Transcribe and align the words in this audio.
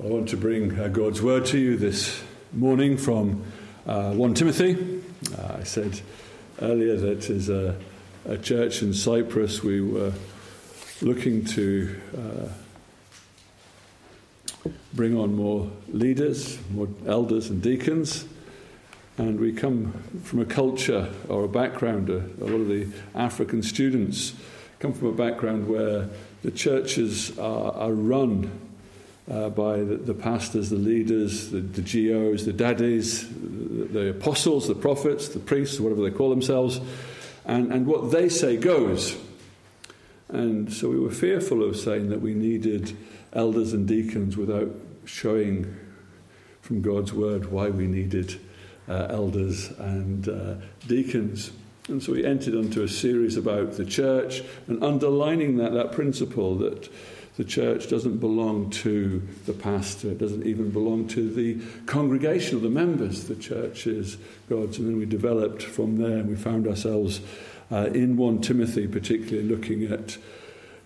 I 0.00 0.06
want 0.06 0.30
to 0.30 0.38
bring 0.38 0.80
uh, 0.80 0.88
God's 0.88 1.20
word 1.20 1.44
to 1.46 1.58
you 1.58 1.76
this 1.76 2.22
morning 2.54 2.96
from 2.96 3.44
uh, 3.86 4.14
1 4.14 4.32
Timothy. 4.32 5.02
Uh, 5.38 5.56
I 5.58 5.64
said 5.64 6.00
earlier 6.62 6.96
that 6.96 7.28
as 7.28 7.50
a, 7.50 7.76
a, 8.24 8.38
church 8.38 8.80
in 8.80 8.94
Cyprus, 8.94 9.62
we 9.62 9.82
were 9.82 10.14
looking 11.02 11.44
to 11.44 11.94
uh, 12.16 12.48
bring 14.94 15.14
on 15.14 15.36
more 15.36 15.70
leaders, 15.88 16.58
more 16.70 16.88
elders 17.06 17.50
and 17.50 17.60
deacons. 17.60 18.24
And 19.18 19.38
we 19.38 19.52
come 19.52 19.92
from 20.24 20.38
a 20.38 20.46
culture 20.46 21.12
or 21.28 21.44
a 21.44 21.48
background, 21.48 22.08
a, 22.08 22.16
a 22.40 22.44
lot 22.46 22.62
of 22.62 22.68
the 22.68 22.88
African 23.14 23.62
students 23.62 24.32
come 24.78 24.94
from 24.94 25.08
a 25.08 25.12
background 25.12 25.68
where 25.68 26.08
the 26.42 26.50
churches 26.50 27.38
are, 27.38 27.72
are 27.72 27.92
run 27.92 28.50
uh, 29.30 29.48
by 29.50 29.78
the, 29.78 29.96
the, 29.96 30.14
pastors, 30.14 30.70
the 30.70 30.76
leaders, 30.76 31.50
the, 31.50 31.60
the 31.60 31.80
GOs, 31.82 32.44
the 32.44 32.52
daddies, 32.52 33.28
the, 33.28 33.84
the, 33.84 34.10
apostles, 34.10 34.66
the 34.68 34.74
prophets, 34.74 35.28
the 35.28 35.38
priests, 35.38 35.78
whatever 35.78 36.02
they 36.02 36.10
call 36.10 36.30
themselves, 36.30 36.80
and, 37.44 37.72
and 37.72 37.86
what 37.86 38.10
they 38.10 38.28
say 38.28 38.56
goes. 38.56 39.16
And 40.28 40.72
so 40.72 40.88
we 40.88 40.98
were 40.98 41.10
fearful 41.10 41.62
of 41.62 41.76
saying 41.76 42.08
that 42.08 42.20
we 42.20 42.34
needed 42.34 42.96
elders 43.32 43.72
and 43.72 43.86
deacons 43.86 44.36
without 44.36 44.70
showing 45.04 45.76
from 46.60 46.80
God's 46.80 47.12
word 47.12 47.50
why 47.50 47.68
we 47.68 47.86
needed 47.86 48.40
uh, 48.88 49.06
elders 49.10 49.70
and 49.78 50.28
uh, 50.28 50.54
deacons. 50.86 51.52
And 51.88 52.02
so 52.02 52.12
we 52.12 52.24
entered 52.24 52.54
into 52.54 52.82
a 52.82 52.88
series 52.88 53.36
about 53.36 53.72
the 53.72 53.84
church 53.84 54.42
and 54.68 54.82
underlining 54.82 55.56
that, 55.56 55.72
that 55.72 55.92
principle 55.92 56.56
that 56.58 56.88
the 57.36 57.44
church 57.44 57.88
doesn't 57.88 58.18
belong 58.18 58.68
to 58.70 59.26
the 59.46 59.54
pastor, 59.54 60.10
it 60.10 60.18
doesn't 60.18 60.46
even 60.46 60.70
belong 60.70 61.08
to 61.08 61.30
the 61.30 61.58
congregation 61.86 62.56
of 62.56 62.62
the 62.62 62.68
members. 62.68 63.24
The 63.24 63.36
church 63.36 63.86
is 63.86 64.18
God's. 64.50 64.78
And 64.78 64.88
then 64.88 64.98
we 64.98 65.06
developed 65.06 65.62
from 65.62 65.96
there 65.96 66.18
and 66.18 66.28
we 66.28 66.36
found 66.36 66.66
ourselves 66.66 67.20
uh, 67.70 67.88
in 67.94 68.18
1 68.18 68.42
Timothy, 68.42 68.86
particularly 68.86 69.48
looking 69.48 69.84
at 69.84 70.18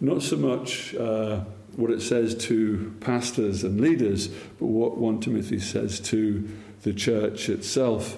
not 0.00 0.22
so 0.22 0.36
much 0.36 0.94
uh, 0.94 1.40
what 1.74 1.90
it 1.90 2.00
says 2.00 2.34
to 2.46 2.94
pastors 3.00 3.64
and 3.64 3.80
leaders, 3.80 4.28
but 4.28 4.66
what 4.66 4.96
1 4.98 5.20
Timothy 5.20 5.58
says 5.58 5.98
to 6.00 6.48
the 6.82 6.92
church 6.92 7.48
itself. 7.48 8.16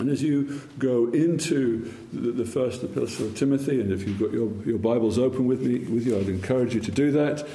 And 0.00 0.08
as 0.08 0.22
you 0.22 0.62
go 0.78 1.08
into 1.10 1.92
the, 2.10 2.32
the 2.32 2.46
first 2.46 2.82
epistle 2.82 3.26
of 3.26 3.36
Timothy, 3.36 3.82
and 3.82 3.92
if 3.92 4.08
you've 4.08 4.18
got 4.18 4.32
your, 4.32 4.50
your 4.64 4.78
Bibles 4.78 5.18
open 5.18 5.46
with 5.46 5.60
me 5.60 5.80
with 5.80 6.06
you, 6.06 6.18
I'd 6.18 6.28
encourage 6.28 6.74
you 6.74 6.80
to 6.80 6.90
do 6.90 7.10
that. 7.12 7.46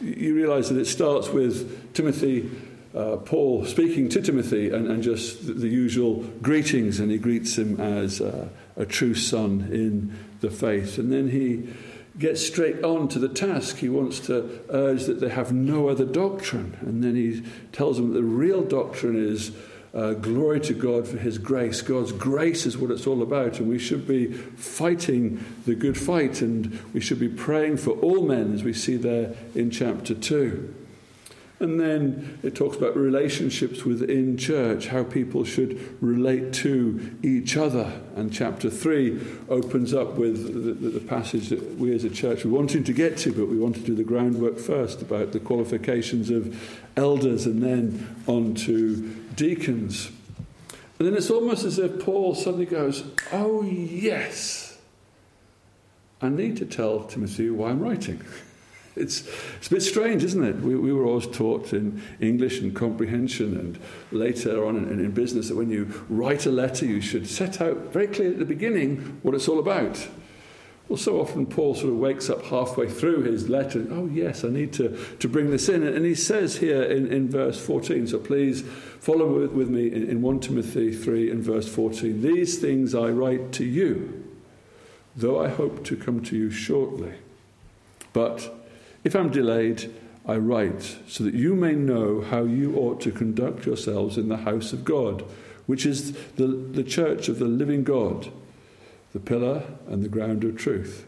You 0.00 0.34
realize 0.34 0.70
that 0.70 0.78
it 0.78 0.86
starts 0.86 1.28
with 1.28 1.92
Timothy, 1.92 2.50
uh, 2.94 3.18
Paul 3.18 3.66
speaking 3.66 4.08
to 4.08 4.22
Timothy, 4.22 4.70
and, 4.70 4.90
and 4.90 5.02
just 5.02 5.46
the, 5.46 5.52
the, 5.52 5.68
usual 5.68 6.24
greetings, 6.40 7.00
and 7.00 7.10
he 7.10 7.18
greets 7.18 7.58
him 7.58 7.78
as 7.78 8.22
uh, 8.22 8.48
a 8.76 8.86
true 8.86 9.14
son 9.14 9.68
in 9.70 10.18
the 10.40 10.50
faith. 10.50 10.96
And 10.96 11.12
then 11.12 11.28
he 11.28 11.68
gets 12.18 12.44
straight 12.46 12.82
on 12.82 13.08
to 13.08 13.18
the 13.18 13.28
task. 13.28 13.76
He 13.76 13.90
wants 13.90 14.20
to 14.20 14.60
urge 14.70 15.04
that 15.04 15.20
they 15.20 15.28
have 15.28 15.52
no 15.52 15.88
other 15.88 16.06
doctrine. 16.06 16.78
And 16.80 17.04
then 17.04 17.14
he 17.14 17.42
tells 17.72 17.98
them 17.98 18.08
that 18.08 18.14
the 18.14 18.24
real 18.24 18.62
doctrine 18.62 19.22
is 19.22 19.52
uh, 19.92 20.12
glory 20.14 20.60
to 20.60 20.74
God 20.74 21.08
for 21.08 21.18
His 21.18 21.38
grace. 21.38 21.82
God's 21.82 22.12
grace 22.12 22.66
is 22.66 22.78
what 22.78 22.90
it's 22.90 23.06
all 23.06 23.22
about, 23.22 23.58
and 23.58 23.68
we 23.68 23.78
should 23.78 24.06
be 24.06 24.32
fighting 24.32 25.44
the 25.66 25.74
good 25.74 25.98
fight, 25.98 26.42
and 26.42 26.78
we 26.92 27.00
should 27.00 27.20
be 27.20 27.28
praying 27.28 27.78
for 27.78 27.92
all 27.92 28.26
men, 28.26 28.54
as 28.54 28.62
we 28.62 28.72
see 28.72 28.96
there 28.96 29.34
in 29.54 29.70
chapter 29.70 30.14
2. 30.14 30.79
And 31.60 31.78
then 31.78 32.38
it 32.42 32.54
talks 32.54 32.78
about 32.78 32.96
relationships 32.96 33.84
within 33.84 34.38
church, 34.38 34.86
how 34.86 35.04
people 35.04 35.44
should 35.44 36.02
relate 36.02 36.54
to 36.54 37.18
each 37.22 37.54
other. 37.54 38.00
And 38.16 38.32
chapter 38.32 38.70
3 38.70 39.20
opens 39.50 39.92
up 39.92 40.14
with 40.14 40.54
the, 40.54 40.88
the, 40.88 41.00
passage 41.00 41.50
that 41.50 41.76
we 41.76 41.94
as 41.94 42.02
a 42.02 42.08
church 42.08 42.46
were 42.46 42.50
wanting 42.50 42.82
to 42.84 42.94
get 42.94 43.18
to, 43.18 43.32
but 43.32 43.46
we 43.46 43.58
want 43.58 43.74
to 43.74 43.82
do 43.82 43.94
the 43.94 44.04
groundwork 44.04 44.58
first 44.58 45.02
about 45.02 45.32
the 45.32 45.40
qualifications 45.40 46.30
of 46.30 46.58
elders 46.96 47.44
and 47.44 47.62
then 47.62 48.16
on 48.26 48.54
to 48.54 48.96
deacons. 49.36 50.10
And 50.98 51.06
then 51.06 51.14
it's 51.14 51.30
almost 51.30 51.64
as 51.64 51.78
if 51.78 52.00
Paul 52.00 52.34
suddenly 52.34 52.66
goes, 52.66 53.04
Oh, 53.32 53.62
yes, 53.62 54.78
I 56.22 56.30
need 56.30 56.56
to 56.56 56.64
tell 56.64 57.04
Timothy 57.04 57.50
why 57.50 57.68
I'm 57.68 57.80
writing. 57.80 58.22
It's, 58.96 59.26
it's 59.56 59.68
a 59.68 59.70
bit 59.70 59.82
strange, 59.82 60.24
isn't 60.24 60.42
it? 60.42 60.56
We, 60.56 60.74
we 60.74 60.92
were 60.92 61.04
always 61.04 61.26
taught 61.26 61.72
in 61.72 62.02
English 62.20 62.60
and 62.60 62.74
comprehension 62.74 63.56
and 63.56 63.78
later 64.10 64.64
on 64.64 64.76
in, 64.76 65.00
in 65.00 65.10
business 65.12 65.48
that 65.48 65.56
when 65.56 65.70
you 65.70 66.04
write 66.08 66.46
a 66.46 66.50
letter, 66.50 66.86
you 66.86 67.00
should 67.00 67.28
set 67.28 67.60
out 67.60 67.92
very 67.92 68.08
clearly 68.08 68.34
at 68.34 68.38
the 68.40 68.44
beginning 68.44 69.20
what 69.22 69.34
it's 69.34 69.48
all 69.48 69.60
about. 69.60 70.08
Well, 70.90 70.96
so 70.96 71.20
often 71.20 71.46
Paul 71.46 71.76
sort 71.76 71.90
of 71.92 71.98
wakes 72.00 72.28
up 72.28 72.44
halfway 72.46 72.88
through 72.88 73.22
his 73.22 73.48
letter. 73.48 73.86
Oh, 73.92 74.06
yes, 74.06 74.42
I 74.42 74.48
need 74.48 74.72
to, 74.72 74.98
to 75.20 75.28
bring 75.28 75.50
this 75.50 75.68
in. 75.68 75.84
And 75.84 76.04
he 76.04 76.16
says 76.16 76.56
here 76.56 76.82
in, 76.82 77.06
in 77.12 77.30
verse 77.30 77.64
14, 77.64 78.08
so 78.08 78.18
please 78.18 78.62
follow 78.98 79.40
with, 79.40 79.52
with 79.52 79.68
me 79.68 79.86
in, 79.86 80.10
in 80.10 80.20
1 80.20 80.40
Timothy 80.40 80.92
3 80.92 81.30
and 81.30 81.44
verse 81.44 81.72
14. 81.72 82.22
These 82.22 82.58
things 82.58 82.92
I 82.92 83.10
write 83.10 83.52
to 83.52 83.64
you, 83.64 84.28
though 85.14 85.40
I 85.40 85.48
hope 85.48 85.84
to 85.84 85.96
come 85.96 86.24
to 86.24 86.36
you 86.36 86.50
shortly. 86.50 87.12
But 88.12 88.52
if 89.04 89.14
I'm 89.14 89.30
delayed, 89.30 89.92
I 90.26 90.36
write 90.36 90.98
so 91.08 91.24
that 91.24 91.34
you 91.34 91.54
may 91.54 91.72
know 91.72 92.20
how 92.20 92.44
you 92.44 92.76
ought 92.76 93.00
to 93.02 93.10
conduct 93.10 93.66
yourselves 93.66 94.18
in 94.18 94.28
the 94.28 94.38
house 94.38 94.72
of 94.72 94.84
God, 94.84 95.24
which 95.66 95.86
is 95.86 96.12
the, 96.36 96.46
the 96.46 96.84
church 96.84 97.28
of 97.28 97.38
the 97.38 97.46
living 97.46 97.84
God 97.84 98.30
the 99.12 99.20
pillar 99.20 99.64
and 99.88 100.02
the 100.02 100.08
ground 100.08 100.44
of 100.44 100.56
truth. 100.56 101.06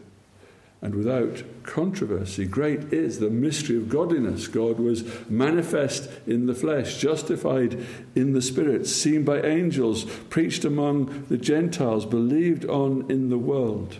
And 0.81 0.95
without 0.95 1.43
controversy, 1.63 2.45
great 2.45 2.91
is 2.91 3.19
the 3.19 3.29
mystery 3.29 3.77
of 3.77 3.87
godliness. 3.87 4.49
God 4.49 4.79
was 4.79 5.05
manifest 5.29 6.09
in 6.27 6.45
the 6.45 6.53
flesh, 6.53 6.97
justified 6.97 7.85
in 8.15 8.33
the 8.33 8.41
spirit, 8.41 8.85
seen 8.85 9.23
by 9.23 9.41
angels, 9.41 10.03
preached 10.29 10.65
among 10.65 11.25
the 11.29 11.37
Gentiles, 11.37 12.05
believed 12.05 12.65
on 12.65 13.09
in 13.09 13.29
the 13.29 13.37
world, 13.37 13.95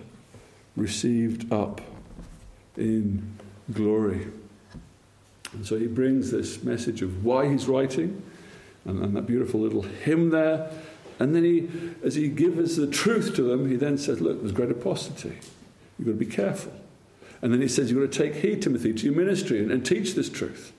received 0.76 1.52
up 1.54 1.80
in 2.76 3.33
glory. 3.72 4.28
And 5.54 5.66
so 5.66 5.78
he 5.78 5.88
brings 5.88 6.32
this 6.32 6.64
message 6.64 7.02
of 7.02 7.24
why 7.24 7.48
he's 7.50 7.68
writing, 7.68 8.24
and, 8.86 9.04
and 9.04 9.16
that 9.16 9.28
beautiful 9.28 9.60
little 9.60 9.84
hymn 9.84 10.30
there 10.32 10.72
and 11.20 11.36
then 11.36 11.44
he, 11.44 11.70
as 12.04 12.16
he 12.16 12.28
gives 12.28 12.76
the 12.76 12.88
truth 12.88 13.36
to 13.36 13.44
them, 13.44 13.70
he 13.70 13.76
then 13.76 13.98
says, 13.98 14.20
Look, 14.20 14.40
there's 14.42 14.52
great 14.52 14.72
apostasy. 14.72 15.38
You've 15.98 16.08
got 16.08 16.14
to 16.14 16.18
be 16.18 16.26
careful. 16.26 16.74
And 17.42 17.54
then 17.54 17.62
he 17.62 17.68
says, 17.68 17.90
You've 17.92 18.02
got 18.02 18.12
to 18.12 18.24
take 18.24 18.42
heed, 18.42 18.62
Timothy, 18.62 18.94
to 18.94 19.06
your 19.06 19.16
ministry 19.16 19.60
and, 19.60 19.72
and 19.72 19.86
teach 19.86 20.16
this 20.16 20.30
truth. 20.30 20.74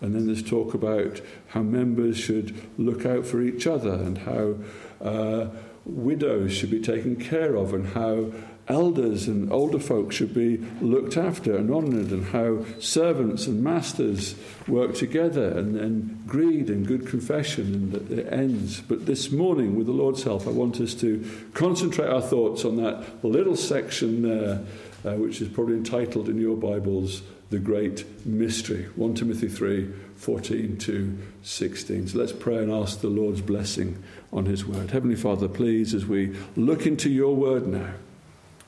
And 0.00 0.14
then 0.14 0.26
there's 0.26 0.42
talk 0.42 0.74
about 0.74 1.20
how 1.48 1.62
members 1.62 2.18
should 2.18 2.60
look 2.76 3.06
out 3.06 3.24
for 3.24 3.40
each 3.40 3.66
other 3.66 3.94
and 3.94 4.18
how 4.18 4.56
uh, 5.00 5.48
widows 5.84 6.52
should 6.52 6.70
be 6.70 6.80
taken 6.80 7.16
care 7.16 7.54
of 7.54 7.72
and 7.72 7.86
how 7.88 8.32
elders 8.68 9.26
and 9.26 9.52
older 9.52 9.78
folk 9.78 10.12
should 10.12 10.32
be 10.32 10.58
looked 10.80 11.16
after 11.16 11.56
and 11.56 11.70
honoured, 11.70 12.10
and 12.10 12.26
how 12.26 12.64
servants 12.78 13.46
and 13.46 13.62
masters 13.62 14.34
work 14.68 14.94
together, 14.94 15.48
and 15.58 15.74
then 15.74 16.22
greed 16.26 16.68
and 16.68 16.86
good 16.86 17.06
confession, 17.06 17.74
and 17.74 18.18
it 18.18 18.32
ends. 18.32 18.80
But 18.80 19.06
this 19.06 19.30
morning, 19.32 19.76
with 19.76 19.86
the 19.86 19.92
Lord's 19.92 20.22
help, 20.22 20.46
I 20.46 20.50
want 20.50 20.80
us 20.80 20.94
to 20.94 21.28
concentrate 21.54 22.08
our 22.08 22.22
thoughts 22.22 22.64
on 22.64 22.76
that 22.76 23.24
little 23.24 23.56
section 23.56 24.22
there, 24.22 24.64
uh, 25.04 25.16
which 25.16 25.40
is 25.40 25.48
probably 25.48 25.74
entitled 25.74 26.28
in 26.28 26.40
your 26.40 26.56
Bibles, 26.56 27.22
The 27.50 27.58
Great 27.58 28.04
Mystery 28.24 28.84
1 28.96 29.14
Timothy 29.14 29.48
3 29.48 29.92
14 30.16 30.76
to 30.76 31.18
16. 31.42 32.06
So 32.06 32.18
let's 32.18 32.30
pray 32.30 32.58
and 32.58 32.70
ask 32.70 33.00
the 33.00 33.08
Lord's 33.08 33.40
blessing 33.40 34.00
on 34.32 34.46
His 34.46 34.64
word. 34.64 34.92
Heavenly 34.92 35.16
Father, 35.16 35.48
please, 35.48 35.94
as 35.94 36.06
we 36.06 36.36
look 36.54 36.86
into 36.86 37.10
your 37.10 37.34
word 37.34 37.66
now, 37.66 37.94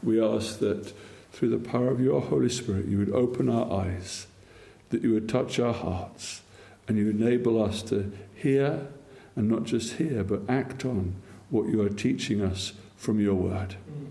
we 0.04 0.22
ask 0.22 0.58
that 0.60 0.92
through 1.32 1.50
the 1.50 1.68
power 1.68 1.88
of 1.88 2.00
your 2.00 2.20
Holy 2.20 2.48
Spirit, 2.48 2.86
you 2.86 2.98
would 2.98 3.10
open 3.12 3.48
our 3.48 3.80
eyes, 3.80 4.26
that 4.90 5.02
you 5.02 5.12
would 5.14 5.28
touch 5.28 5.58
our 5.58 5.72
hearts, 5.72 6.42
and 6.86 6.96
you 6.96 7.10
enable 7.10 7.62
us 7.62 7.82
to 7.82 8.12
hear, 8.34 8.86
and 9.34 9.48
not 9.48 9.64
just 9.64 9.94
hear, 9.94 10.22
but 10.22 10.42
act 10.48 10.84
on 10.84 11.16
what 11.50 11.68
you 11.68 11.80
are 11.82 11.88
teaching 11.88 12.42
us 12.42 12.72
from 12.96 13.20
your 13.20 13.34
word. 13.34 13.76
Mm. 13.90 14.06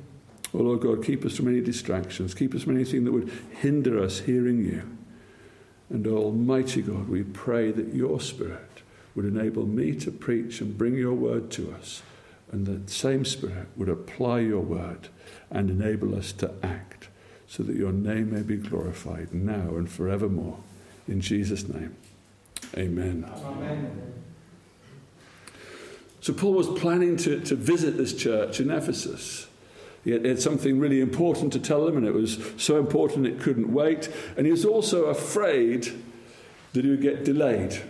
Oh 0.53 0.59
Lord 0.59 0.81
God, 0.81 1.03
keep 1.03 1.25
us 1.25 1.35
from 1.35 1.47
any 1.47 1.61
distractions, 1.61 2.33
keep 2.33 2.53
us 2.53 2.63
from 2.63 2.75
anything 2.75 3.05
that 3.05 3.11
would 3.11 3.31
hinder 3.61 4.01
us 4.01 4.19
hearing 4.19 4.63
you. 4.63 4.83
And 5.89 6.05
Almighty 6.07 6.81
God, 6.81 7.09
we 7.09 7.23
pray 7.23 7.71
that 7.71 7.93
your 7.93 8.19
Spirit 8.19 8.81
would 9.15 9.25
enable 9.25 9.65
me 9.65 9.95
to 9.95 10.11
preach 10.11 10.61
and 10.61 10.77
bring 10.77 10.95
your 10.95 11.13
word 11.13 11.51
to 11.51 11.71
us, 11.73 12.01
and 12.53 12.67
that 12.67 12.87
same 12.87 13.25
Spirit 13.25 13.67
would 13.75 13.89
apply 13.89 14.41
your 14.41 14.61
word 14.61 15.09
and 15.49 15.71
enable 15.71 16.15
us 16.15 16.31
to 16.33 16.53
act 16.61 17.09
so 17.47 17.63
that 17.63 17.75
your 17.75 17.91
name 17.91 18.31
may 18.31 18.43
be 18.43 18.57
glorified 18.57 19.33
now 19.33 19.75
and 19.75 19.89
forevermore. 19.89 20.59
In 21.07 21.19
Jesus' 21.19 21.67
name, 21.67 21.95
amen. 22.77 23.25
Amen. 23.43 24.13
So, 26.21 26.31
Paul 26.31 26.53
was 26.53 26.67
planning 26.79 27.17
to, 27.17 27.39
to 27.41 27.55
visit 27.55 27.97
this 27.97 28.15
church 28.15 28.59
in 28.59 28.69
Ephesus. 28.69 29.47
He 30.03 30.11
had, 30.11 30.21
he 30.21 30.29
had 30.29 30.41
something 30.41 30.79
really 30.79 31.01
important 31.01 31.51
to 31.53 31.59
tell 31.59 31.85
them, 31.85 31.97
and 31.97 32.05
it 32.05 32.13
was 32.13 32.37
so 32.57 32.77
important 32.77 33.25
it 33.25 33.41
couldn't 33.41 33.73
wait. 33.73 34.09
And 34.37 34.45
he 34.45 34.51
was 34.51 34.63
also 34.63 35.05
afraid 35.05 35.91
that 36.73 36.85
he 36.85 36.91
would 36.91 37.01
get 37.01 37.25
delayed. 37.25 37.81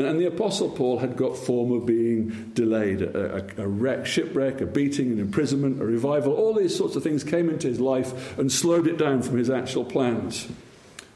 And, 0.00 0.08
and 0.08 0.18
the 0.18 0.28
Apostle 0.28 0.70
Paul 0.70 1.00
had 1.00 1.14
got 1.14 1.36
form 1.36 1.72
of 1.72 1.84
being 1.84 2.52
delayed 2.54 3.02
a, 3.02 3.44
a, 3.58 3.64
a 3.64 3.68
wreck, 3.68 4.06
shipwreck, 4.06 4.62
a 4.62 4.64
beating, 4.64 5.12
an 5.12 5.18
imprisonment, 5.20 5.78
a 5.78 5.84
revival. 5.84 6.32
All 6.32 6.54
these 6.54 6.74
sorts 6.74 6.96
of 6.96 7.02
things 7.02 7.22
came 7.22 7.50
into 7.50 7.68
his 7.68 7.80
life 7.80 8.38
and 8.38 8.50
slowed 8.50 8.86
it 8.86 8.96
down 8.96 9.20
from 9.20 9.36
his 9.36 9.50
actual 9.50 9.84
plans. 9.84 10.48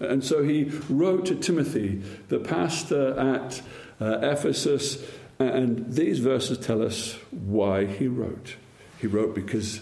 And 0.00 0.22
so 0.22 0.42
he 0.42 0.64
wrote 0.90 1.25
to 1.26 1.34
Timothy, 1.34 2.02
the 2.28 2.38
pastor 2.38 3.19
at 3.19 3.62
uh, 4.02 4.19
Ephesus, 4.19 5.02
and 5.38 5.90
these 5.90 6.19
verses 6.19 6.58
tell 6.58 6.82
us 6.82 7.14
why 7.30 7.87
he 7.87 8.06
wrote. 8.06 8.56
He 8.98 9.06
wrote 9.06 9.34
because 9.34 9.80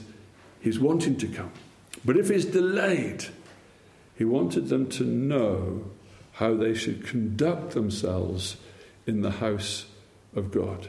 he's 0.60 0.78
wanting 0.78 1.16
to 1.16 1.26
come. 1.26 1.50
But 2.04 2.16
if 2.16 2.28
he's 2.28 2.44
delayed, 2.44 3.24
he 4.14 4.24
wanted 4.24 4.68
them 4.68 4.88
to 4.90 5.02
know 5.02 5.90
how 6.34 6.54
they 6.54 6.74
should 6.74 7.04
conduct 7.04 7.72
themselves 7.72 8.58
in 9.06 9.22
the 9.22 9.30
house 9.30 9.86
of 10.34 10.50
God. 10.50 10.88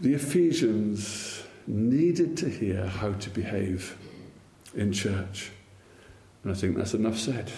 The 0.00 0.14
Ephesians 0.14 1.42
needed 1.66 2.36
to 2.38 2.48
hear 2.48 2.86
how 2.86 3.12
to 3.12 3.30
behave 3.30 3.96
in 4.74 4.92
church. 4.92 5.50
And 6.42 6.52
I 6.52 6.54
think 6.54 6.76
that's 6.76 6.94
enough 6.94 7.18
said. 7.18 7.50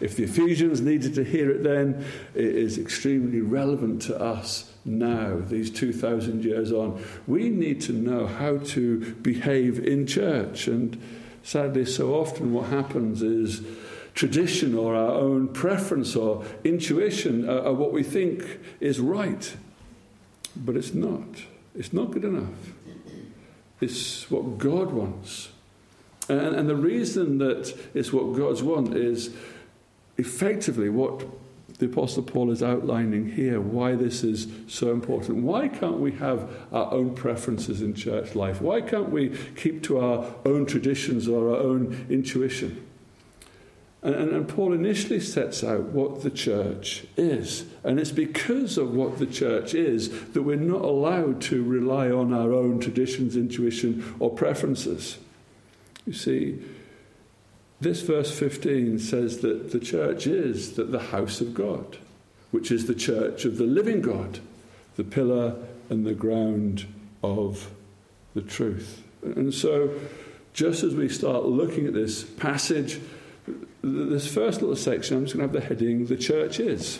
If 0.00 0.16
the 0.16 0.24
Ephesians 0.24 0.80
needed 0.80 1.14
to 1.14 1.24
hear 1.24 1.50
it 1.50 1.62
then, 1.62 2.04
it 2.34 2.44
is 2.44 2.76
extremely 2.76 3.40
relevant 3.40 4.02
to 4.02 4.20
us 4.20 4.70
now, 4.84 5.40
these 5.40 5.70
2,000 5.70 6.44
years 6.44 6.70
on. 6.70 7.02
We 7.26 7.48
need 7.48 7.80
to 7.82 7.92
know 7.92 8.26
how 8.26 8.58
to 8.58 9.14
behave 9.14 9.78
in 9.78 10.06
church. 10.06 10.68
And 10.68 11.00
sadly, 11.42 11.86
so 11.86 12.14
often 12.14 12.52
what 12.52 12.68
happens 12.68 13.22
is 13.22 13.62
tradition 14.14 14.76
or 14.76 14.94
our 14.94 15.12
own 15.12 15.48
preference 15.48 16.16
or 16.16 16.44
intuition 16.62 17.48
are, 17.48 17.72
what 17.72 17.92
we 17.92 18.02
think 18.02 18.60
is 18.80 19.00
right. 19.00 19.56
But 20.56 20.76
it's 20.76 20.94
not. 20.94 21.26
It's 21.74 21.92
not 21.92 22.12
good 22.12 22.24
enough. 22.24 22.72
It's 23.80 24.30
what 24.30 24.58
God 24.58 24.92
wants. 24.92 25.50
And, 26.28 26.54
and 26.54 26.68
the 26.68 26.76
reason 26.76 27.38
that 27.38 27.76
it's 27.92 28.12
what 28.12 28.36
God's 28.36 28.62
want 28.62 28.96
is 28.96 29.34
effectively 30.16 30.88
what 30.88 31.24
the 31.78 31.86
Apostle 31.86 32.22
Paul 32.22 32.52
is 32.52 32.62
outlining 32.62 33.32
here, 33.32 33.60
why 33.60 33.96
this 33.96 34.22
is 34.22 34.46
so 34.68 34.92
important. 34.92 35.38
Why 35.38 35.66
can't 35.66 35.98
we 35.98 36.12
have 36.12 36.48
our 36.72 36.92
own 36.92 37.16
preferences 37.16 37.82
in 37.82 37.94
church 37.94 38.36
life? 38.36 38.60
Why 38.62 38.80
can't 38.80 39.10
we 39.10 39.36
keep 39.56 39.82
to 39.84 39.98
our 39.98 40.24
own 40.46 40.66
traditions 40.66 41.26
or 41.26 41.50
our 41.50 41.60
own 41.60 42.06
intuition? 42.08 42.86
And, 44.04 44.14
and, 44.14 44.32
and, 44.32 44.48
Paul 44.48 44.74
initially 44.74 45.18
sets 45.18 45.64
out 45.64 45.84
what 45.84 46.22
the 46.22 46.30
church 46.30 47.06
is. 47.16 47.64
And 47.82 47.98
it's 47.98 48.12
because 48.12 48.76
of 48.76 48.94
what 48.94 49.18
the 49.18 49.26
church 49.26 49.74
is 49.74 50.10
that 50.32 50.42
we're 50.42 50.56
not 50.56 50.82
allowed 50.82 51.40
to 51.42 51.64
rely 51.64 52.10
on 52.10 52.34
our 52.34 52.52
own 52.52 52.80
traditions, 52.80 53.34
intuition, 53.34 54.14
or 54.20 54.28
preferences. 54.28 55.16
You 56.06 56.12
see, 56.12 56.62
this 57.80 58.02
verse 58.02 58.38
15 58.38 58.98
says 58.98 59.38
that 59.38 59.72
the 59.72 59.80
church 59.80 60.26
is 60.26 60.74
that 60.74 60.92
the 60.92 61.00
house 61.00 61.40
of 61.40 61.54
God, 61.54 61.96
which 62.50 62.70
is 62.70 62.86
the 62.86 62.94
church 62.94 63.46
of 63.46 63.56
the 63.56 63.64
living 63.64 64.02
God, 64.02 64.40
the 64.96 65.04
pillar 65.04 65.56
and 65.88 66.06
the 66.06 66.14
ground 66.14 66.86
of 67.22 67.70
the 68.34 68.42
truth. 68.42 69.02
And 69.22 69.52
so, 69.54 69.90
just 70.52 70.82
as 70.82 70.94
we 70.94 71.08
start 71.08 71.44
looking 71.46 71.86
at 71.86 71.94
this 71.94 72.22
passage, 72.22 73.00
this 73.84 74.32
first 74.32 74.60
little 74.60 74.76
section, 74.76 75.18
I'm 75.18 75.24
just 75.24 75.36
going 75.36 75.48
to 75.48 75.54
have 75.58 75.62
the 75.62 75.74
heading, 75.74 76.06
The 76.06 76.16
Church 76.16 76.60
Is. 76.60 76.98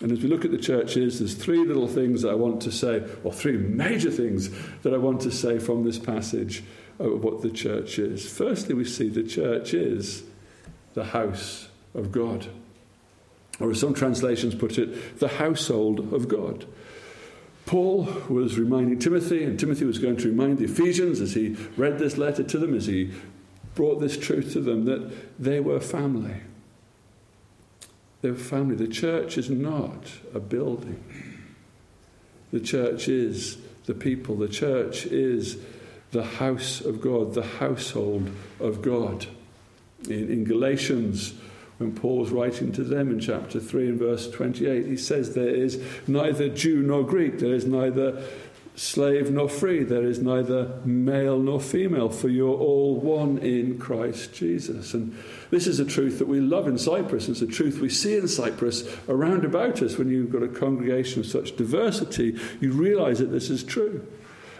And 0.00 0.10
as 0.10 0.20
we 0.20 0.28
look 0.28 0.44
at 0.44 0.50
the 0.50 0.58
churches, 0.58 1.18
there's 1.18 1.34
three 1.34 1.64
little 1.64 1.86
things 1.86 2.22
that 2.22 2.30
I 2.30 2.34
want 2.34 2.62
to 2.62 2.72
say, 2.72 3.04
or 3.22 3.32
three 3.32 3.56
major 3.56 4.10
things 4.10 4.50
that 4.82 4.92
I 4.92 4.96
want 4.96 5.20
to 5.22 5.30
say 5.30 5.58
from 5.58 5.84
this 5.84 5.98
passage 5.98 6.64
of 6.98 7.22
what 7.22 7.42
the 7.42 7.50
church 7.50 7.98
is. 7.98 8.30
Firstly, 8.30 8.74
we 8.74 8.84
see 8.84 9.08
the 9.08 9.22
church 9.22 9.74
is 9.74 10.24
the 10.94 11.04
house 11.04 11.68
of 11.94 12.10
God. 12.10 12.48
Or 13.60 13.70
as 13.70 13.80
some 13.80 13.94
translations 13.94 14.54
put 14.54 14.78
it, 14.78 15.20
the 15.20 15.28
household 15.28 16.12
of 16.12 16.26
God. 16.26 16.66
Paul 17.64 18.08
was 18.28 18.58
reminding 18.58 18.98
Timothy, 18.98 19.44
and 19.44 19.58
Timothy 19.58 19.84
was 19.84 19.98
going 19.98 20.16
to 20.16 20.28
remind 20.28 20.58
the 20.58 20.64
Ephesians 20.64 21.20
as 21.20 21.34
he 21.34 21.56
read 21.76 21.98
this 21.98 22.18
letter 22.18 22.42
to 22.42 22.58
them, 22.58 22.74
as 22.74 22.86
he 22.86 23.12
brought 23.74 24.00
this 24.00 24.16
truth 24.16 24.52
to 24.52 24.60
them, 24.60 24.84
that 24.84 25.40
they 25.42 25.60
were 25.60 25.80
family. 25.80 26.36
They 28.20 28.30
were 28.30 28.36
family. 28.36 28.76
The 28.76 28.88
church 28.88 29.36
is 29.38 29.50
not 29.50 30.12
a 30.34 30.40
building, 30.40 31.02
the 32.52 32.60
church 32.60 33.08
is 33.08 33.58
the 33.86 33.94
people, 33.94 34.36
the 34.36 34.48
church 34.48 35.06
is 35.06 35.58
the 36.12 36.22
house 36.22 36.80
of 36.80 37.00
God, 37.00 37.34
the 37.34 37.42
household 37.42 38.30
of 38.60 38.82
God. 38.82 39.26
In, 40.08 40.30
in 40.30 40.44
Galatians, 40.44 41.34
when 41.78 41.94
Paul's 41.94 42.30
writing 42.30 42.70
to 42.72 42.84
them 42.84 43.10
in 43.10 43.18
chapter 43.18 43.58
3 43.58 43.88
and 43.88 43.98
verse 43.98 44.30
28, 44.30 44.86
he 44.86 44.96
says, 44.96 45.34
There 45.34 45.48
is 45.48 45.82
neither 46.06 46.48
Jew 46.48 46.82
nor 46.82 47.04
Greek, 47.04 47.38
there 47.38 47.54
is 47.54 47.66
neither 47.66 48.22
slave 48.74 49.30
nor 49.30 49.48
free, 49.48 49.82
there 49.82 50.04
is 50.04 50.20
neither 50.20 50.80
male 50.84 51.38
nor 51.38 51.60
female, 51.60 52.08
for 52.08 52.28
you're 52.28 52.56
all 52.56 52.96
one 52.96 53.38
in 53.38 53.78
Christ 53.78 54.32
Jesus. 54.32 54.94
And 54.94 55.16
this 55.50 55.66
is 55.66 55.78
a 55.78 55.84
truth 55.84 56.18
that 56.18 56.28
we 56.28 56.40
love 56.40 56.66
in 56.66 56.78
Cyprus. 56.78 57.28
It's 57.28 57.42
a 57.42 57.46
truth 57.46 57.80
we 57.80 57.90
see 57.90 58.16
in 58.16 58.28
Cyprus 58.28 58.88
around 59.08 59.44
about 59.44 59.82
us. 59.82 59.98
When 59.98 60.08
you've 60.08 60.32
got 60.32 60.42
a 60.42 60.48
congregation 60.48 61.20
of 61.20 61.26
such 61.26 61.56
diversity, 61.56 62.38
you 62.60 62.72
realize 62.72 63.18
that 63.18 63.30
this 63.30 63.50
is 63.50 63.62
true. 63.62 64.06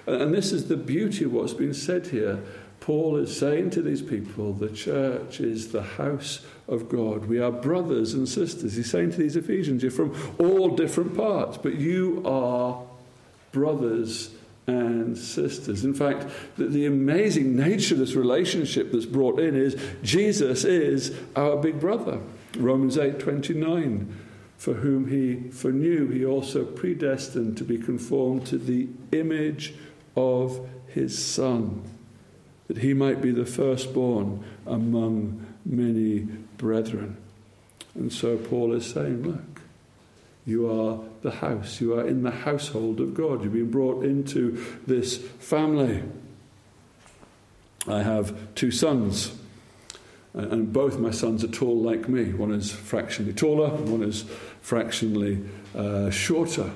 And 0.07 0.35
this 0.35 0.53
is 0.53 0.69
the 0.69 0.77
beauty 0.77 1.25
of 1.25 1.33
what's 1.33 1.55
been 1.55 1.75
said 1.75 2.09
here. 2.09 2.43
Paul 2.81 3.17
is 3.17 3.35
saying 3.37 3.71
to 3.71 3.83
these 3.83 4.03
people, 4.03 4.53
the 4.53 4.69
church 4.69 5.41
is 5.41 5.69
the 5.69 5.85
house 5.85 6.45
of 6.67 6.89
God. 6.89 7.27
We 7.27 7.39
are 7.39 7.53
brothers 7.53 8.13
and 8.13 8.29
sisters. 8.29 8.75
He's 8.75 8.91
saying 8.91 9.13
to 9.13 9.19
these 9.19 9.37
Ephesians, 9.37 9.85
you're 9.85 9.93
from 9.93 10.15
all 10.39 10.75
different 10.75 11.17
parts, 11.17 11.57
but 11.57 11.77
you 11.77 12.23
are 12.27 12.85
brothers 13.53 14.31
and 14.67 15.17
sisters. 15.17 15.85
In 15.85 15.95
fact, 15.95 16.27
the, 16.57 16.67
the, 16.67 16.87
amazing 16.87 17.57
nature 17.57 17.95
of 17.95 18.01
this 18.01 18.15
relationship 18.15 18.93
that's 18.93 19.07
brought 19.07 19.39
in 19.41 19.57
is 19.57 19.77
Jesus 20.03 20.65
is 20.65 21.17
our 21.37 21.57
big 21.57 21.81
brother. 21.81 22.21
Romans 22.57 22.99
8 22.99 23.19
29. 23.19 24.19
For 24.57 24.75
whom 24.75 25.09
he 25.09 25.51
foreknew, 25.51 26.09
he 26.11 26.25
also 26.25 26.65
predestined 26.65 27.57
to 27.57 27.65
be 27.65 27.79
conformed 27.79 28.47
to 28.47 28.59
the 28.59 28.89
image 29.11 29.75
of 30.15 30.69
his 30.87 31.19
Son, 31.19 31.83
that 32.69 32.79
he 32.79 32.95
might 32.95 33.21
be 33.21 33.33
the 33.33 33.45
firstborn 33.45 34.45
among 34.65 35.45
many 35.65 36.21
brethren. 36.59 37.17
And 37.97 38.13
so 38.13 38.37
Paul 38.37 38.73
is 38.73 38.87
saying, 38.87 39.25
Look, 39.25 39.52
you 40.45 40.71
are 40.71 40.99
the 41.23 41.31
house, 41.31 41.81
you 41.81 41.95
are 41.95 42.07
in 42.07 42.23
the 42.23 42.31
household 42.31 43.01
of 43.01 43.15
God, 43.15 43.45
you've 43.45 43.53
been 43.53 43.71
brought 43.71 44.05
into 44.05 44.63
this 44.87 45.19
family. 45.19 46.03
I 47.87 48.03
have 48.03 48.55
two 48.55 48.71
sons. 48.71 49.37
And 50.35 50.73
both 50.73 50.99
my 50.99 51.11
sons 51.11 51.45
are 51.45 51.49
tall 51.49 51.79
like 51.83 52.09
me. 52.09 52.33
One 52.33 52.53
is 52.53 52.73
fractionally 52.73 53.35
taller, 53.35 53.69
one 53.69 54.03
is 54.03 54.25
fractionally 54.63 55.45
uh, 55.77 56.11
shorter. 56.11 56.71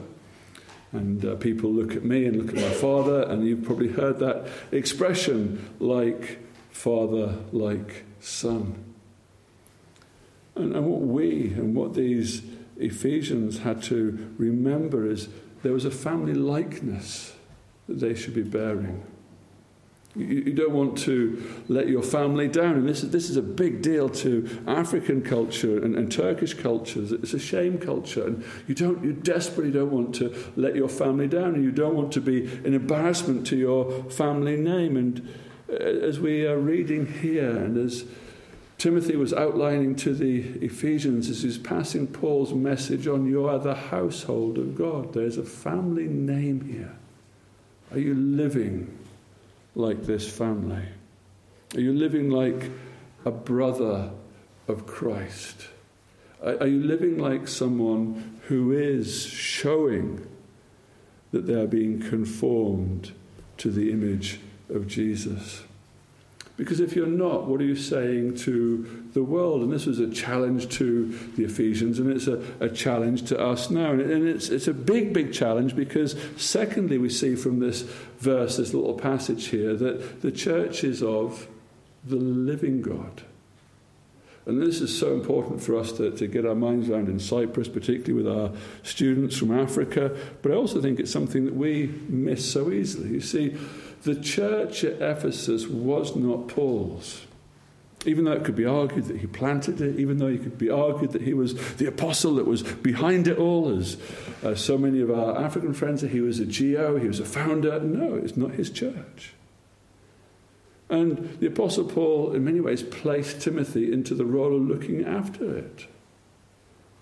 And 0.93 1.25
uh, 1.25 1.35
people 1.37 1.71
look 1.73 1.97
at 1.97 2.05
me 2.05 2.27
and 2.27 2.37
look 2.37 2.49
at 2.49 2.63
my 2.63 2.75
father, 2.75 3.23
and 3.23 3.47
you've 3.47 3.65
probably 3.65 3.89
heard 3.89 4.19
that 4.21 4.49
expression 4.73 5.75
like 5.81 6.39
father, 6.71 7.39
like 7.53 8.05
son. 8.21 8.85
And, 10.55 10.75
and 10.75 10.87
what 10.87 11.01
we 11.03 11.53
and 11.55 11.75
what 11.75 11.95
these 11.95 12.43
Ephesians 12.79 13.59
had 13.59 13.83
to 13.85 14.35
remember 14.39 15.11
is 15.11 15.29
there 15.63 15.73
was 15.73 15.85
a 15.85 15.91
family 15.91 16.35
likeness 16.35 17.35
that 17.89 18.01
they 18.01 18.15
should 18.15 18.35
be 18.35 18.43
bearing. 18.43 19.05
You, 20.17 20.27
you 20.27 20.53
don't 20.55 20.73
want 20.73 20.97
to 20.99 21.63
let 21.69 21.89
your 21.89 22.03
family 22.03 22.49
down. 22.49 22.75
And 22.75 22.89
this 22.89 23.03
is, 23.03 23.11
this 23.11 23.29
is 23.29 23.37
a 23.37 23.43
big 23.43 23.83
deal 23.83 24.09
to 24.09 24.63
African 24.67 25.23
culture 25.23 25.83
and, 25.83 25.95
and 25.95 26.11
Turkish 26.11 26.55
cultures. 26.55 27.13
It's 27.13 27.35
a 27.35 27.39
shame 27.39 27.79
culture. 27.79 28.27
And 28.27 28.45
you, 28.67 28.75
don't, 28.75 29.05
you 29.05 29.13
desperately 29.13 29.73
don't 29.73 29.91
want 29.91 30.15
to 30.17 30.35
let 30.57 30.75
your 30.75 30.89
family 30.89 31.29
down. 31.29 31.55
And 31.55 31.63
you 31.63 31.71
don't 31.71 31.95
want 31.95 32.13
to 32.13 32.21
be 32.21 32.47
an 32.65 32.75
embarrassment 32.75 33.47
to 33.49 33.57
your 33.57 34.05
family 34.05 34.57
name. 34.57 34.97
And 34.97 35.35
uh, 35.69 35.75
as 35.75 36.19
we 36.19 36.47
are 36.47 36.59
reading 36.59 37.07
here, 37.07 37.51
and 37.51 37.77
as 37.77 38.05
Timothy 38.87 39.17
was 39.17 39.35
outlining 39.35 39.97
to 39.97 40.15
the 40.15 40.43
Ephesians 40.65 41.29
as 41.29 41.43
he's 41.43 41.59
passing 41.59 42.07
Paul's 42.07 42.55
message 42.55 43.09
on 43.09 43.27
you 43.27 43.49
are 43.49 43.59
the 43.59 43.75
household 43.75 44.59
of 44.59 44.77
God. 44.77 45.13
There's 45.13 45.39
a 45.39 45.43
family 45.43 46.07
name 46.07 46.61
here. 46.61 46.95
Are 47.91 47.99
you 47.99 48.15
living 48.15 48.97
like 49.75 50.05
this 50.05 50.31
family? 50.31 50.85
Are 51.75 51.81
you 51.81 51.95
living 51.95 52.31
like 52.31 52.71
a 53.25 53.33
brother 53.33 54.13
of 54.69 54.87
Christ? 54.87 55.67
Are 56.41 56.69
you 56.69 56.81
living 56.81 57.19
like 57.19 57.49
someone 57.49 58.39
who 58.43 58.71
is 58.71 59.27
showing 59.27 60.25
that 61.33 61.49
they 61.49 61.55
are 61.55 61.67
being 61.67 61.99
conformed 61.99 63.11
to 63.57 63.69
the 63.73 63.91
image 63.91 64.39
of 64.69 64.87
Jesus? 64.87 65.65
Because 66.57 66.81
if 66.81 66.97
you're 66.97 67.07
not, 67.07 67.47
what 67.47 67.61
are 67.61 67.65
you 67.65 67.77
saying 67.77 68.37
to 68.39 69.09
the 69.13 69.23
world? 69.23 69.61
And 69.61 69.71
this 69.71 69.85
was 69.85 69.99
a 69.99 70.09
challenge 70.09 70.69
to 70.77 71.09
the 71.37 71.45
Ephesians, 71.45 71.99
and 71.99 72.11
it's 72.11 72.27
a, 72.27 72.43
a 72.61 72.71
challenge 72.71 73.25
to 73.25 73.39
us 73.39 73.69
now. 73.69 73.93
And, 73.93 74.01
and 74.01 74.27
it's, 74.27 74.49
it's 74.49 74.67
a 74.67 74.73
big, 74.73 75.13
big 75.13 75.35
challenge 75.35 75.77
because, 75.77 76.17
secondly, 76.39 76.97
we 76.97 77.11
see 77.11 77.35
from 77.35 77.61
this 77.61 77.83
verse, 78.19 78.57
this 78.57 78.73
little 78.73 78.95
passage 78.95 79.49
here, 79.49 79.75
that 79.75 80.23
the 80.23 80.33
church 80.33 80.83
is 80.83 81.03
of 81.03 81.47
the 82.05 82.17
living 82.17 82.81
God. 82.81 83.23
And 84.47 84.63
this 84.63 84.81
is 84.81 84.97
so 84.97 85.13
important 85.13 85.61
for 85.61 85.77
us 85.77 85.91
to, 85.93 86.13
to 86.13 86.27
get 86.29 86.47
our 86.47 86.55
minds 86.55 86.89
around 86.89 87.09
in 87.09 87.19
Cyprus, 87.19 87.69
particularly 87.69 88.13
with 88.13 88.29
our 88.29 88.53
students 88.85 89.37
from 89.37 89.51
Africa. 89.51 90.17
But 90.41 90.53
I 90.53 90.55
also 90.55 90.81
think 90.81 91.01
it's 91.01 91.11
something 91.11 91.45
that 91.47 91.55
we 91.55 91.89
miss 92.09 92.51
so 92.51 92.71
easily. 92.71 93.11
You 93.11 93.21
see, 93.21 93.57
the 94.07 94.15
church 94.15 94.85
at 94.85 95.03
Ephesus 95.03 95.67
was 95.67 96.15
not 96.15 96.47
Paul's. 96.49 97.27
Even 98.05 98.25
though 98.25 98.33
it 98.33 98.45
could 98.45 98.55
be 98.55 98.65
argued 98.65 99.07
that 99.07 99.19
he 99.19 99.27
planted 99.27 99.81
it, 99.81 99.99
even 99.99 100.19
though 100.19 100.29
it 100.29 100.43
could 100.45 100.57
be 100.57 100.71
argued 100.71 101.11
that 101.11 101.23
he 101.23 101.35
was 101.35 101.77
the 101.77 101.87
apostle 101.87 102.37
that 102.37 102.47
was 102.47 102.63
behind 102.63 103.27
it 103.27 103.37
all, 103.37 103.69
as 103.77 103.97
uh, 104.45 104.55
so 104.55 104.79
many 104.79 105.01
of 105.01 105.11
our 105.11 105.43
African 105.43 105.75
friends, 105.75 106.03
that 106.03 106.13
he 106.13 106.21
was 106.21 106.39
a 106.39 106.45
GO, 106.45 106.99
he 106.99 107.09
was 107.09 107.19
a 107.19 107.25
founder. 107.25 107.81
No, 107.81 108.15
it's 108.15 108.37
not 108.37 108.53
his 108.53 108.71
church. 108.71 109.35
And 110.89 111.37
the 111.41 111.49
Apostle 111.49 111.85
Paul, 111.85 112.33
in 112.33 112.45
many 112.45 112.61
ways, 112.61 112.85
placed 112.85 113.41
Timothy 113.41 113.93
into 113.93 114.15
the 114.15 114.25
role 114.25 114.55
of 114.55 114.63
looking 114.63 115.05
after 115.05 115.57
it. 115.59 115.89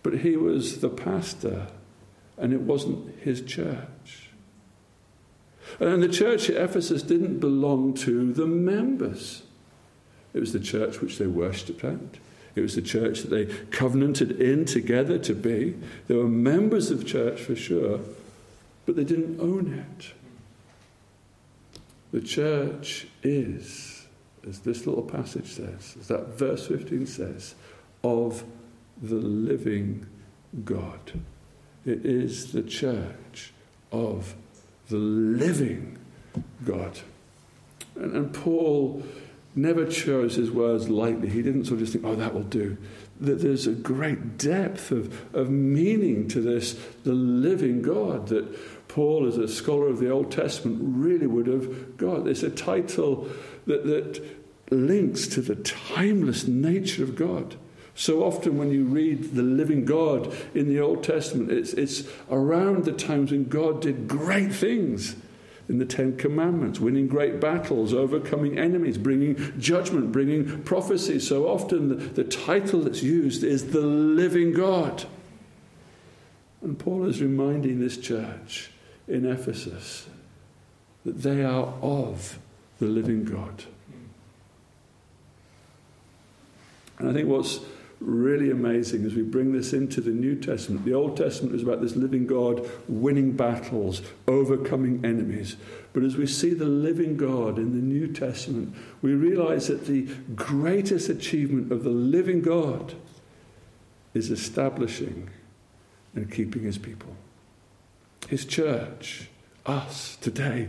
But 0.02 0.20
he 0.20 0.38
was 0.38 0.80
the 0.80 0.88
pastor, 0.88 1.66
and 2.38 2.54
it 2.54 2.62
wasn't 2.62 3.14
his 3.20 3.42
church. 3.42 4.23
And 5.80 6.02
the 6.02 6.08
church 6.08 6.48
at 6.50 6.62
Ephesus 6.62 7.02
didn't 7.02 7.38
belong 7.38 7.94
to 7.94 8.32
the 8.32 8.46
members, 8.46 9.42
it 10.32 10.40
was 10.40 10.52
the 10.52 10.60
church 10.60 11.00
which 11.00 11.18
they 11.18 11.26
worshipped 11.26 11.84
at. 11.84 11.98
It 12.54 12.60
was 12.60 12.74
the 12.74 12.82
church 12.82 13.22
that 13.22 13.30
they 13.30 13.46
covenanted 13.70 14.40
in 14.40 14.64
together 14.64 15.18
to 15.18 15.34
be. 15.34 15.76
They 16.06 16.14
were 16.14 16.28
members 16.28 16.90
of 16.90 17.06
church 17.06 17.40
for 17.40 17.56
sure, 17.56 18.00
but 18.86 18.96
they 18.96 19.04
didn't 19.04 19.40
own 19.40 19.72
it. 19.72 20.12
The 22.12 22.20
church 22.20 23.08
is, 23.24 24.06
as 24.46 24.60
this 24.60 24.86
little 24.86 25.02
passage 25.02 25.52
says, 25.52 25.96
as 25.98 26.08
that 26.08 26.38
verse 26.38 26.68
15 26.68 27.06
says, 27.06 27.56
of 28.04 28.44
the 29.02 29.16
living 29.16 30.06
God. 30.64 31.20
It 31.84 32.06
is 32.06 32.52
the 32.52 32.62
church 32.62 33.52
of 33.90 34.36
the 34.88 34.96
living 34.96 35.98
God. 36.64 37.00
And, 37.96 38.14
and, 38.14 38.34
Paul 38.34 39.02
never 39.54 39.86
chose 39.86 40.34
his 40.34 40.50
words 40.50 40.88
lightly. 40.88 41.28
He 41.28 41.42
didn't 41.42 41.66
sort 41.66 41.74
of 41.74 41.80
just 41.80 41.92
think, 41.92 42.04
oh, 42.04 42.16
that 42.16 42.34
will 42.34 42.42
do. 42.42 42.76
That 43.20 43.40
there's 43.40 43.66
a 43.66 43.72
great 43.72 44.36
depth 44.36 44.90
of, 44.90 45.34
of 45.34 45.50
meaning 45.50 46.28
to 46.28 46.40
this, 46.40 46.74
the 47.04 47.12
living 47.12 47.82
God 47.82 48.28
that 48.28 48.88
Paul, 48.88 49.26
as 49.26 49.36
a 49.36 49.48
scholar 49.48 49.88
of 49.88 49.98
the 49.98 50.10
Old 50.10 50.32
Testament, 50.32 50.78
really 50.80 51.26
would 51.26 51.46
have 51.46 51.96
got. 51.96 52.26
It's 52.26 52.42
a 52.42 52.50
title 52.50 53.28
that, 53.66 53.84
that 53.84 54.22
links 54.70 55.26
to 55.28 55.40
the 55.40 55.56
timeless 55.56 56.46
nature 56.46 57.04
of 57.04 57.16
God. 57.16 57.56
So 57.96 58.24
often, 58.24 58.58
when 58.58 58.72
you 58.72 58.84
read 58.84 59.34
the 59.34 59.42
living 59.42 59.84
God 59.84 60.34
in 60.52 60.68
the 60.68 60.80
Old 60.80 61.04
Testament, 61.04 61.52
it's, 61.52 61.72
it's 61.74 62.04
around 62.28 62.84
the 62.84 62.92
times 62.92 63.30
when 63.30 63.44
God 63.44 63.80
did 63.80 64.08
great 64.08 64.52
things 64.52 65.14
in 65.68 65.78
the 65.78 65.86
Ten 65.86 66.16
Commandments, 66.16 66.80
winning 66.80 67.06
great 67.06 67.40
battles, 67.40 67.94
overcoming 67.94 68.58
enemies, 68.58 68.98
bringing 68.98 69.58
judgment, 69.60 70.10
bringing 70.10 70.62
prophecy. 70.64 71.20
So 71.20 71.46
often, 71.46 71.88
the, 71.88 71.94
the 71.94 72.24
title 72.24 72.80
that's 72.80 73.02
used 73.02 73.44
is 73.44 73.70
the 73.70 73.80
living 73.80 74.52
God. 74.52 75.04
And 76.62 76.78
Paul 76.78 77.04
is 77.04 77.22
reminding 77.22 77.78
this 77.78 77.96
church 77.96 78.70
in 79.06 79.24
Ephesus 79.24 80.06
that 81.04 81.22
they 81.22 81.44
are 81.44 81.74
of 81.80 82.38
the 82.78 82.86
living 82.86 83.24
God. 83.24 83.64
And 86.98 87.10
I 87.10 87.12
think 87.12 87.28
what's 87.28 87.60
really 88.04 88.50
amazing 88.50 89.04
as 89.04 89.14
we 89.14 89.22
bring 89.22 89.52
this 89.52 89.72
into 89.72 90.00
the 90.00 90.10
New 90.10 90.36
Testament. 90.36 90.84
The 90.84 90.94
Old 90.94 91.16
Testament 91.16 91.54
is 91.54 91.62
about 91.62 91.80
this 91.80 91.96
living 91.96 92.26
God 92.26 92.68
winning 92.88 93.32
battles, 93.32 94.02
overcoming 94.28 95.04
enemies. 95.04 95.56
But 95.92 96.02
as 96.02 96.16
we 96.16 96.26
see 96.26 96.54
the 96.54 96.64
living 96.64 97.16
God 97.16 97.58
in 97.58 97.72
the 97.72 97.82
New 97.82 98.12
Testament, 98.12 98.74
we 99.02 99.12
realize 99.14 99.68
that 99.68 99.86
the 99.86 100.02
greatest 100.34 101.08
achievement 101.08 101.72
of 101.72 101.84
the 101.84 101.90
living 101.90 102.42
God 102.42 102.94
is 104.12 104.30
establishing 104.30 105.30
and 106.14 106.30
keeping 106.30 106.62
his 106.62 106.78
people. 106.78 107.14
His 108.28 108.44
church, 108.44 109.28
us 109.66 110.16
today, 110.16 110.68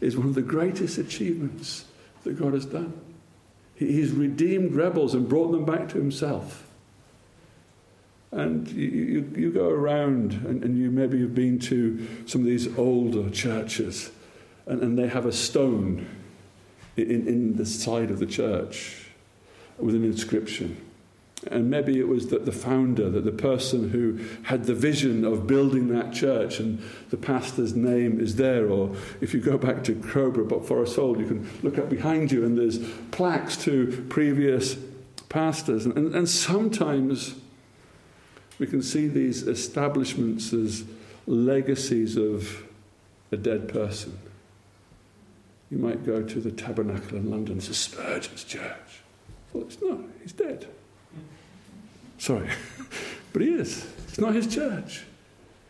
is 0.00 0.16
one 0.16 0.28
of 0.28 0.34
the 0.34 0.42
greatest 0.42 0.98
achievements 0.98 1.84
that 2.24 2.38
God 2.38 2.54
has 2.54 2.66
done. 2.66 2.98
He's 3.74 4.10
redeemed 4.10 4.74
rebels 4.74 5.14
and 5.14 5.28
brought 5.28 5.52
them 5.52 5.64
back 5.64 5.88
to 5.90 5.98
himself. 5.98 6.65
And 8.36 8.68
you, 8.68 8.86
you, 8.86 9.32
you 9.34 9.50
go 9.50 9.70
around, 9.70 10.32
and, 10.46 10.62
and, 10.62 10.76
you 10.76 10.90
maybe 10.90 11.22
have 11.22 11.34
been 11.34 11.58
to 11.60 12.06
some 12.26 12.42
of 12.42 12.46
these 12.46 12.76
older 12.76 13.30
churches, 13.30 14.10
and, 14.66 14.82
and 14.82 14.98
they 14.98 15.08
have 15.08 15.24
a 15.24 15.32
stone 15.32 16.06
in, 16.98 17.26
in 17.26 17.56
the 17.56 17.64
side 17.64 18.10
of 18.10 18.18
the 18.18 18.26
church 18.26 19.06
with 19.78 19.94
an 19.94 20.04
inscription. 20.04 20.76
And 21.50 21.70
maybe 21.70 21.98
it 21.98 22.08
was 22.08 22.26
that 22.26 22.44
the 22.44 22.52
founder, 22.52 23.08
that 23.08 23.24
the 23.24 23.32
person 23.32 23.88
who 23.88 24.20
had 24.42 24.64
the 24.64 24.74
vision 24.74 25.24
of 25.24 25.46
building 25.46 25.88
that 25.88 26.12
church, 26.12 26.60
and 26.60 26.82
the 27.08 27.16
pastor's 27.16 27.74
name 27.74 28.20
is 28.20 28.36
there. 28.36 28.68
Or 28.68 28.94
if 29.22 29.32
you 29.32 29.40
go 29.40 29.56
back 29.56 29.82
to 29.84 29.94
Crowborough, 29.94 30.46
but 30.46 30.66
Forest 30.66 30.96
Fold, 30.96 31.20
you 31.20 31.26
can 31.26 31.48
look 31.62 31.78
up 31.78 31.88
behind 31.88 32.30
you, 32.30 32.44
and 32.44 32.58
there's 32.58 32.86
plaques 33.12 33.56
to 33.64 34.04
previous 34.10 34.76
pastors. 35.30 35.86
And, 35.86 35.96
and, 35.96 36.14
and 36.14 36.28
sometimes 36.28 37.34
we 38.58 38.66
can 38.66 38.82
see 38.82 39.08
these 39.08 39.42
establishments 39.42 40.52
as 40.52 40.84
legacies 41.26 42.16
of 42.16 42.64
a 43.32 43.36
dead 43.36 43.68
person. 43.68 44.18
You 45.70 45.78
might 45.78 46.06
go 46.06 46.22
to 46.22 46.40
the 46.40 46.52
Tabernacle 46.52 47.16
in 47.16 47.30
London, 47.30 47.58
it's 47.58 47.68
a 47.68 47.74
Spurgeon's 47.74 48.44
church. 48.44 49.02
Well, 49.52 49.64
it's 49.64 49.80
not, 49.82 49.98
he's 50.22 50.32
dead. 50.32 50.66
Sorry. 52.18 52.48
but 53.32 53.42
he 53.42 53.48
is. 53.48 53.86
It's 54.08 54.18
not 54.18 54.34
his 54.34 54.46
church. 54.46 55.04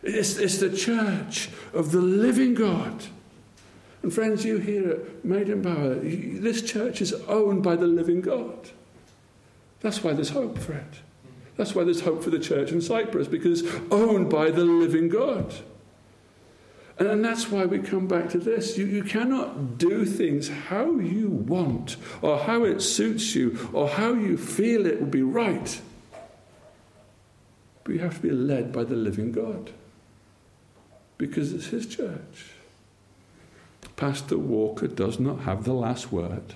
It's, 0.02 0.37
it's 0.37 0.59
the 0.59 0.71
church 0.71 1.49
of 1.73 1.93
the 1.93 2.00
living 2.00 2.55
God. 2.55 3.07
And 4.02 4.12
friends, 4.12 4.45
you 4.45 4.59
here 4.59 4.90
at 4.90 5.23
Maidenbower, 5.25 6.40
this 6.40 6.62
church 6.62 7.00
is 7.00 7.12
owned 7.26 7.62
by 7.62 7.75
the 7.75 7.87
living 7.87 8.21
God. 8.21 8.71
That's 9.81 10.05
why 10.05 10.12
there's 10.12 10.31
hope 10.31 10.59
for 10.59 10.75
it. 10.75 11.00
That's 11.57 11.75
why 11.75 11.85
there's 11.85 12.03
hope 12.03 12.23
for 12.23 12.31
the 12.31 12.39
church 12.39 12.71
in 12.71 12.81
Cyprus, 12.81 13.29
because 13.29 13.63
it's 13.63 13.75
owned 13.91 14.31
by 14.31 14.51
the 14.51 14.65
living 14.65 15.09
God. 15.09 15.55
And, 16.99 17.25
that's 17.25 17.51
why 17.51 17.67
we 17.67 17.79
come 17.79 18.07
back 18.07 18.31
to 18.31 18.39
this. 18.39 18.79
You, 18.79 18.87
you 18.87 19.05
cannot 19.05 19.77
do 19.77 20.07
things 20.07 20.49
how 20.49 20.99
you 20.99 21.29
want, 21.29 21.97
or 22.23 22.39
how 22.39 22.65
it 22.65 22.81
suits 22.81 23.35
you, 23.35 23.71
or 23.73 23.89
how 23.89 24.15
you 24.15 24.39
feel 24.39 24.87
it 24.87 25.01
will 25.01 25.09
be 25.09 25.23
right. 25.23 25.81
But 27.85 27.95
you 27.95 28.01
have 28.01 28.17
to 28.17 28.23
be 28.23 28.31
led 28.31 28.73
by 28.73 28.85
the 28.85 28.97
living 28.97 29.31
God 29.33 29.73
because 31.19 31.53
it's 31.53 31.67
his 31.67 31.87
church. 31.87 32.53
Pastor 33.97 34.37
Walker 34.37 34.87
does 34.87 35.19
not 35.19 35.41
have 35.41 35.65
the 35.65 35.73
last 35.73 36.13
word. 36.13 36.55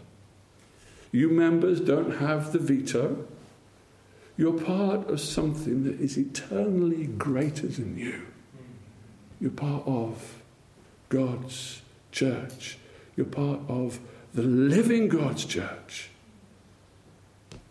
You 1.12 1.28
members 1.28 1.80
don't 1.80 2.18
have 2.18 2.52
the 2.52 2.58
veto. 2.58 3.26
You're 4.40 4.58
part 4.58 5.10
of 5.10 5.20
something 5.20 5.84
that 5.84 6.00
is 6.00 6.16
eternally 6.16 7.04
greater 7.04 7.66
than 7.66 7.98
you. 7.98 8.22
You're 9.38 9.50
part 9.50 9.86
of 9.86 10.40
God's 11.10 11.82
church. 12.10 12.78
You're 13.16 13.26
part 13.26 13.60
of 13.68 14.00
the 14.32 14.40
living 14.40 15.08
God's 15.08 15.44
church. 15.44 16.08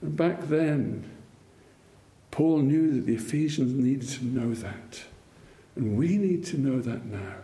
And 0.03 0.15
back 0.15 0.47
then, 0.47 1.09
Paul 2.29 2.59
knew 2.59 2.93
that 2.93 3.07
the 3.07 3.15
Ephesians 3.15 3.73
needed 3.73 4.09
to 4.09 4.25
know 4.25 4.53
that. 4.53 5.05
And 5.75 5.97
we 5.97 6.17
need 6.19 6.45
to 6.45 6.59
know 6.59 6.81
that 6.81 7.03
now. 7.03 7.37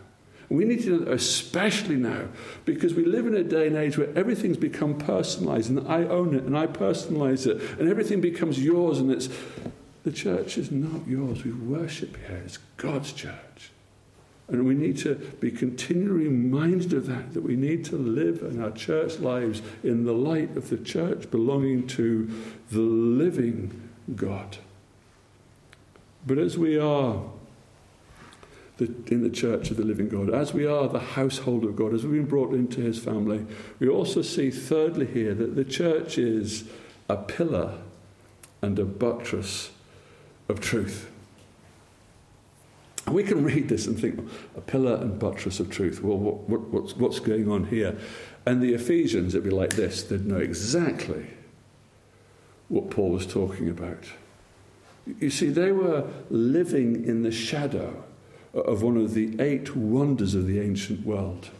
We 0.48 0.64
need 0.64 0.82
to 0.84 0.98
that 1.00 1.12
especially 1.12 1.96
now, 1.96 2.28
because 2.64 2.94
we 2.94 3.04
live 3.04 3.26
in 3.26 3.34
a 3.34 3.42
day 3.42 3.66
and 3.66 3.76
age 3.76 3.98
where 3.98 4.16
everything's 4.16 4.56
become 4.56 4.96
personalized, 4.96 5.70
and 5.70 5.88
I 5.88 6.04
own 6.04 6.34
it, 6.34 6.44
and 6.44 6.56
I 6.56 6.66
personalize 6.66 7.46
it, 7.46 7.60
and 7.80 7.88
everything 7.88 8.20
becomes 8.20 8.62
yours, 8.62 9.00
and 9.00 9.10
it's 9.10 9.28
the 10.04 10.12
church 10.12 10.56
is 10.56 10.70
not 10.70 11.06
yours. 11.08 11.44
We 11.44 11.50
worship 11.50 12.16
here. 12.28 12.42
It's 12.44 12.58
God's 12.76 13.12
church. 13.12 13.72
And 14.48 14.64
we 14.64 14.74
need 14.74 14.98
to 14.98 15.16
be 15.16 15.50
continually 15.50 16.28
reminded 16.28 16.92
of 16.92 17.06
that, 17.06 17.34
that 17.34 17.40
we 17.40 17.56
need 17.56 17.84
to 17.86 17.96
live 17.96 18.42
in 18.42 18.62
our 18.62 18.70
church 18.70 19.18
lives 19.18 19.60
in 19.82 20.04
the 20.04 20.12
light 20.12 20.56
of 20.56 20.70
the 20.70 20.76
church 20.76 21.28
belonging 21.32 21.88
to 21.88 22.30
the 22.70 22.78
living 22.78 23.90
God. 24.14 24.58
But 26.24 26.38
as 26.38 26.56
we 26.56 26.78
are 26.78 27.20
the, 28.78 28.92
in 29.06 29.22
the 29.22 29.30
church 29.30 29.70
of 29.70 29.76
the 29.76 29.84
living 29.84 30.08
God, 30.08 30.30
as 30.30 30.52
we 30.52 30.66
are 30.66 30.88
the 30.88 30.98
household 30.98 31.64
of 31.64 31.76
God, 31.76 31.94
as 31.94 32.04
we've 32.04 32.20
been 32.20 32.26
brought 32.26 32.52
into 32.52 32.80
his 32.80 32.98
family, 32.98 33.46
we 33.78 33.88
also 33.88 34.22
see, 34.22 34.50
thirdly, 34.50 35.06
here 35.06 35.34
that 35.34 35.56
the 35.56 35.64
church 35.64 36.18
is 36.18 36.64
a 37.08 37.16
pillar 37.16 37.78
and 38.60 38.78
a 38.78 38.84
buttress 38.84 39.70
of 40.48 40.60
truth. 40.60 41.10
We 43.08 43.22
can 43.22 43.44
read 43.44 43.68
this 43.68 43.86
and 43.86 43.98
think, 43.98 44.28
a 44.56 44.60
pillar 44.60 44.96
and 44.96 45.18
buttress 45.18 45.60
of 45.60 45.70
truth. 45.70 46.02
Well, 46.02 46.18
what, 46.18 46.48
what, 46.48 46.60
what's, 46.68 46.96
what's 46.96 47.20
going 47.20 47.50
on 47.50 47.66
here? 47.66 47.96
And 48.44 48.60
the 48.60 48.74
Ephesians, 48.74 49.34
it'd 49.34 49.48
be 49.48 49.54
like 49.54 49.74
this 49.74 50.02
they'd 50.02 50.26
know 50.26 50.38
exactly 50.38 51.28
what 52.68 52.90
Paul 52.90 53.10
was 53.10 53.26
talking 53.26 53.70
about. 53.70 54.04
You 55.20 55.30
see, 55.30 55.50
they 55.50 55.70
were 55.70 56.08
living 56.30 57.04
in 57.04 57.22
the 57.22 57.30
shadow 57.30 58.04
of 58.64 58.82
one 58.82 58.96
of 58.96 59.14
the 59.14 59.40
eight 59.40 59.76
wonders 59.76 60.34
of 60.34 60.46
the 60.46 60.60
ancient 60.60 61.04
world. 61.06 61.50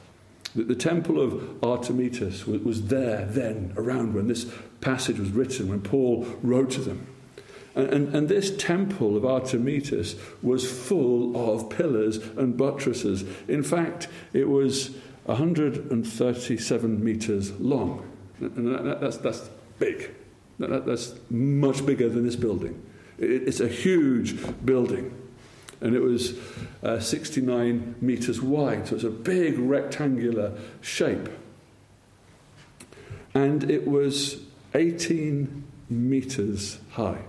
That 0.55 0.69
The 0.69 0.75
temple 0.75 1.21
of 1.21 1.33
Artemitus 1.61 2.47
was 2.47 2.87
there 2.87 3.27
then, 3.27 3.75
around 3.77 4.15
when 4.15 4.29
this 4.29 4.51
passage 4.81 5.19
was 5.19 5.31
written, 5.31 5.69
when 5.69 5.83
Paul 5.83 6.27
wrote 6.43 6.71
to 6.73 6.81
them. 6.81 7.07
And, 7.75 7.89
and, 7.91 8.15
and, 8.15 8.29
this 8.29 8.57
temple 8.57 9.19
of 9.19 9.25
Artemitus 9.25 10.19
was 10.43 10.71
full 10.71 11.37
of 11.37 11.69
pillars 11.69 12.17
and 12.39 12.57
buttresses. 12.57 13.23
In 13.49 13.63
fact, 13.63 14.09
it 14.33 14.49
was 14.49 14.97
137 15.27 17.05
meters 17.05 17.53
long. 17.61 18.11
And 18.41 18.75
that, 18.75 19.01
that's, 19.03 19.19
that's 19.19 19.51
big. 19.79 20.11
That, 20.59 20.87
that's 20.87 21.15
much 21.29 21.85
bigger 21.85 22.09
than 22.09 22.25
this 22.25 22.37
building. 22.37 22.83
It, 23.19 23.47
it's 23.47 23.61
a 23.61 23.69
huge 23.69 24.39
building. 24.65 25.15
And 25.81 25.95
it 25.95 26.01
was 26.01 26.39
uh, 26.83 27.01
69 27.01 27.97
meters 28.01 28.41
wide, 28.41 28.89
so 28.89 28.95
it's 28.95 29.05
a 29.05 29.11
big 29.11 29.59
rectangular 29.59 30.59
shape. 30.81 31.29
And 33.35 33.71
it 33.71 33.87
was 33.87 34.41
18 34.75 35.65
meters 35.91 36.79
high. 36.93 37.23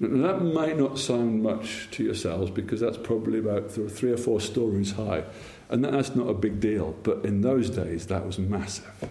Now, 0.00 0.32
that 0.32 0.44
might 0.44 0.76
not 0.76 0.98
sound 0.98 1.44
much 1.44 1.88
to 1.92 2.02
yourselves 2.02 2.50
because 2.50 2.80
that's 2.80 2.96
probably 2.96 3.38
about 3.38 3.70
three 3.70 4.10
or 4.10 4.16
four 4.16 4.40
stories 4.40 4.92
high. 4.92 5.22
And 5.68 5.84
that's 5.84 6.16
not 6.16 6.28
a 6.28 6.34
big 6.34 6.58
deal, 6.58 6.96
but 7.04 7.24
in 7.24 7.42
those 7.42 7.70
days 7.70 8.08
that 8.08 8.26
was 8.26 8.38
massive. 8.38 9.08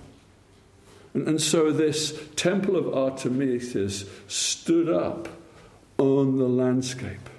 And, 1.13 1.27
and 1.27 1.41
so 1.41 1.71
this 1.71 2.19
temple 2.35 2.75
of 2.75 2.93
Artemis 2.93 4.05
stood 4.27 4.89
up 4.89 5.29
on 5.97 6.37
the 6.37 6.49
landscape. 6.49 7.29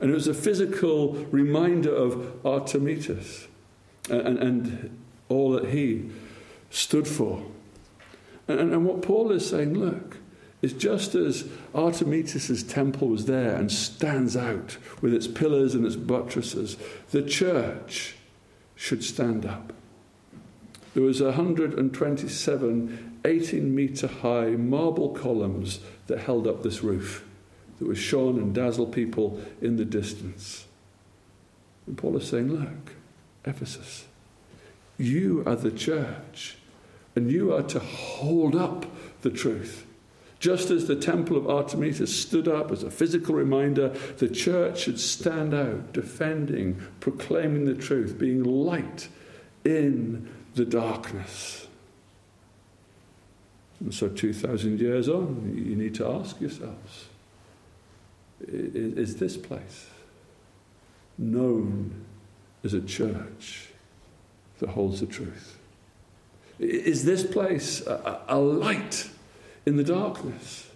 And 0.00 0.10
it 0.10 0.14
was 0.14 0.28
a 0.28 0.34
physical 0.34 1.14
reminder 1.30 1.94
of 1.94 2.42
Artemitus 2.44 3.46
and, 4.10 4.38
and 4.38 4.98
all 5.28 5.52
that 5.52 5.70
he 5.70 6.10
stood 6.70 7.06
for. 7.06 7.44
And, 8.48 8.60
and 8.60 8.84
what 8.84 9.02
Paul 9.02 9.32
is 9.32 9.48
saying, 9.48 9.74
look, 9.74 10.18
is 10.62 10.72
just 10.72 11.14
as 11.14 11.46
Artemis' 11.74 12.62
temple 12.62 13.08
was 13.08 13.26
there 13.26 13.54
and 13.54 13.70
stands 13.70 14.36
out 14.36 14.78
with 15.00 15.12
its 15.14 15.26
pillars 15.26 15.74
and 15.74 15.84
its 15.86 15.96
buttresses, 15.96 16.76
the 17.10 17.22
church 17.22 18.16
should 18.74 19.04
stand 19.04 19.46
up. 19.46 19.72
There 20.94 21.02
was 21.02 21.20
127 21.20 23.10
18 23.26 23.74
metre 23.74 24.06
high 24.06 24.50
marble 24.50 25.10
columns 25.10 25.80
that 26.08 26.20
held 26.20 26.46
up 26.46 26.62
this 26.62 26.82
roof 26.82 27.24
that 27.84 27.88
would 27.88 27.98
shone 27.98 28.38
and 28.38 28.54
dazzle 28.54 28.86
people 28.86 29.38
in 29.60 29.76
the 29.76 29.84
distance. 29.84 30.64
And 31.86 31.98
Paul 31.98 32.16
is 32.16 32.26
saying, 32.26 32.50
Look, 32.50 32.94
Ephesus, 33.44 34.06
you 34.96 35.42
are 35.44 35.54
the 35.54 35.70
church, 35.70 36.56
and 37.14 37.30
you 37.30 37.54
are 37.54 37.62
to 37.64 37.78
hold 37.78 38.56
up 38.56 38.86
the 39.20 39.28
truth. 39.28 39.84
Just 40.40 40.70
as 40.70 40.86
the 40.86 40.96
temple 40.96 41.36
of 41.36 41.46
Artemis 41.46 42.18
stood 42.18 42.48
up 42.48 42.70
as 42.70 42.82
a 42.82 42.90
physical 42.90 43.34
reminder, 43.34 43.90
the 44.16 44.28
church 44.28 44.80
should 44.80 44.98
stand 44.98 45.52
out, 45.52 45.92
defending, 45.92 46.80
proclaiming 47.00 47.66
the 47.66 47.74
truth, 47.74 48.18
being 48.18 48.42
light 48.42 49.08
in 49.62 50.26
the 50.54 50.64
darkness. 50.64 51.66
And 53.80 53.92
so, 53.92 54.08
2,000 54.08 54.80
years 54.80 55.06
on, 55.06 55.52
you 55.54 55.76
need 55.76 55.94
to 55.96 56.08
ask 56.08 56.40
yourselves 56.40 57.08
is 58.40 59.16
this 59.16 59.36
place 59.36 59.86
known 61.16 62.04
as 62.62 62.74
a 62.74 62.80
church 62.80 63.68
that 64.58 64.70
holds 64.70 65.00
the 65.00 65.06
truth? 65.06 65.58
Is 66.58 67.04
this 67.04 67.24
place 67.24 67.84
a, 67.86 68.20
a 68.28 68.38
light 68.38 69.10
in 69.66 69.76
the 69.76 69.84
darkness. 69.84 70.70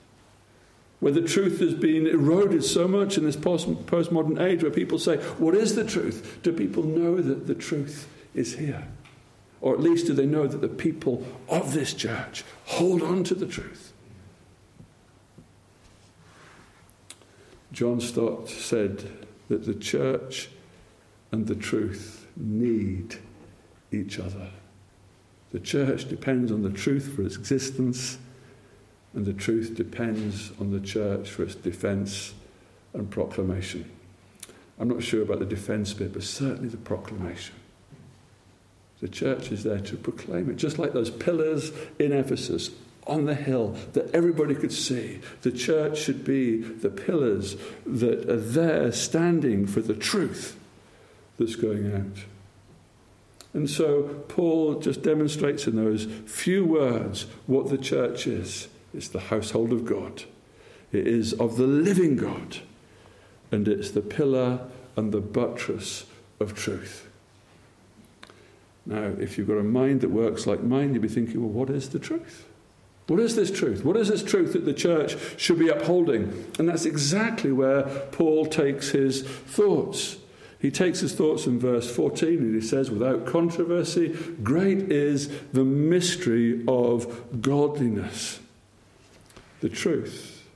Where 1.00 1.12
the 1.12 1.22
truth 1.22 1.60
has 1.60 1.74
been 1.74 2.06
eroded 2.06 2.64
so 2.64 2.88
much 2.88 3.16
in 3.16 3.24
this 3.24 3.36
post- 3.36 3.68
postmodern 3.86 4.40
age, 4.40 4.62
where 4.62 4.72
people 4.72 4.98
say, 4.98 5.16
What 5.38 5.54
is 5.54 5.76
the 5.76 5.84
truth? 5.84 6.38
Do 6.42 6.52
people 6.52 6.82
know 6.82 7.20
that 7.20 7.46
the 7.46 7.54
truth 7.54 8.08
is 8.34 8.56
here? 8.56 8.88
Or 9.60 9.74
at 9.74 9.80
least 9.80 10.06
do 10.06 10.14
they 10.14 10.26
know 10.26 10.46
that 10.46 10.60
the 10.60 10.68
people 10.68 11.24
of 11.48 11.72
this 11.72 11.94
church 11.94 12.44
hold 12.64 13.02
on 13.02 13.24
to 13.24 13.34
the 13.34 13.46
truth? 13.46 13.87
John 17.72 18.00
Stott 18.00 18.48
said 18.48 19.26
that 19.48 19.64
the 19.64 19.74
church 19.74 20.48
and 21.32 21.46
the 21.46 21.54
truth 21.54 22.26
need 22.36 23.16
each 23.92 24.18
other. 24.18 24.48
The 25.50 25.60
church 25.60 26.08
depends 26.08 26.52
on 26.52 26.62
the 26.62 26.70
truth 26.70 27.14
for 27.14 27.22
its 27.22 27.36
existence 27.36 28.18
and 29.14 29.24
the 29.24 29.32
truth 29.32 29.74
depends 29.74 30.52
on 30.60 30.70
the 30.70 30.80
church 30.80 31.30
for 31.30 31.42
its 31.42 31.54
defence 31.54 32.34
and 32.92 33.10
proclamation. 33.10 33.90
I'm 34.78 34.88
not 34.88 35.02
sure 35.02 35.22
about 35.22 35.40
the 35.40 35.46
defence 35.46 35.92
bit, 35.92 36.12
but 36.12 36.22
certainly 36.22 36.68
the 36.68 36.76
proclamation. 36.76 37.54
The 39.00 39.08
church 39.08 39.50
is 39.52 39.64
there 39.64 39.80
to 39.80 39.96
proclaim 39.96 40.50
it, 40.50 40.56
just 40.56 40.78
like 40.78 40.92
those 40.92 41.10
pillars 41.10 41.72
in 41.98 42.12
Ephesus 42.12 42.70
on 43.08 43.24
the 43.24 43.34
hill 43.34 43.76
that 43.92 44.14
everybody 44.14 44.54
could 44.54 44.72
see. 44.72 45.20
The 45.42 45.52
church 45.52 45.98
should 45.98 46.24
be 46.24 46.58
the 46.58 46.90
pillars 46.90 47.56
that 47.86 48.28
are 48.28 48.40
there 48.40 48.92
standing 48.92 49.66
for 49.66 49.80
the 49.80 49.94
truth 49.94 50.58
that's 51.38 51.56
going 51.56 51.92
out. 51.94 52.24
And 53.54 53.68
so 53.68 54.02
Paul 54.28 54.80
just 54.80 55.02
demonstrates 55.02 55.66
in 55.66 55.76
those 55.76 56.04
few 56.26 56.64
words 56.64 57.26
what 57.46 57.70
the 57.70 57.78
church 57.78 58.26
is. 58.26 58.68
It's 58.94 59.08
the 59.08 59.20
household 59.20 59.72
of 59.72 59.84
God. 59.84 60.24
It 60.92 61.06
is 61.06 61.32
of 61.34 61.56
the 61.56 61.66
living 61.66 62.16
God. 62.16 62.58
And 63.50 63.66
it's 63.66 63.90
the 63.90 64.02
pillar 64.02 64.68
and 64.96 65.12
the 65.12 65.20
buttress 65.20 66.04
of 66.40 66.54
truth. 66.54 67.08
Now, 68.84 69.12
if 69.18 69.36
you've 69.36 69.48
got 69.48 69.58
a 69.58 69.62
mind 69.62 70.00
that 70.00 70.10
works 70.10 70.46
like 70.46 70.62
mine, 70.62 70.94
you'll 70.94 71.02
be 71.02 71.08
thinking, 71.08 71.40
well, 71.40 71.50
what 71.50 71.70
is 71.70 71.90
the 71.90 71.98
truth? 71.98 72.47
What 73.08 73.20
is 73.20 73.34
this 73.34 73.50
truth? 73.50 73.84
What 73.84 73.96
is 73.96 74.08
this 74.08 74.22
truth 74.22 74.52
that 74.52 74.64
the 74.64 74.72
church 74.72 75.16
should 75.36 75.58
be 75.58 75.68
upholding? 75.68 76.46
And 76.58 76.68
that's 76.68 76.84
exactly 76.84 77.50
where 77.50 77.82
Paul 78.12 78.46
takes 78.46 78.90
his 78.90 79.22
thoughts. 79.22 80.16
He 80.60 80.70
takes 80.70 81.00
his 81.00 81.14
thoughts 81.14 81.46
in 81.46 81.58
verse 81.58 81.94
14 81.94 82.38
and 82.38 82.54
he 82.54 82.60
says, 82.60 82.90
without 82.90 83.26
controversy, 83.26 84.16
great 84.42 84.92
is 84.92 85.28
the 85.52 85.64
mystery 85.64 86.64
of 86.66 87.42
godliness 87.42 88.40
the 89.60 89.68
truth, 89.68 90.46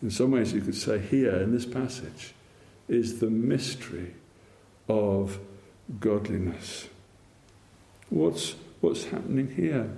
in 0.00 0.10
some 0.10 0.30
ways 0.30 0.52
you 0.52 0.60
could 0.60 0.74
say 0.74 0.98
here 0.98 1.36
in 1.36 1.52
this 1.52 1.66
passage, 1.66 2.34
is 2.88 3.20
the 3.20 3.30
mystery 3.30 4.14
of 4.88 5.38
godliness. 6.00 6.88
What's, 8.10 8.54
what's 8.80 9.06
happening 9.06 9.54
here? 9.54 9.90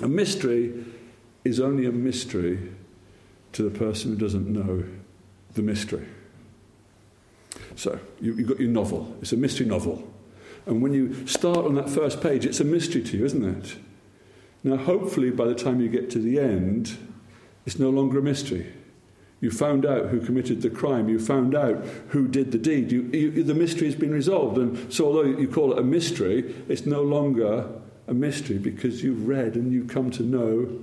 A 0.00 0.08
mystery 0.08 0.84
is 1.44 1.60
only 1.60 1.86
a 1.86 1.92
mystery 1.92 2.72
to 3.52 3.62
the 3.62 3.76
person 3.76 4.12
who 4.12 4.16
doesn't 4.16 4.46
know 4.46 4.84
the 5.54 5.62
mystery. 5.62 6.06
So, 7.76 7.98
you, 8.20 8.36
have 8.36 8.46
got 8.46 8.60
your 8.60 8.70
novel. 8.70 9.16
It's 9.20 9.32
a 9.32 9.36
mystery 9.36 9.66
novel. 9.66 10.12
And 10.66 10.82
when 10.82 10.92
you 10.92 11.26
start 11.26 11.58
on 11.58 11.74
that 11.76 11.88
first 11.88 12.20
page, 12.20 12.44
it's 12.44 12.60
a 12.60 12.64
mystery 12.64 13.02
to 13.02 13.16
you, 13.16 13.24
isn't 13.24 13.44
it? 13.44 13.76
Now, 14.62 14.76
hopefully, 14.76 15.30
by 15.30 15.46
the 15.46 15.54
time 15.54 15.80
you 15.80 15.88
get 15.88 16.10
to 16.10 16.18
the 16.18 16.38
end, 16.38 16.96
it's 17.64 17.78
no 17.78 17.90
longer 17.90 18.18
a 18.18 18.22
mystery. 18.22 18.72
You 19.40 19.50
found 19.50 19.86
out 19.86 20.06
who 20.06 20.20
committed 20.20 20.62
the 20.62 20.70
crime. 20.70 21.08
You 21.08 21.20
found 21.20 21.54
out 21.54 21.84
who 22.08 22.26
did 22.26 22.50
the 22.50 22.58
deed. 22.58 22.90
You, 22.90 23.02
you, 23.12 23.44
the 23.44 23.54
mystery 23.54 23.86
has 23.86 23.94
been 23.94 24.10
resolved. 24.12 24.58
And 24.58 24.92
so, 24.92 25.06
although 25.06 25.22
you 25.22 25.48
call 25.48 25.72
it 25.72 25.78
a 25.78 25.84
mystery, 25.84 26.54
it's 26.68 26.86
no 26.86 27.02
longer 27.02 27.68
a 28.08 28.14
mystery 28.14 28.58
because 28.58 29.02
you've 29.02 29.28
read 29.28 29.54
and 29.54 29.72
you 29.72 29.84
come 29.84 30.10
to 30.12 30.22
know 30.22 30.82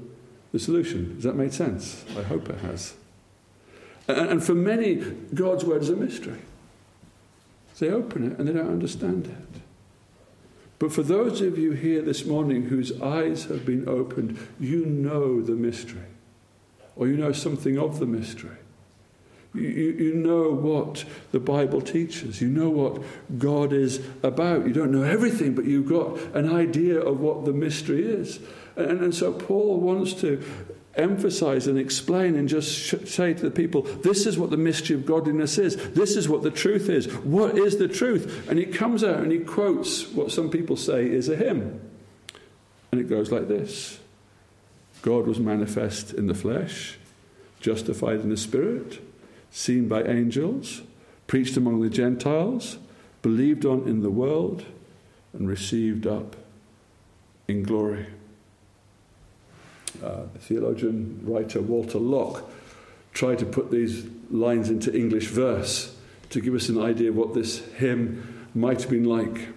the 0.51 0.59
solution. 0.59 1.15
Does 1.15 1.23
that 1.23 1.35
make 1.35 1.53
sense? 1.53 2.05
I 2.17 2.21
hope 2.21 2.49
it 2.49 2.59
has. 2.59 2.93
And, 4.07 4.29
and 4.29 4.43
for 4.43 4.53
many, 4.53 4.95
God's 4.95 5.65
word 5.65 5.81
is 5.81 5.89
a 5.89 5.95
mystery. 5.95 6.39
They 7.79 7.89
open 7.89 8.31
it 8.31 8.39
and 8.39 8.47
they 8.47 8.53
don't 8.53 8.69
understand 8.69 9.27
it. 9.27 9.61
But 10.79 10.93
for 10.93 11.03
those 11.03 11.41
of 11.41 11.57
you 11.57 11.71
here 11.71 12.01
this 12.01 12.25
morning 12.25 12.63
whose 12.65 13.01
eyes 13.01 13.45
have 13.45 13.65
been 13.65 13.87
opened, 13.87 14.37
you 14.59 14.85
know 14.85 15.41
the 15.41 15.53
mystery 15.53 16.03
or 16.95 17.07
you 17.07 17.17
know 17.17 17.31
something 17.31 17.77
of 17.77 17.99
the 17.99 18.05
mystery. 18.05 18.57
You, 19.55 19.95
you, 19.97 20.13
know 20.13 20.51
what 20.51 21.05
the 21.31 21.39
Bible 21.39 21.81
teaches. 21.81 22.41
You 22.41 22.47
know 22.47 22.69
what 22.69 23.01
God 23.37 23.73
is 23.73 24.01
about. 24.23 24.67
You 24.67 24.73
don't 24.73 24.91
know 24.91 25.03
everything, 25.03 25.55
but 25.55 25.65
you've 25.65 25.87
got 25.87 26.19
an 26.35 26.51
idea 26.51 26.99
of 26.99 27.19
what 27.19 27.45
the 27.45 27.53
mystery 27.53 28.05
is. 28.05 28.39
And, 28.75 29.01
and 29.01 29.15
so 29.15 29.31
Paul 29.31 29.79
wants 29.79 30.13
to 30.15 30.43
emphasize 30.95 31.67
and 31.67 31.77
explain 31.77 32.35
and 32.35 32.47
just 32.47 32.71
sh- 32.71 33.09
say 33.09 33.33
to 33.33 33.41
the 33.41 33.51
people, 33.51 33.81
this 33.81 34.25
is 34.25 34.37
what 34.37 34.49
the 34.49 34.57
mystery 34.57 34.95
of 34.95 35.05
godliness 35.05 35.57
is. 35.57 35.75
This 35.91 36.15
is 36.15 36.29
what 36.29 36.43
the 36.43 36.51
truth 36.51 36.89
is. 36.89 37.13
What 37.17 37.57
is 37.57 37.77
the 37.77 37.87
truth? 37.87 38.49
And 38.49 38.57
he 38.57 38.65
comes 38.65 39.03
out 39.03 39.19
and 39.19 39.31
he 39.31 39.39
quotes 39.39 40.07
what 40.09 40.31
some 40.31 40.49
people 40.49 40.77
say 40.77 41.05
is 41.05 41.29
a 41.29 41.35
hymn. 41.35 41.81
And 42.91 43.01
it 43.01 43.09
goes 43.09 43.31
like 43.31 43.47
this 43.47 43.99
God 45.01 45.27
was 45.27 45.39
manifest 45.39 46.13
in 46.13 46.27
the 46.27 46.33
flesh, 46.33 46.97
justified 47.59 48.21
in 48.21 48.29
the 48.29 48.37
spirit, 48.37 49.01
seen 49.55 49.87
by 49.87 50.03
angels, 50.03 50.81
preached 51.27 51.55
among 51.55 51.79
the 51.79 51.89
Gentiles, 51.89 52.77
believed 53.21 53.65
on 53.65 53.87
in 53.87 54.01
the 54.01 54.09
world, 54.09 54.65
and 55.31 55.47
received 55.47 56.05
up 56.05 56.35
in 57.47 57.63
glory. 57.63 58.05
Uh, 60.03 60.23
the 60.33 60.39
theologian, 60.39 61.21
writer 61.23 61.61
Walter 61.61 61.99
Lock 61.99 62.43
tried 63.13 63.39
to 63.39 63.45
put 63.45 63.71
these 63.71 64.05
lines 64.29 64.69
into 64.69 64.93
English 64.93 65.27
verse 65.27 65.95
to 66.31 66.41
give 66.41 66.53
us 66.53 66.67
an 66.67 66.81
idea 66.81 67.09
of 67.09 67.15
what 67.15 67.33
this 67.33 67.65
hymn 67.75 68.47
might 68.53 68.81
have 68.81 68.91
been 68.91 69.05
like. 69.05 69.47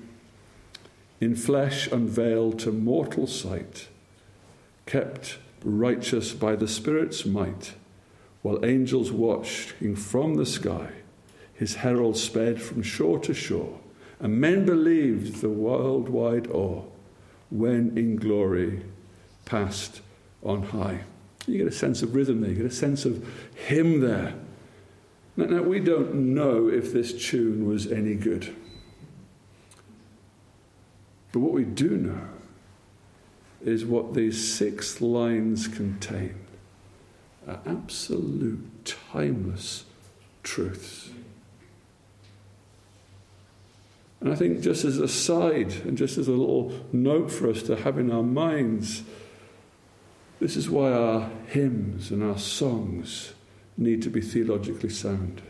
In 1.21 1.35
flesh 1.35 1.89
unveiled 1.89 2.61
to 2.61 2.71
mortal 2.71 3.27
sight, 3.27 3.89
kept 4.87 5.39
righteous 5.65 6.33
by 6.33 6.55
the 6.55 6.69
Spirit's 6.69 7.27
might, 7.27 7.75
while 8.43 8.65
angels 8.65 9.11
watching 9.11 9.97
from 9.97 10.35
the 10.35 10.47
sky, 10.47 10.91
his 11.55 11.77
herald 11.77 12.17
sped 12.17 12.63
from 12.63 12.83
shore 12.83 13.19
to 13.19 13.35
shore, 13.35 13.79
and 14.21 14.41
men 14.41 14.65
believed 14.65 15.41
the 15.41 15.49
worldwide 15.49 16.47
awe 16.49 16.83
when 17.51 17.97
in 17.97 18.17
glory 18.17 18.83
passed 19.45 20.01
on 20.43 20.63
high. 20.63 21.01
You 21.47 21.59
get 21.59 21.67
a 21.67 21.73
sense 21.73 22.03
of 22.03 22.15
rhythm 22.15 22.41
there, 22.41 22.51
you 22.51 22.57
get 22.57 22.67
a 22.67 22.71
sense 22.71 23.05
of 23.05 23.27
hymn 23.55 24.01
there. 24.01 24.35
Now, 25.37 25.47
now 25.47 25.63
we 25.63 25.81
don't 25.81 26.35
know 26.35 26.69
if 26.69 26.93
this 26.93 27.29
tune 27.29 27.67
was 27.67 27.91
any 27.91 28.15
good. 28.15 28.55
But 31.33 31.41
what 31.41 31.53
we 31.53 31.65
do 31.65 31.97
know 31.97 32.29
is 33.63 33.85
what 33.85 34.15
these 34.15 34.53
six 34.55 35.01
lines 35.01 35.67
contain 35.67 36.38
are 37.49 37.61
absolute, 37.67 38.85
timeless 38.85 39.85
truths. 40.43 41.11
And 44.21 44.33
I 44.33 44.35
think, 44.35 44.61
just 44.61 44.85
as 44.85 44.99
a 44.99 45.09
side 45.09 45.73
and 45.85 45.97
just 45.97 46.19
as 46.19 46.29
a 46.29 46.33
little 46.33 46.73
note 46.93 47.31
for 47.31 47.49
us 47.49 47.63
to 47.65 47.77
have 47.77 47.99
in 47.99 48.11
our 48.11 48.23
minds, 48.23 49.05
this 50.41 50.57
is 50.57 50.69
why 50.69 50.93
our 50.93 51.31
hymns 51.47 52.11
and 52.11 52.23
our 52.23 52.39
songs 52.39 53.33
need 53.77 54.03
to 54.03 54.11
be 54.11 54.21
theologically 54.21 54.89
sound. 54.89 55.41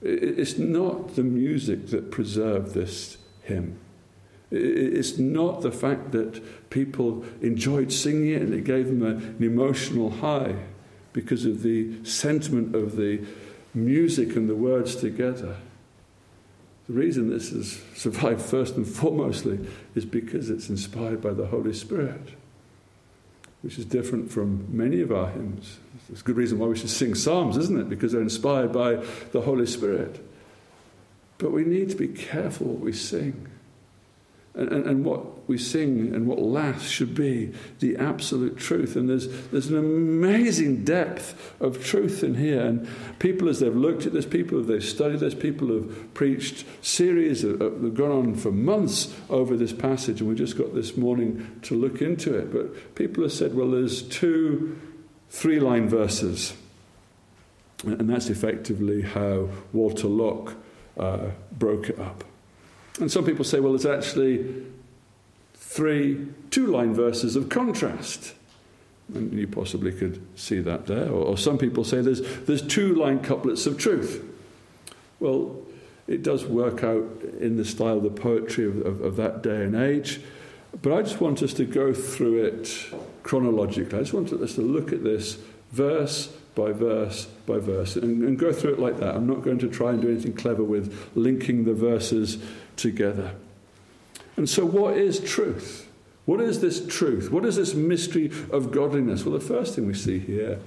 It's 0.00 0.58
not 0.58 1.16
the 1.16 1.24
music 1.24 1.88
that 1.88 2.10
preserved 2.10 2.72
this 2.74 3.18
hymn. 3.42 3.80
It's 4.52 5.18
not 5.18 5.62
the 5.62 5.72
fact 5.72 6.12
that 6.12 6.70
people 6.70 7.24
enjoyed 7.42 7.92
singing 7.92 8.30
it 8.30 8.42
and 8.42 8.54
it 8.54 8.62
gave 8.62 8.86
them 8.86 9.02
an 9.02 9.36
emotional 9.40 10.10
high 10.10 10.54
because 11.16 11.46
of 11.46 11.62
the 11.62 12.04
sentiment 12.04 12.76
of 12.76 12.96
the 12.96 13.24
music 13.72 14.36
and 14.36 14.50
the 14.50 14.54
words 14.54 14.94
together. 14.94 15.56
The 16.88 16.92
reason 16.92 17.30
this 17.30 17.52
has 17.52 17.80
survived 17.94 18.42
first 18.42 18.76
and 18.76 18.84
foremostly 18.84 19.66
is 19.94 20.04
because 20.04 20.50
it's 20.50 20.68
inspired 20.68 21.22
by 21.22 21.32
the 21.32 21.46
Holy 21.46 21.72
Spirit, 21.72 22.34
which 23.62 23.78
is 23.78 23.86
different 23.86 24.30
from 24.30 24.66
many 24.68 25.00
of 25.00 25.10
our 25.10 25.30
hymns. 25.30 25.78
It's 26.12 26.20
a 26.20 26.24
good 26.24 26.36
reason 26.36 26.58
why 26.58 26.66
we 26.66 26.76
should 26.76 26.90
sing 26.90 27.14
psalms, 27.14 27.56
isn't 27.56 27.80
it? 27.80 27.88
Because 27.88 28.12
they're 28.12 28.20
inspired 28.20 28.70
by 28.70 28.96
the 29.32 29.40
Holy 29.40 29.66
Spirit. 29.66 30.22
But 31.38 31.50
we 31.50 31.64
need 31.64 31.88
to 31.88 31.96
be 31.96 32.08
careful 32.08 32.66
what 32.66 32.80
we 32.80 32.92
sing 32.92 33.48
and, 34.54 34.68
and, 34.68 34.84
and, 34.86 35.04
what 35.04 35.24
we 35.48 35.58
sing 35.58 36.14
and 36.14 36.26
what 36.26 36.40
lasts 36.40 36.88
should 36.88 37.14
be 37.14 37.52
the 37.80 37.96
absolute 37.96 38.56
truth. 38.56 38.96
And 38.96 39.08
there's, 39.08 39.28
there's 39.48 39.68
an 39.68 39.78
amazing 39.78 40.84
depth 40.84 41.54
of 41.60 41.84
truth 41.84 42.24
in 42.24 42.34
here. 42.34 42.60
And 42.60 42.88
people, 43.18 43.48
as 43.48 43.60
they've 43.60 43.74
looked 43.74 44.06
at 44.06 44.12
this, 44.12 44.26
people, 44.26 44.60
as 44.60 44.66
they've 44.66 44.84
studied 44.84 45.20
this, 45.20 45.34
people 45.34 45.68
have 45.68 46.14
preached 46.14 46.64
series 46.82 47.42
that 47.42 47.60
have 47.60 47.94
gone 47.94 48.10
on 48.10 48.34
for 48.34 48.50
months 48.50 49.14
over 49.30 49.56
this 49.56 49.72
passage. 49.72 50.20
And 50.20 50.28
we 50.28 50.34
just 50.34 50.58
got 50.58 50.74
this 50.74 50.96
morning 50.96 51.60
to 51.62 51.74
look 51.74 52.02
into 52.02 52.36
it. 52.36 52.52
But 52.52 52.94
people 52.94 53.22
have 53.22 53.32
said, 53.32 53.54
well, 53.54 53.70
there's 53.70 54.02
two 54.02 54.80
three 55.28 55.60
line 55.60 55.88
verses. 55.88 56.54
And 57.84 58.08
that's 58.08 58.30
effectively 58.30 59.02
how 59.02 59.50
Walter 59.72 60.08
Lock 60.08 60.54
uh, 60.98 61.28
broke 61.52 61.90
it 61.90 61.98
up. 61.98 62.24
And 62.98 63.12
some 63.12 63.24
people 63.24 63.44
say, 63.44 63.60
well, 63.60 63.74
it's 63.74 63.84
actually 63.84 64.64
three 65.66 66.28
two 66.50 66.66
line 66.66 66.94
verses 66.94 67.36
of 67.36 67.48
contrast. 67.48 68.34
And 69.14 69.32
you 69.32 69.46
possibly 69.46 69.92
could 69.92 70.24
see 70.36 70.60
that 70.60 70.86
there. 70.86 71.08
Or, 71.08 71.26
or 71.26 71.38
some 71.38 71.58
people 71.58 71.84
say 71.84 72.00
there's, 72.00 72.22
there's 72.44 72.62
two 72.62 72.94
line 72.94 73.20
couplets 73.20 73.66
of 73.66 73.78
truth. 73.78 74.24
Well, 75.20 75.56
it 76.08 76.22
does 76.22 76.44
work 76.44 76.82
out 76.82 77.04
in 77.40 77.56
the 77.56 77.64
style 77.64 77.98
of 77.98 78.02
the 78.02 78.10
poetry 78.10 78.66
of, 78.66 78.84
of, 78.84 79.00
of, 79.00 79.16
that 79.16 79.42
day 79.42 79.64
and 79.64 79.74
age. 79.76 80.20
But 80.82 80.92
I 80.92 81.02
just 81.02 81.20
want 81.20 81.42
us 81.42 81.52
to 81.54 81.64
go 81.64 81.92
through 81.92 82.44
it 82.44 82.86
chronologically. 83.22 83.98
I 83.98 84.02
just 84.02 84.12
want 84.12 84.32
us 84.32 84.54
to 84.54 84.62
look 84.62 84.92
at 84.92 85.04
this 85.04 85.38
verse 85.72 86.28
by 86.54 86.72
verse 86.72 87.26
by 87.46 87.58
verse 87.58 87.96
and, 87.96 88.22
and 88.24 88.38
go 88.38 88.52
through 88.52 88.74
it 88.74 88.78
like 88.78 88.98
that. 88.98 89.14
I'm 89.14 89.26
not 89.26 89.42
going 89.42 89.58
to 89.58 89.68
try 89.68 89.90
and 89.90 90.00
do 90.00 90.10
anything 90.10 90.32
clever 90.32 90.64
with 90.64 91.10
linking 91.14 91.64
the 91.64 91.74
verses 91.74 92.38
together. 92.76 93.34
And 94.36 94.48
so, 94.48 94.64
what 94.64 94.96
is 94.96 95.20
truth? 95.20 95.88
What 96.26 96.40
is 96.40 96.60
this 96.60 96.84
truth? 96.86 97.30
What 97.30 97.44
is 97.44 97.56
this 97.56 97.74
mystery 97.74 98.30
of 98.50 98.72
godliness? 98.72 99.24
Well, 99.24 99.38
the 99.38 99.44
first 99.44 99.74
thing 99.74 99.86
we 99.86 99.94
see 99.94 100.18
here 100.18 100.58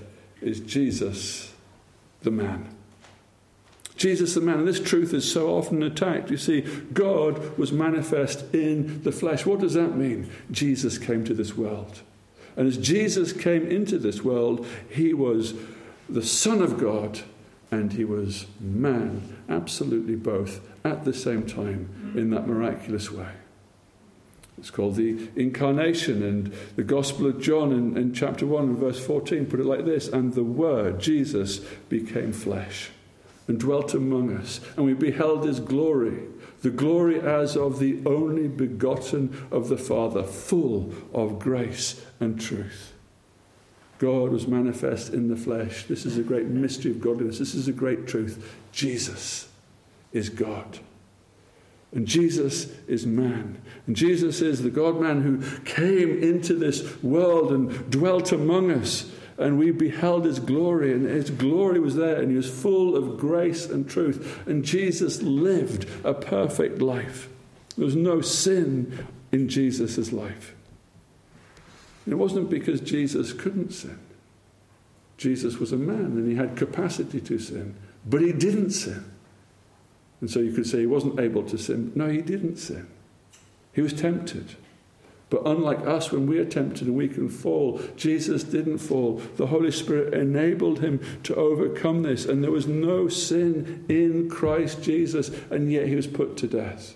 is 0.42 0.62
Jesus, 0.62 1.54
the 2.22 2.32
man. 2.32 2.76
Jesus 3.98 4.34
the 4.34 4.42
man. 4.42 4.60
And 4.60 4.68
this 4.68 4.80
truth 4.80 5.14
is 5.14 5.30
so 5.30 5.54
often 5.56 5.84
attacked. 5.84 6.32
You 6.32 6.38
see, 6.38 6.62
God 6.94 7.58
was 7.58 7.74
manifest 7.74 8.46
in 8.56 9.04
the 9.04 9.12
flesh. 9.12 9.46
What 9.46 9.60
does 9.60 9.74
that 9.74 9.98
mean? 9.98 10.30
Jesus 10.50 10.98
came 10.98 11.26
to 11.26 11.34
this 11.34 11.58
world. 11.58 12.02
And 12.56 12.68
as 12.68 12.78
Jesus 12.78 13.34
came 13.34 13.68
into 13.68 13.98
this 13.98 14.24
world, 14.24 14.66
he 14.90 15.14
was 15.14 15.54
the 16.08 16.24
Son 16.24 16.62
of 16.62 16.78
God 16.78 17.20
and 17.72 17.94
he 17.94 18.06
was 18.06 18.48
man, 18.60 19.38
absolutely 19.48 20.16
both, 20.16 20.62
at 20.84 21.06
the 21.06 21.14
same 21.14 21.46
time 21.46 22.14
in 22.16 22.32
that 22.32 22.48
miraculous 22.48 23.12
way. 23.12 23.30
It's 24.60 24.72
called 24.72 24.96
the 24.96 25.30
incarnation, 25.36 26.22
and 26.22 26.54
the 26.76 26.84
Gospel 26.84 27.28
of 27.28 27.42
John 27.42 27.72
in, 27.72 27.98
in 27.98 28.14
chapter 28.14 28.46
1 28.46 28.64
and 28.66 28.78
verse 28.78 29.04
14 29.04 29.46
put 29.46 29.60
it 29.60 29.66
like 29.66 29.86
this 29.86 30.10
And 30.10 30.34
the 30.34 30.44
Word, 30.44 31.00
Jesus, 31.00 31.60
became 31.88 32.34
flesh 32.34 32.92
and 33.48 33.60
dwelt 33.60 33.96
among 33.96 34.36
us, 34.36 34.62
and 34.76 34.86
we 34.86 34.94
beheld 34.94 35.44
his 35.44 35.60
glory, 35.60 36.20
the 36.62 36.70
glory 36.70 37.20
as 37.20 37.58
of 37.58 37.80
the 37.80 38.00
only 38.06 38.48
begotten 38.48 39.48
of 39.50 39.70
the 39.70 39.78
Father, 39.78 40.24
full 40.24 40.94
of 41.14 41.40
grace 41.40 42.06
and 42.20 42.40
truth. 42.40 42.94
God 43.98 44.32
was 44.32 44.48
manifest 44.48 45.14
in 45.14 45.30
the 45.30 45.36
flesh. 45.36 45.86
This 45.86 46.06
is 46.06 46.18
a 46.18 46.24
great 46.24 46.46
mystery 46.46 46.92
of 46.92 47.02
godliness. 47.02 47.40
This 47.40 47.56
is 47.56 47.68
a 47.68 47.74
great 47.74 48.08
truth. 48.08 48.56
Jesus 48.72 49.50
is 50.14 50.30
God. 50.30 50.80
And 51.92 52.08
Jesus 52.08 52.68
is 52.88 53.06
man. 53.06 53.62
And 53.88 53.96
Jesus 53.96 54.42
is 54.42 54.62
the 54.62 54.70
God 54.70 55.00
man 55.00 55.22
who 55.22 55.42
came 55.62 56.22
into 56.22 56.54
this 56.54 57.02
world 57.02 57.52
and 57.52 57.90
dwelt 57.90 58.32
among 58.32 58.72
us. 58.72 59.12
And 59.38 59.58
we 59.58 59.72
beheld 59.72 60.26
his 60.26 60.40
glory, 60.40 60.92
and 60.92 61.06
his 61.06 61.30
glory 61.30 61.80
was 61.80 61.96
there, 61.96 62.22
and 62.22 62.30
he 62.30 62.36
was 62.36 62.50
full 62.50 62.96
of 62.96 63.18
grace 63.18 63.66
and 63.66 63.90
truth. 63.90 64.46
And 64.46 64.66
Jesus 64.66 65.22
lived 65.22 65.88
a 66.04 66.14
perfect 66.14 66.82
life. 66.82 67.30
There 67.78 67.86
was 67.86 67.96
no 67.96 68.20
sin 68.20 69.08
in 69.32 69.48
Jesus' 69.48 70.12
life. 70.12 70.56
And 72.06 72.14
it 72.14 72.18
wasn't 72.18 72.50
because 72.50 72.82
Jesus 72.82 73.34
couldn't 73.34 73.72
sin. 73.72 74.00
Jesus 75.20 75.58
was 75.58 75.72
a 75.72 75.78
man 75.78 76.06
and 76.06 76.28
he 76.28 76.36
had 76.36 76.56
capacity 76.56 77.20
to 77.22 77.38
sin, 77.38 77.76
but 78.06 78.22
he 78.22 78.32
didn't 78.32 78.72
sin. 78.72 79.04
And 80.22 80.30
so 80.30 80.40
you 80.40 80.52
could 80.52 80.68
say 80.68 80.80
he 80.80 80.86
wasn't 80.86 81.20
able 81.20 81.44
to 81.44 81.58
sin. 81.58 81.92
No, 81.96 82.10
he 82.10 82.22
didn't 82.22 82.58
sin. 82.58 82.88
He 83.74 83.82
was 83.82 83.94
tempted. 83.94 84.56
But 85.30 85.46
unlike 85.46 85.86
us, 85.86 86.12
when 86.12 86.26
we 86.26 86.40
are 86.40 86.46
tempted 86.46 86.88
and 86.88 86.98
we 86.98 87.08
can 87.08 87.30
fall, 87.30 87.80
Jesus 87.96 88.44
didn't 88.44 88.80
fall. 88.80 89.22
The 89.38 89.48
Holy 89.48 89.72
Spirit 89.72 90.14
enabled 90.14 90.80
him 90.80 91.00
to 91.24 91.36
overcome 91.36 92.02
this. 92.02 92.26
And 92.26 92.44
there 92.44 92.52
was 92.52 92.68
no 92.68 93.08
sin 93.08 93.86
in 93.88 94.28
Christ 94.30 94.82
Jesus, 94.82 95.30
and 95.52 95.72
yet 95.72 95.88
he 95.88 95.96
was 95.96 96.08
put 96.08 96.36
to 96.38 96.48
death. 96.48 96.96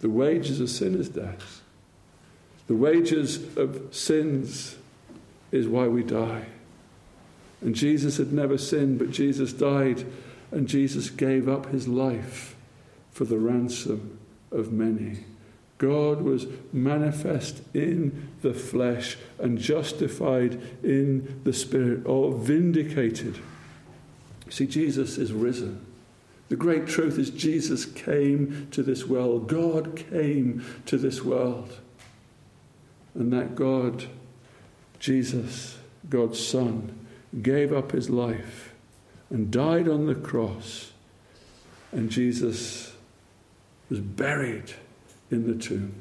The 0.00 0.10
wages 0.10 0.60
of 0.60 0.68
sin 0.68 0.94
is 1.00 1.08
death. 1.08 1.62
The 2.66 2.74
wages 2.74 3.56
of 3.56 3.94
sins 3.94 4.76
is 5.50 5.66
why 5.66 5.88
we 5.88 6.02
die. 6.02 6.46
And 7.62 7.74
Jesus 7.74 8.18
had 8.18 8.30
never 8.30 8.58
sinned, 8.58 8.98
but 8.98 9.10
Jesus 9.10 9.54
died 9.54 10.04
and 10.54 10.68
Jesus 10.68 11.10
gave 11.10 11.48
up 11.48 11.66
his 11.66 11.88
life 11.88 12.54
for 13.10 13.24
the 13.24 13.38
ransom 13.38 14.20
of 14.52 14.72
many. 14.72 15.24
God 15.78 16.22
was 16.22 16.46
manifest 16.72 17.60
in 17.74 18.28
the 18.40 18.54
flesh 18.54 19.16
and 19.40 19.58
justified 19.58 20.60
in 20.84 21.40
the 21.42 21.52
spirit, 21.52 22.06
or 22.06 22.32
vindicated. 22.32 23.40
See, 24.48 24.68
Jesus 24.68 25.18
is 25.18 25.32
risen. 25.32 25.84
The 26.48 26.56
great 26.56 26.86
truth 26.86 27.18
is 27.18 27.30
Jesus 27.30 27.84
came 27.84 28.68
to 28.70 28.84
this 28.84 29.06
world. 29.06 29.48
God 29.48 29.96
came 29.96 30.64
to 30.86 30.96
this 30.96 31.24
world. 31.24 31.80
And 33.14 33.32
that 33.32 33.56
God, 33.56 34.04
Jesus, 35.00 35.78
God's 36.08 36.38
Son, 36.38 37.06
gave 37.42 37.72
up 37.72 37.90
his 37.90 38.08
life 38.08 38.63
and 39.30 39.50
died 39.50 39.88
on 39.88 40.06
the 40.06 40.14
cross. 40.14 40.92
And 41.92 42.10
Jesus 42.10 42.94
was 43.88 44.00
buried 44.00 44.74
in 45.30 45.46
the 45.46 45.62
tomb. 45.62 45.94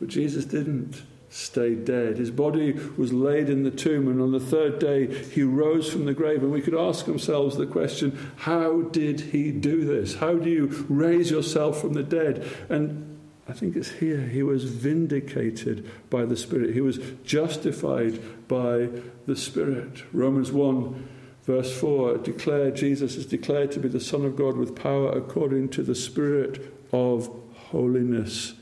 But 0.00 0.08
Jesus 0.08 0.44
didn't 0.44 1.02
stay 1.34 1.74
dead. 1.74 2.16
His 2.16 2.30
body 2.30 2.72
was 2.96 3.12
laid 3.12 3.48
in 3.48 3.64
the 3.64 3.70
tomb, 3.70 4.06
and 4.06 4.20
on 4.20 4.30
the 4.30 4.40
third 4.40 4.78
day 4.78 5.12
he 5.30 5.42
rose 5.42 5.90
from 5.90 6.04
the 6.04 6.14
grave. 6.14 6.42
And 6.42 6.52
we 6.52 6.62
could 6.62 6.74
ask 6.74 7.08
ourselves 7.08 7.56
the 7.56 7.66
question 7.66 8.32
how 8.36 8.82
did 8.82 9.20
he 9.20 9.50
do 9.50 9.84
this? 9.84 10.16
How 10.16 10.34
do 10.34 10.48
you 10.48 10.86
raise 10.88 11.30
yourself 11.30 11.80
from 11.80 11.94
the 11.94 12.04
dead? 12.04 12.46
And 12.68 13.18
I 13.48 13.52
think 13.52 13.76
it's 13.76 13.90
here. 13.90 14.20
He 14.20 14.42
was 14.42 14.64
vindicated 14.64 15.90
by 16.08 16.24
the 16.24 16.36
Spirit, 16.36 16.74
he 16.74 16.80
was 16.80 16.98
justified 17.24 18.20
by 18.48 18.88
the 19.26 19.36
Spirit. 19.36 20.04
Romans 20.12 20.52
1 20.52 21.08
Verse 21.44 21.78
4 21.78 22.18
declare 22.18 22.70
Jesus 22.70 23.16
is 23.16 23.26
declared 23.26 23.70
to 23.72 23.80
be 23.80 23.88
the 23.88 24.00
Son 24.00 24.24
of 24.24 24.36
God 24.36 24.56
with 24.56 24.74
power 24.74 25.10
according 25.10 25.68
to 25.70 25.82
the 25.82 25.94
Spirit 25.94 26.72
of 26.92 27.30
holiness 27.54 28.54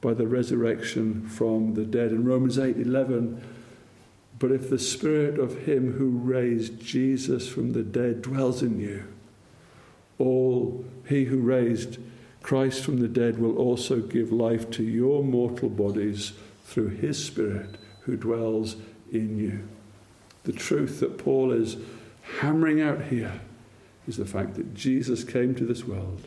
by 0.00 0.14
the 0.14 0.26
resurrection 0.26 1.28
from 1.28 1.74
the 1.74 1.84
dead. 1.84 2.10
In 2.10 2.24
Romans 2.24 2.58
8 2.58 2.76
11, 2.76 3.42
but 4.38 4.50
if 4.50 4.70
the 4.70 4.78
Spirit 4.78 5.38
of 5.38 5.66
Him 5.66 5.92
who 5.92 6.08
raised 6.08 6.80
Jesus 6.80 7.48
from 7.48 7.72
the 7.72 7.82
dead 7.82 8.22
dwells 8.22 8.62
in 8.62 8.80
you, 8.80 9.04
all 10.18 10.84
He 11.08 11.26
who 11.26 11.38
raised 11.38 11.98
Christ 12.42 12.82
from 12.82 12.98
the 12.98 13.08
dead 13.08 13.38
will 13.38 13.56
also 13.56 14.00
give 14.00 14.32
life 14.32 14.70
to 14.72 14.82
your 14.82 15.22
mortal 15.22 15.68
bodies 15.68 16.32
through 16.64 16.88
His 16.88 17.22
Spirit 17.22 17.76
who 18.02 18.16
dwells 18.16 18.76
in 19.12 19.38
you. 19.38 19.68
The 20.44 20.52
truth 20.52 21.00
that 21.00 21.18
Paul 21.18 21.52
is 21.52 21.76
hammering 22.38 22.80
out 22.80 23.02
here 23.04 23.40
is 24.06 24.16
the 24.16 24.24
fact 24.24 24.54
that 24.54 24.74
Jesus 24.74 25.24
came 25.24 25.54
to 25.56 25.64
this 25.64 25.84
world. 25.84 26.26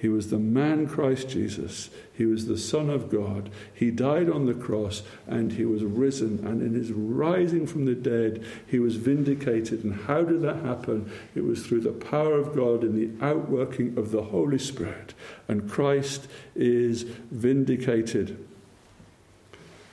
He 0.00 0.08
was 0.08 0.30
the 0.30 0.38
man 0.38 0.86
Christ 0.86 1.28
Jesus. 1.28 1.90
He 2.14 2.24
was 2.24 2.46
the 2.46 2.56
Son 2.56 2.88
of 2.88 3.10
God. 3.10 3.50
He 3.74 3.90
died 3.90 4.30
on 4.30 4.46
the 4.46 4.54
cross 4.54 5.02
and 5.26 5.52
he 5.52 5.66
was 5.66 5.84
risen. 5.84 6.46
And 6.46 6.62
in 6.62 6.72
his 6.72 6.90
rising 6.90 7.66
from 7.66 7.84
the 7.84 7.94
dead, 7.94 8.42
he 8.66 8.78
was 8.78 8.96
vindicated. 8.96 9.84
And 9.84 9.94
how 9.94 10.22
did 10.22 10.40
that 10.40 10.64
happen? 10.64 11.12
It 11.34 11.44
was 11.44 11.66
through 11.66 11.82
the 11.82 11.92
power 11.92 12.38
of 12.38 12.56
God 12.56 12.82
and 12.82 12.96
the 12.96 13.24
outworking 13.24 13.98
of 13.98 14.10
the 14.10 14.22
Holy 14.22 14.58
Spirit. 14.58 15.12
And 15.48 15.70
Christ 15.70 16.28
is 16.54 17.02
vindicated. 17.02 18.42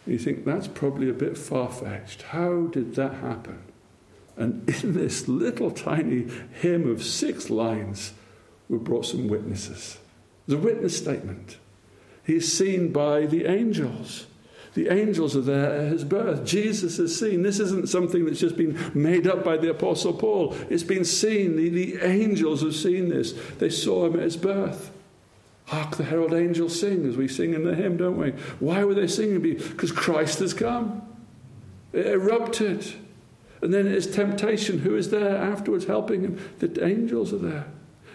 You 0.05 0.17
think 0.17 0.45
that's 0.45 0.69
probably 0.69 1.09
a 1.09 1.13
bit 1.13 1.37
far 1.37 1.69
fetched. 1.69 2.21
How 2.21 2.67
did 2.67 2.95
that 2.95 3.15
happen? 3.15 3.61
And 4.37 4.69
in 4.83 4.93
this 4.93 5.27
little 5.27 5.71
tiny 5.71 6.27
hymn 6.61 6.89
of 6.89 7.03
six 7.03 7.49
lines, 7.49 8.13
we 8.69 8.77
brought 8.77 9.05
some 9.05 9.27
witnesses. 9.27 9.97
The 10.47 10.57
witness 10.57 10.95
statement. 10.95 11.57
He's 12.23 12.51
seen 12.51 12.91
by 12.91 13.25
the 13.25 13.45
angels. 13.45 14.27
The 14.75 14.89
angels 14.89 15.35
are 15.35 15.41
there 15.41 15.73
at 15.73 15.91
his 15.91 16.03
birth. 16.03 16.45
Jesus 16.45 16.99
is 16.99 17.17
seen. 17.17 17.41
This 17.41 17.59
isn't 17.59 17.89
something 17.89 18.25
that's 18.25 18.39
just 18.39 18.55
been 18.57 18.91
made 18.93 19.25
up 19.25 19.43
by 19.43 19.57
the 19.57 19.71
Apostle 19.71 20.13
Paul. 20.13 20.55
It's 20.69 20.83
been 20.83 21.03
seen. 21.03 21.55
The, 21.55 21.69
the 21.69 22.05
angels 22.05 22.61
have 22.61 22.75
seen 22.75 23.09
this. 23.09 23.33
They 23.57 23.69
saw 23.69 24.05
him 24.05 24.17
at 24.17 24.23
his 24.23 24.37
birth. 24.37 24.91
Hark 25.65 25.97
the 25.97 26.03
herald 26.03 26.33
angels 26.33 26.79
sing, 26.79 27.05
as 27.07 27.17
we 27.17 27.27
sing 27.27 27.53
in 27.53 27.63
the 27.63 27.75
hymn, 27.75 27.97
don't 27.97 28.17
we? 28.17 28.31
Why 28.59 28.83
were 28.83 28.93
they 28.93 29.07
singing? 29.07 29.41
Because 29.41 29.91
Christ 29.91 30.39
has 30.39 30.53
come. 30.53 31.01
It 31.91 32.05
erupted. 32.05 32.85
And 33.61 33.73
then 33.73 33.85
his 33.85 34.07
temptation, 34.07 34.79
who 34.79 34.95
is 34.95 35.09
there 35.09 35.37
afterwards 35.37 35.85
helping 35.85 36.21
him? 36.21 36.39
The 36.59 36.85
angels 36.85 37.33
are 37.33 37.39
there. 37.39 37.65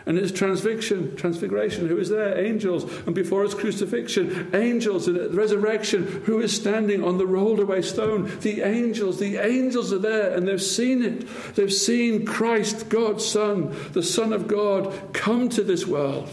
And 0.05 0.19
his 0.19 0.33
transfiguration, 0.33 1.15
transfiguration, 1.17 1.87
who 1.87 1.97
is 1.99 2.09
there? 2.09 2.37
Angels. 2.37 2.85
And 3.07 3.15
before 3.15 3.45
his 3.45 3.55
crucifixion, 3.55 4.51
angels. 4.53 5.07
And 5.07 5.33
resurrection, 5.35 6.23
who 6.25 6.41
is 6.41 6.55
standing 6.55 7.05
on 7.05 7.19
the 7.19 7.27
rolled 7.27 7.61
away 7.61 7.83
stone? 7.83 8.31
The 8.41 8.63
angels. 8.63 9.21
The 9.21 9.37
angels 9.37 9.93
are 9.93 9.99
there 9.99 10.35
and 10.35 10.47
they've 10.47 10.63
seen 10.63 11.03
it. 11.03 11.29
They've 11.55 11.73
seen 11.73 12.27
Christ, 12.27 12.89
God's 12.89 13.25
Son, 13.25 13.75
the 13.93 14.03
Son 14.03 14.33
of 14.33 14.49
God, 14.49 15.13
come 15.13 15.49
to 15.51 15.63
this 15.63 15.87
world. 15.87 16.31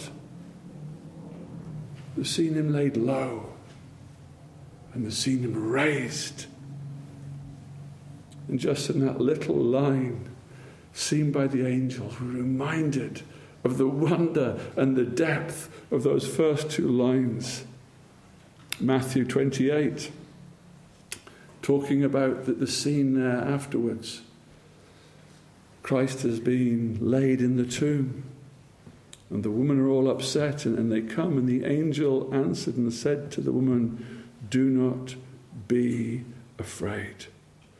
They've 2.17 2.27
seen 2.27 2.55
him 2.55 2.73
laid 2.73 2.97
low 2.97 3.53
and 4.93 5.05
they've 5.05 5.13
seen 5.13 5.39
him 5.39 5.69
raised 5.69 6.47
and 8.49 8.59
just 8.59 8.89
in 8.89 9.05
that 9.05 9.21
little 9.21 9.55
line, 9.55 10.27
seen 10.91 11.31
by 11.31 11.47
the 11.47 11.65
angels, 11.65 12.19
we're 12.19 12.27
reminded 12.27 13.21
of 13.63 13.77
the 13.77 13.87
wonder 13.87 14.59
and 14.75 14.95
the 14.95 15.05
depth 15.05 15.69
of 15.91 16.03
those 16.03 16.27
first 16.27 16.69
two 16.71 16.87
lines. 16.87 17.65
Matthew 18.79 19.25
28, 19.25 20.11
talking 21.61 22.03
about 22.03 22.45
the, 22.45 22.53
the 22.53 22.67
scene 22.67 23.13
there 23.13 23.37
afterwards. 23.37 24.21
Christ 25.83 26.23
has 26.23 26.39
been 26.39 26.97
laid 27.01 27.41
in 27.41 27.57
the 27.57 27.65
tomb. 27.65 28.23
And 29.29 29.43
the 29.43 29.51
women 29.51 29.79
are 29.79 29.89
all 29.89 30.09
upset, 30.09 30.65
and, 30.65 30.77
and 30.77 30.91
they 30.91 31.01
come, 31.01 31.37
and 31.37 31.47
the 31.47 31.65
angel 31.65 32.33
answered 32.33 32.77
and 32.77 32.91
said 32.91 33.31
to 33.33 33.41
the 33.41 33.51
woman, 33.51 34.25
Do 34.49 34.63
not 34.69 35.15
be 35.67 36.23
afraid. 36.57 37.27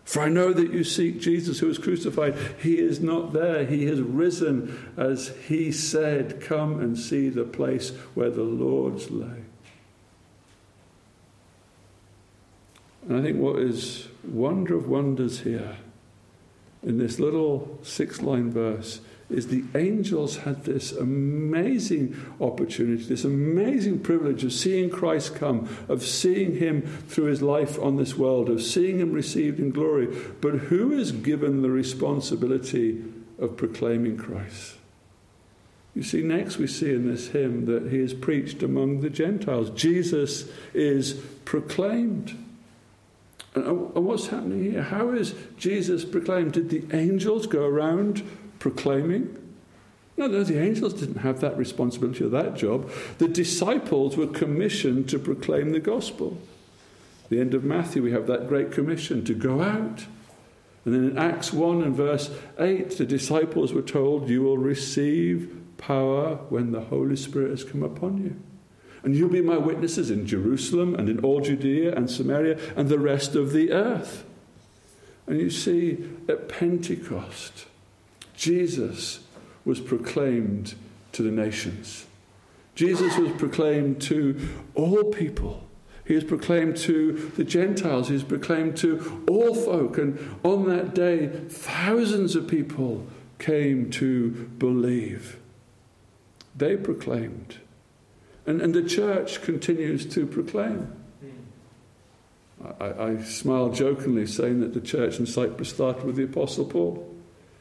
For 0.09 0.21
I 0.21 0.29
know 0.29 0.53
that 0.53 0.73
you 0.73 0.83
seek 0.83 1.19
Jesus 1.19 1.59
who 1.59 1.67
was 1.67 1.77
crucified. 1.77 2.35
He 2.63 2.79
is 2.79 2.99
not 2.99 3.31
there. 3.31 3.63
He 3.63 3.85
has 3.85 4.01
risen 4.01 4.91
as 4.97 5.35
he 5.47 5.71
said, 5.71 6.41
Come 6.41 6.79
and 6.79 6.97
see 6.97 7.29
the 7.29 7.43
place 7.43 7.91
where 8.15 8.31
the 8.31 8.41
Lord's 8.41 9.11
lay. 9.11 9.43
And 13.07 13.19
I 13.19 13.21
think 13.21 13.37
what 13.37 13.59
is 13.59 14.07
wonder 14.27 14.75
of 14.75 14.89
wonders 14.89 15.41
here 15.41 15.77
in 16.81 16.97
this 16.97 17.19
little 17.19 17.77
six 17.83 18.19
line 18.19 18.49
verse 18.49 19.01
is 19.29 19.47
the 19.47 19.63
angels 19.75 20.37
had 20.37 20.63
this 20.63 20.91
amazing 20.91 22.19
opportunity, 22.41 23.03
this 23.03 23.23
amazing 23.23 23.99
privilege 23.99 24.43
of 24.43 24.51
seeing 24.51 24.89
Christ 24.89 25.35
come, 25.35 25.69
of 25.87 26.03
seeing 26.03 26.55
him 26.55 26.81
through 26.81 27.25
his 27.25 27.41
life 27.41 27.79
on 27.79 27.97
this 27.97 28.15
world, 28.15 28.49
of 28.49 28.61
seeing 28.61 28.99
him 28.99 29.11
received 29.11 29.59
in 29.59 29.69
glory. 29.69 30.07
But 30.41 30.55
who 30.55 30.91
is 30.91 31.11
given 31.11 31.61
the 31.61 31.69
responsibility 31.69 33.03
of 33.37 33.55
proclaiming 33.55 34.17
Christ? 34.17 34.75
You 35.93 36.03
see, 36.03 36.21
next 36.21 36.57
we 36.57 36.67
see 36.67 36.91
in 36.91 37.07
this 37.07 37.29
hymn 37.29 37.65
that 37.65 37.91
he 37.91 37.99
is 37.99 38.13
preached 38.13 38.63
among 38.63 39.01
the 39.01 39.09
Gentiles. 39.09 39.69
Jesus 39.71 40.49
is 40.73 41.13
proclaimed. 41.45 42.37
And 43.55 43.93
what's 43.95 44.27
happening 44.27 44.71
here? 44.71 44.83
How 44.83 45.09
is 45.09 45.33
Jesus 45.57 46.05
proclaimed? 46.05 46.53
Did 46.53 46.69
the 46.69 46.83
angels 46.95 47.47
go 47.47 47.65
around 47.65 48.23
proclaiming? 48.59 49.35
No, 50.17 50.27
no, 50.27 50.43
the 50.43 50.61
angels 50.61 50.93
didn't 50.93 51.19
have 51.19 51.39
that 51.39 51.57
responsibility 51.57 52.25
or 52.25 52.29
that 52.29 52.55
job. 52.55 52.91
The 53.19 53.27
disciples 53.29 54.17
were 54.17 54.27
commissioned 54.27 55.07
to 55.09 55.17
proclaim 55.17 55.71
the 55.71 55.79
gospel. 55.79 56.37
At 57.23 57.29
the 57.29 57.39
end 57.39 57.53
of 57.53 57.63
Matthew, 57.63 58.03
we 58.03 58.11
have 58.11 58.27
that 58.27 58.49
great 58.49 58.71
commission 58.71 59.23
to 59.25 59.33
go 59.33 59.61
out. 59.61 60.05
And 60.83 60.93
then 60.93 61.11
in 61.11 61.17
Acts 61.17 61.53
1 61.53 61.83
and 61.83 61.95
verse 61.95 62.31
8, 62.57 62.97
the 62.97 63.05
disciples 63.05 63.71
were 63.71 63.81
told, 63.81 64.29
You 64.29 64.41
will 64.41 64.57
receive 64.57 65.55
power 65.77 66.35
when 66.49 66.71
the 66.71 66.81
Holy 66.81 67.15
Spirit 67.15 67.51
has 67.51 67.63
come 67.63 67.83
upon 67.83 68.17
you. 68.17 68.35
And 69.03 69.15
you'll 69.15 69.29
be 69.29 69.41
my 69.41 69.57
witnesses 69.57 70.11
in 70.11 70.27
Jerusalem 70.27 70.95
and 70.95 71.07
in 71.07 71.19
all 71.19 71.39
Judea 71.39 71.95
and 71.95 72.09
Samaria 72.09 72.59
and 72.75 72.89
the 72.89 72.99
rest 72.99 73.35
of 73.35 73.53
the 73.53 73.71
earth. 73.71 74.25
And 75.27 75.39
you 75.39 75.49
see, 75.49 76.09
at 76.27 76.49
Pentecost, 76.49 77.67
Jesus 78.39 79.19
was 79.65 79.81
proclaimed 79.81 80.73
to 81.11 81.21
the 81.21 81.29
nations. 81.29 82.05
Jesus 82.73 83.17
was 83.17 83.33
proclaimed 83.33 84.01
to 84.03 84.39
all 84.75 85.03
people. 85.03 85.67
He 86.05 86.15
was 86.15 86.23
proclaimed 86.23 86.77
to 86.77 87.31
the 87.35 87.43
Gentiles. 87.43 88.07
He 88.07 88.13
was 88.13 88.23
proclaimed 88.23 88.77
to 88.77 89.25
all 89.29 89.53
folk. 89.53 89.97
And 89.97 90.17
on 90.43 90.69
that 90.69 90.95
day, 90.95 91.27
thousands 91.49 92.37
of 92.37 92.47
people 92.47 93.05
came 93.39 93.91
to 93.91 94.29
believe. 94.57 95.37
They 96.55 96.77
proclaimed. 96.77 97.57
And, 98.45 98.61
and 98.61 98.73
the 98.73 98.83
church 98.83 99.41
continues 99.41 100.05
to 100.13 100.25
proclaim. 100.25 100.93
I, 102.79 103.03
I 103.03 103.23
smile 103.23 103.69
jokingly 103.69 104.27
saying 104.27 104.61
that 104.61 104.73
the 104.73 104.81
church 104.81 105.19
in 105.19 105.25
Cyprus 105.25 105.69
started 105.69 106.05
with 106.05 106.15
the 106.15 106.23
Apostle 106.23 106.63
Paul. 106.63 107.08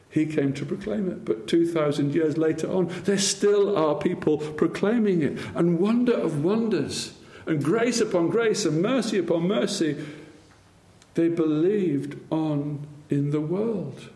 He 0.09 0.25
came 0.25 0.53
to 0.53 0.65
proclaim 0.65 1.09
it. 1.09 1.23
But 1.23 1.47
2,000 1.47 2.15
years 2.15 2.37
later 2.37 2.69
on, 2.71 2.87
there 3.03 3.17
still 3.17 3.77
are 3.77 3.95
people 3.95 4.37
proclaiming 4.37 5.21
it. 5.21 5.37
And 5.55 5.79
wonder 5.79 6.13
of 6.13 6.43
wonders, 6.43 7.13
and 7.45 7.63
grace 7.63 8.01
upon 8.01 8.29
grace, 8.29 8.65
and 8.65 8.81
mercy 8.81 9.19
upon 9.19 9.47
mercy, 9.47 10.03
they 11.13 11.29
believed 11.29 12.19
on 12.31 12.87
in 13.09 13.31
the 13.31 13.41
world. 13.41 14.09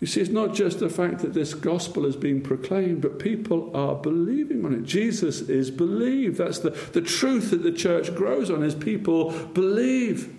You 0.00 0.06
see, 0.06 0.20
it's 0.20 0.30
not 0.30 0.54
just 0.54 0.78
the 0.78 0.88
fact 0.88 1.20
that 1.20 1.34
this 1.34 1.54
gospel 1.54 2.06
is 2.06 2.14
being 2.14 2.40
proclaimed, 2.40 3.00
but 3.00 3.18
people 3.18 3.74
are 3.76 3.96
believing 3.96 4.64
on 4.64 4.72
it. 4.72 4.84
Jesus 4.84 5.40
is 5.40 5.72
believed. 5.72 6.38
That's 6.38 6.60
the, 6.60 6.70
the 6.70 7.00
truth 7.00 7.50
that 7.50 7.64
the 7.64 7.72
church 7.72 8.14
grows 8.14 8.48
on, 8.48 8.62
is 8.62 8.76
people 8.76 9.32
believe. 9.48 10.34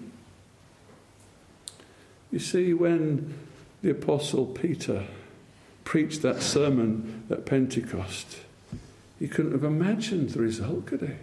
You 2.31 2.39
see, 2.39 2.73
when 2.73 3.33
the 3.81 3.91
Apostle 3.91 4.45
Peter 4.45 5.05
preached 5.83 6.21
that 6.21 6.41
sermon 6.41 7.25
at 7.29 7.45
Pentecost, 7.45 8.39
he 9.17 9.27
couldn't 9.27 9.51
have 9.51 9.63
imagined 9.63 10.29
the 10.29 10.39
result, 10.39 10.85
could 10.85 11.01
he? 11.01 11.13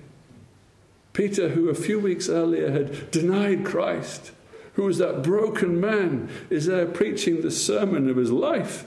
Peter, 1.13 1.51
who 1.51 1.69
a 1.69 1.75
few 1.75 1.99
weeks 1.99 2.29
earlier 2.29 2.71
had 2.71 3.11
denied 3.11 3.65
Christ, 3.65 4.33
who 4.75 4.83
was 4.83 4.99
that 4.99 5.23
broken 5.23 5.81
man, 5.81 6.29
is 6.51 6.67
there 6.67 6.85
preaching 6.85 7.41
the 7.41 7.51
sermon 7.51 8.11
of 8.11 8.17
his 8.17 8.31
life. 8.31 8.87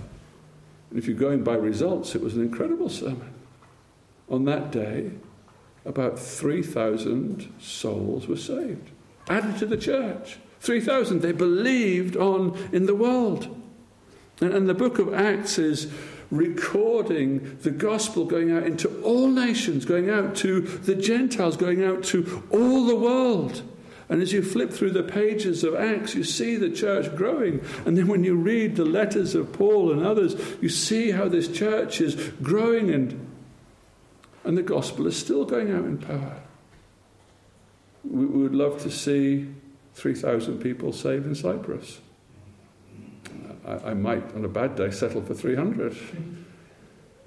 And 0.90 1.00
if 1.00 1.08
you're 1.08 1.18
going 1.18 1.44
by 1.44 1.56
results, 1.56 2.14
it 2.14 2.22
was 2.22 2.36
an 2.36 2.44
incredible 2.44 2.90
sermon. 2.90 3.34
On 4.30 4.46
that 4.46 4.72
day, 4.72 5.12
about 5.86 6.20
3,000 6.20 7.52
souls 7.60 8.28
were 8.28 8.38
saved, 8.38 8.90
added 9.28 9.58
to 9.58 9.66
the 9.66 9.78
church. 9.78 10.38
3,000. 10.60 11.22
They 11.22 11.32
believed 11.32 12.16
on 12.16 12.58
in 12.72 12.86
the 12.86 12.96
world. 12.96 13.59
And, 14.42 14.54
and 14.54 14.70
the 14.70 14.74
book 14.74 15.00
of 15.00 15.14
Acts 15.14 15.58
is 15.58 15.92
recording 16.32 17.58
the 17.64 17.72
gospel 17.72 18.26
going 18.26 18.52
out 18.52 18.64
into 18.64 19.02
all 19.02 19.28
nations, 19.28 19.86
going 19.86 20.10
out 20.10 20.36
to 20.36 20.62
the 20.62 20.96
Gentiles, 20.96 21.58
going 21.58 21.84
out 21.84 22.04
to 22.06 22.44
all 22.52 22.86
the 22.86 22.96
world. 22.96 23.64
And 24.10 24.24
as 24.24 24.34
you 24.34 24.42
flip 24.42 24.72
through 24.72 24.92
the 24.92 25.04
pages 25.04 25.64
of 25.64 25.76
Acts, 25.76 26.16
you 26.16 26.24
see 26.24 26.56
the 26.56 26.72
church 26.72 27.16
growing. 27.16 27.64
And 27.86 27.96
then 27.96 28.08
when 28.08 28.24
you 28.24 28.36
read 28.36 28.76
the 28.76 28.86
letters 28.86 29.36
of 29.36 29.54
Paul 29.54 29.92
and 29.92 30.04
others, 30.04 30.36
you 30.62 30.70
see 30.70 31.12
how 31.12 31.30
this 31.30 31.48
church 31.48 32.02
is 32.02 32.16
growing 32.42 32.90
and, 32.90 33.28
and 34.44 34.58
the 34.58 34.64
gospel 34.64 35.06
is 35.06 35.16
still 35.16 35.46
going 35.46 35.72
out 35.72 35.86
in 35.86 36.00
power. 36.00 36.42
We 38.04 38.26
would 38.26 38.56
love 38.56 38.82
to 38.82 38.90
see 38.90 39.48
3,000 39.94 40.60
people 40.60 40.92
saved 40.92 41.28
in 41.28 41.36
Cyprus. 41.36 42.00
I, 43.66 43.90
I 43.90 43.94
might, 43.94 44.34
on 44.36 44.46
a 44.46 44.50
bad 44.50 44.76
day, 44.76 44.92
settle 44.92 45.22
for 45.22 45.34
300 45.34 45.96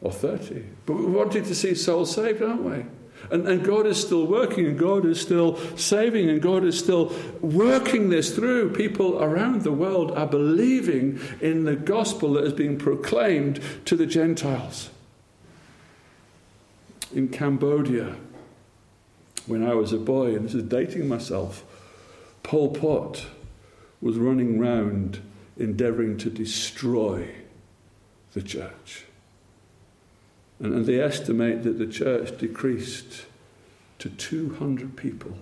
or 0.01 0.13
30. 0.13 0.65
But 0.87 0.95
we 0.95 1.07
wanted 1.07 1.45
to 1.47 1.55
see 1.55 1.75
souls 1.75 2.15
saved, 2.15 2.43
aren't 2.43 2.63
we? 2.63 2.85
And, 3.31 3.47
and, 3.47 3.65
God 3.65 3.87
is 3.87 4.01
still 4.01 4.27
working, 4.27 4.67
and 4.67 4.77
God 4.77 5.07
is 5.07 5.21
still 5.21 5.57
saving, 5.77 6.29
and 6.29 6.43
God 6.43 6.65
is 6.65 6.77
still 6.77 7.15
working 7.41 8.11
this 8.11 8.35
through. 8.35 8.73
People 8.73 9.23
around 9.23 9.63
the 9.63 9.73
world 9.73 10.11
are 10.13 10.27
believing 10.27 11.21
in 11.41 11.65
the 11.65 11.77
gospel 11.77 12.33
that 12.33 12.45
is 12.45 12.53
being 12.53 12.79
proclaimed 12.79 13.61
to 13.85 13.95
the 13.95 14.07
Gentiles. 14.07 14.91
In 17.15 17.29
Cambodia, 17.29 18.17
when 19.47 19.65
I 19.65 19.75
was 19.75 19.93
a 19.93 19.99
boy, 19.99 20.35
and 20.35 20.45
this 20.45 20.55
is 20.55 20.65
dating 20.65 21.09
myself, 21.09 21.65
Pol 22.43 22.71
Pot 22.71 23.27
was 24.01 24.17
running 24.17 24.59
round 24.59 25.21
endeavoring 25.57 26.19
to 26.19 26.31
destroy 26.31 27.29
the 28.33 28.43
church. 28.43 29.05
And, 30.59 30.75
and 30.75 30.87
they 30.87 31.01
estimate 31.01 31.63
that 31.65 31.79
the 31.79 31.87
church 31.87 32.39
decreased 32.39 33.27
to 33.99 34.09
200 34.09 34.97
people 34.97 35.37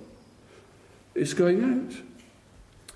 It's 1.14 1.32
going 1.34 1.64
out. 1.64 1.92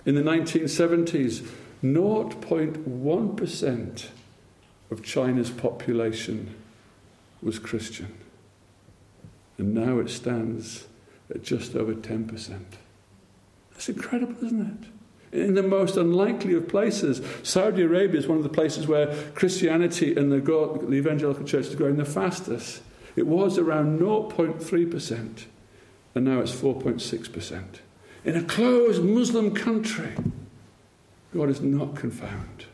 In 0.06 0.14
the 0.14 0.22
1970s, 0.22 1.46
0.1% 1.84 4.06
of 4.90 5.02
China's 5.02 5.50
population 5.50 6.54
was 7.42 7.58
Christian. 7.58 8.14
And 9.58 9.74
now 9.74 9.98
it 9.98 10.08
stands 10.08 10.86
at 11.30 11.42
just 11.42 11.76
over 11.76 11.94
10%. 11.94 12.60
That's 13.72 13.88
incredible, 13.88 14.44
isn't 14.44 14.86
it? 15.32 15.40
In 15.46 15.54
the 15.54 15.62
most 15.62 15.96
unlikely 15.96 16.54
of 16.54 16.68
places, 16.68 17.20
Saudi 17.42 17.82
Arabia 17.82 18.20
is 18.20 18.28
one 18.28 18.38
of 18.38 18.44
the 18.44 18.48
places 18.48 18.86
where 18.86 19.14
Christianity 19.34 20.14
and 20.14 20.30
the, 20.30 20.40
God, 20.40 20.88
the 20.88 20.94
evangelical 20.94 21.44
church 21.44 21.66
is 21.66 21.74
growing 21.74 21.96
the 21.96 22.04
fastest. 22.04 22.82
It 23.16 23.26
was 23.26 23.58
around 23.58 23.98
0.3%, 23.98 25.44
and 26.14 26.24
now 26.24 26.40
it's 26.40 26.52
4.6%. 26.52 27.64
In 28.24 28.36
a 28.36 28.44
closed 28.44 29.02
Muslim 29.02 29.54
country, 29.54 30.10
God 31.34 31.50
is 31.50 31.60
not 31.60 31.96
confound. 31.96 32.66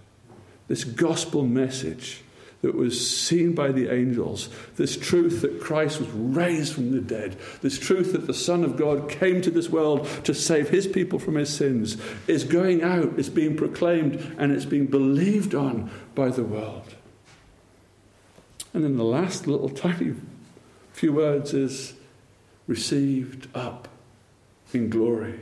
This 0.68 0.84
gospel 0.84 1.46
message 1.46 2.22
that 2.62 2.74
was 2.74 3.11
seen 3.11 3.54
by 3.54 3.72
the 3.72 3.92
angels, 3.92 4.50
this 4.76 4.96
truth 4.96 5.40
that 5.40 5.61
Christ 5.61 5.98
was 5.98 6.11
raised 6.11 6.74
from 6.74 6.92
the 6.92 7.00
dead, 7.00 7.36
this 7.62 7.78
truth 7.78 8.12
that 8.12 8.26
the 8.26 8.34
Son 8.34 8.62
of 8.64 8.76
God 8.76 9.08
came 9.08 9.40
to 9.40 9.50
this 9.50 9.70
world 9.70 10.06
to 10.24 10.34
save 10.34 10.68
his 10.68 10.86
people 10.86 11.18
from 11.18 11.36
his 11.36 11.48
sins, 11.48 11.96
is 12.26 12.44
going 12.44 12.82
out, 12.82 13.18
it's 13.18 13.30
being 13.30 13.56
proclaimed, 13.56 14.36
and 14.38 14.52
it's 14.52 14.66
being 14.66 14.86
believed 14.86 15.54
on 15.54 15.90
by 16.14 16.28
the 16.28 16.44
world. 16.44 16.94
And 18.74 18.84
then 18.84 18.96
the 18.98 19.04
last 19.04 19.46
little 19.46 19.68
tiny 19.70 20.14
few 20.92 21.14
words 21.14 21.54
is 21.54 21.94
received 22.66 23.48
up 23.56 23.88
in 24.74 24.90
glory. 24.90 25.40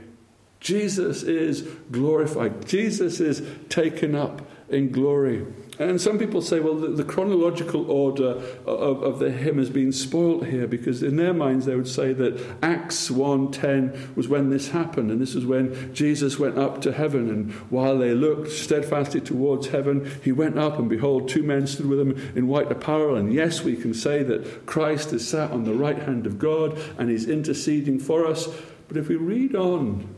Jesus 0.61 1.22
is 1.22 1.62
glorified. 1.90 2.66
Jesus 2.66 3.20
is 3.20 3.42
taken 3.68 4.14
up 4.14 4.42
in 4.68 4.90
glory. 4.90 5.46
And 5.78 6.00
some 6.00 6.18
people 6.18 6.42
say, 6.42 6.59
well, 6.59 6.74
the, 6.74 6.88
the 6.88 7.04
chronological 7.04 7.88
order 7.88 8.42
of, 8.66 9.02
of, 9.02 9.18
the 9.20 9.30
hymn 9.30 9.59
has 9.59 9.70
been 9.70 9.92
spoilt 9.92 10.46
here 10.46 10.66
because 10.66 11.04
in 11.04 11.14
their 11.14 11.32
minds 11.32 11.66
they 11.66 11.76
would 11.76 11.88
say 11.88 12.12
that 12.14 12.44
Acts 12.62 13.09
1.10 13.09 14.16
was 14.16 14.26
when 14.26 14.50
this 14.50 14.70
happened 14.70 15.12
and 15.12 15.22
this 15.22 15.36
was 15.36 15.46
when 15.46 15.94
Jesus 15.94 16.38
went 16.38 16.59
up 16.59 16.82
to 16.82 16.92
heaven 16.92 17.30
and 17.30 17.52
while 17.70 17.96
they 17.96 18.12
looked 18.12 18.50
steadfastly 18.50 19.20
towards 19.20 19.68
heaven, 19.68 20.11
he 20.24 20.32
went 20.32 20.59
up 20.59 20.80
and 20.80 20.88
behold, 20.88 21.28
two 21.28 21.44
men 21.44 21.68
stood 21.68 21.86
with 21.86 22.00
him 22.00 22.32
in 22.34 22.48
white 22.48 22.70
apparel 22.72 23.14
and 23.14 23.32
yes, 23.32 23.62
we 23.62 23.76
can 23.76 23.94
say 23.94 24.24
that 24.24 24.66
Christ 24.66 25.12
is 25.12 25.26
sat 25.26 25.52
on 25.52 25.62
the 25.62 25.74
right 25.74 25.98
hand 25.98 26.26
of 26.26 26.40
God 26.40 26.76
and 26.98 27.09
he's 27.09 27.28
interceding 27.28 28.00
for 28.00 28.26
us. 28.26 28.48
But 28.88 28.96
if 28.96 29.09
we 29.09 29.14
read 29.14 29.54
on 29.54 30.17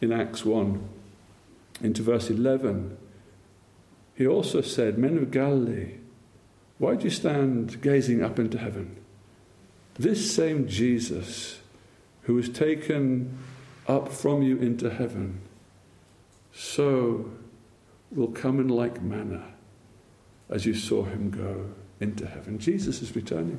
in 0.00 0.12
Acts 0.12 0.44
1 0.44 0.88
into 1.82 2.02
verse 2.02 2.30
11, 2.30 2.96
he 4.14 4.26
also 4.26 4.60
said, 4.60 4.98
Men 4.98 5.16
of 5.18 5.30
Galilee, 5.30 5.94
why 6.78 6.96
do 6.96 7.04
you 7.04 7.10
stand 7.10 7.80
gazing 7.80 8.22
up 8.22 8.38
into 8.38 8.58
heaven? 8.58 8.96
This 9.94 10.34
same 10.34 10.66
Jesus 10.66 11.60
who 12.22 12.34
was 12.34 12.48
taken 12.48 13.38
up 13.86 14.08
from 14.08 14.42
you 14.42 14.56
into 14.58 14.90
heaven, 14.90 15.40
so 16.52 17.30
will 18.10 18.28
come 18.28 18.60
in 18.60 18.68
like 18.68 19.02
manner 19.02 19.44
as 20.48 20.66
you 20.66 20.74
saw 20.74 21.04
him 21.04 21.30
go 21.30 21.70
into 22.00 22.26
heaven. 22.26 22.58
Jesus 22.58 23.02
is 23.02 23.14
returning. 23.14 23.58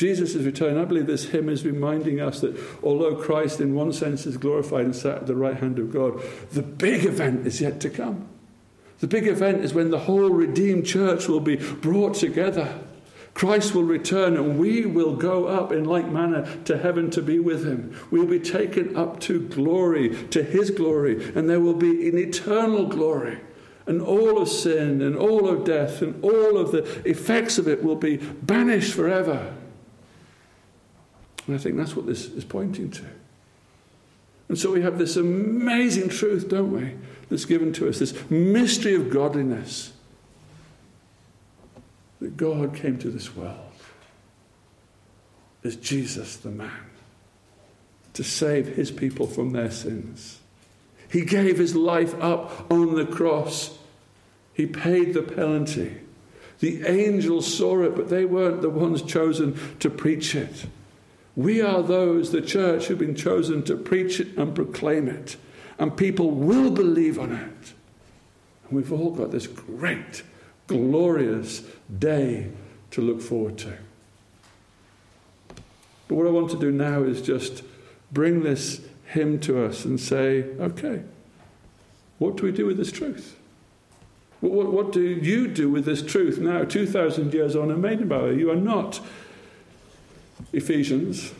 Jesus 0.00 0.34
is 0.34 0.46
returning. 0.46 0.78
I 0.78 0.86
believe 0.86 1.06
this 1.06 1.26
hymn 1.26 1.50
is 1.50 1.62
reminding 1.62 2.22
us 2.22 2.40
that 2.40 2.58
although 2.82 3.14
Christ, 3.16 3.60
in 3.60 3.74
one 3.74 3.92
sense, 3.92 4.24
is 4.24 4.38
glorified 4.38 4.86
and 4.86 4.96
sat 4.96 5.18
at 5.18 5.26
the 5.26 5.36
right 5.36 5.58
hand 5.58 5.78
of 5.78 5.92
God, 5.92 6.22
the 6.52 6.62
big 6.62 7.04
event 7.04 7.46
is 7.46 7.60
yet 7.60 7.82
to 7.82 7.90
come. 7.90 8.26
The 9.00 9.06
big 9.06 9.26
event 9.26 9.62
is 9.62 9.74
when 9.74 9.90
the 9.90 9.98
whole 9.98 10.30
redeemed 10.30 10.86
church 10.86 11.28
will 11.28 11.40
be 11.40 11.56
brought 11.56 12.14
together. 12.14 12.78
Christ 13.34 13.74
will 13.74 13.82
return 13.82 14.38
and 14.38 14.58
we 14.58 14.86
will 14.86 15.16
go 15.16 15.48
up 15.48 15.70
in 15.70 15.84
like 15.84 16.10
manner 16.10 16.48
to 16.64 16.78
heaven 16.78 17.10
to 17.10 17.20
be 17.20 17.38
with 17.38 17.66
him. 17.66 17.94
We'll 18.10 18.24
be 18.24 18.40
taken 18.40 18.96
up 18.96 19.20
to 19.20 19.48
glory, 19.48 20.16
to 20.28 20.42
his 20.42 20.70
glory, 20.70 21.30
and 21.34 21.46
there 21.46 21.60
will 21.60 21.74
be 21.74 22.08
an 22.08 22.16
eternal 22.16 22.86
glory. 22.86 23.38
And 23.84 24.00
all 24.00 24.40
of 24.40 24.48
sin 24.48 25.02
and 25.02 25.14
all 25.14 25.46
of 25.46 25.64
death 25.64 26.00
and 26.00 26.24
all 26.24 26.56
of 26.56 26.72
the 26.72 26.84
effects 27.06 27.58
of 27.58 27.68
it 27.68 27.84
will 27.84 27.96
be 27.96 28.16
banished 28.16 28.94
forever. 28.94 29.54
And 31.46 31.56
I 31.56 31.58
think 31.58 31.76
that's 31.76 31.96
what 31.96 32.06
this 32.06 32.26
is 32.26 32.44
pointing 32.44 32.90
to. 32.92 33.04
And 34.48 34.58
so 34.58 34.72
we 34.72 34.82
have 34.82 34.98
this 34.98 35.16
amazing 35.16 36.08
truth, 36.08 36.48
don't 36.48 36.72
we? 36.72 36.94
that's 37.30 37.44
given 37.44 37.72
to 37.74 37.88
us, 37.88 38.00
this 38.00 38.28
mystery 38.28 38.94
of 38.94 39.08
godliness. 39.08 39.92
That 42.20 42.36
God 42.36 42.74
came 42.74 42.98
to 42.98 43.08
this 43.08 43.34
world 43.34 43.56
as 45.64 45.76
Jesus, 45.76 46.36
the 46.36 46.50
man, 46.50 46.90
to 48.12 48.22
save 48.22 48.76
his 48.76 48.90
people 48.90 49.26
from 49.26 49.52
their 49.52 49.70
sins. 49.70 50.40
He 51.10 51.24
gave 51.24 51.56
his 51.56 51.74
life 51.74 52.14
up 52.20 52.70
on 52.70 52.94
the 52.94 53.06
cross. 53.06 53.78
He 54.52 54.66
paid 54.66 55.14
the 55.14 55.22
penalty. 55.22 56.00
The 56.58 56.86
angels 56.86 57.52
saw 57.56 57.82
it, 57.84 57.96
but 57.96 58.10
they 58.10 58.26
weren't 58.26 58.60
the 58.60 58.70
ones 58.70 59.00
chosen 59.00 59.58
to 59.78 59.88
preach 59.88 60.34
it. 60.34 60.66
We 61.36 61.60
are 61.60 61.82
those, 61.82 62.32
the 62.32 62.42
church, 62.42 62.86
who've 62.86 62.98
been 62.98 63.14
chosen 63.14 63.62
to 63.64 63.76
preach 63.76 64.20
it 64.20 64.36
and 64.36 64.54
proclaim 64.54 65.08
it 65.08 65.36
and 65.80 65.96
people 65.96 66.30
will 66.30 66.70
believe 66.70 67.18
on 67.18 67.32
it. 67.32 67.72
And 68.68 68.70
we've 68.70 68.92
all 68.92 69.10
got 69.10 69.32
this 69.32 69.46
great, 69.46 70.22
glorious 70.66 71.62
day 71.98 72.50
to 72.90 73.00
look 73.00 73.22
forward 73.22 73.56
to. 73.58 73.78
But 76.06 76.16
what 76.16 76.26
I 76.26 76.30
want 76.30 76.50
to 76.50 76.58
do 76.58 76.70
now 76.70 77.02
is 77.02 77.22
just 77.22 77.64
bring 78.12 78.42
this 78.42 78.82
hymn 79.06 79.40
to 79.40 79.64
us 79.64 79.86
and 79.86 79.98
say, 79.98 80.42
okay, 80.58 81.02
what 82.18 82.36
do 82.36 82.42
we 82.44 82.52
do 82.52 82.66
with 82.66 82.76
this 82.76 82.92
truth? 82.92 83.36
What, 84.40 84.52
what, 84.52 84.72
what 84.72 84.92
do 84.92 85.00
you 85.00 85.48
do 85.48 85.70
with 85.70 85.86
this 85.86 86.02
truth 86.02 86.38
now, 86.38 86.64
2,000 86.64 87.32
years 87.32 87.56
on 87.56 87.70
in 87.70 87.80
Maidenbower? 87.80 88.36
You 88.36 88.50
are 88.50 88.56
not 88.56 89.00
Ephesians. 90.52 91.32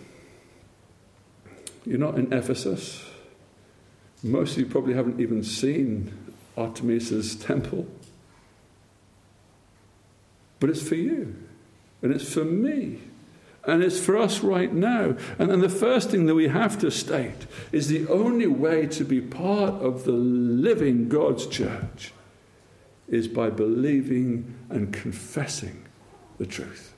You're 1.85 1.99
not 1.99 2.19
in 2.19 2.33
Ephesus. 2.33 3.05
Most 4.23 4.53
of 4.53 4.59
you 4.59 4.67
probably 4.67 4.95
haven't 4.95 5.21
even 5.21 5.43
seen 5.43 6.13
Artemis's 6.57 7.35
temple. 7.37 7.87
But 10.59 10.69
it's 10.69 10.87
for 10.87 10.95
you, 10.95 11.37
and 12.03 12.13
it's 12.13 12.31
for 12.31 12.45
me, 12.45 13.01
and 13.65 13.83
it's 13.83 13.99
for 13.99 14.19
us 14.19 14.41
right 14.41 14.73
now. 14.73 15.17
And 15.39 15.51
then 15.51 15.61
the 15.61 15.71
first 15.71 16.11
thing 16.11 16.27
that 16.27 16.35
we 16.35 16.49
have 16.49 16.79
to 16.81 16.91
state 16.91 17.47
is 17.73 17.89
the 17.89 18.07
only 18.09 18.47
way 18.47 18.87
to 18.89 19.05
be 19.05 19.23
part 19.23 19.83
of 19.83 20.05
the 20.05 20.13
living 20.13 21.09
God's 21.09 21.47
church 21.47 22.13
is 23.09 23.27
by 23.27 23.49
believing 23.49 24.55
and 24.69 24.93
confessing 24.93 25.85
the 26.37 26.47
truth. 26.47 26.95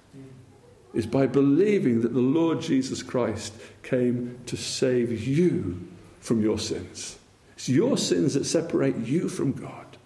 Is 0.94 1.06
by 1.06 1.26
believing 1.26 2.02
that 2.02 2.12
the 2.12 2.20
Lord 2.20 2.60
Jesus 2.60 3.02
Christ 3.02 3.54
came 3.82 4.38
to 4.46 4.56
save 4.56 5.26
you 5.26 5.88
from 6.20 6.42
your 6.42 6.58
sins. 6.58 7.18
It's 7.54 7.68
your 7.68 7.96
sins 7.96 8.34
that 8.34 8.44
separate 8.44 8.98
you 8.98 9.28
from 9.28 9.52
God. 9.52 9.96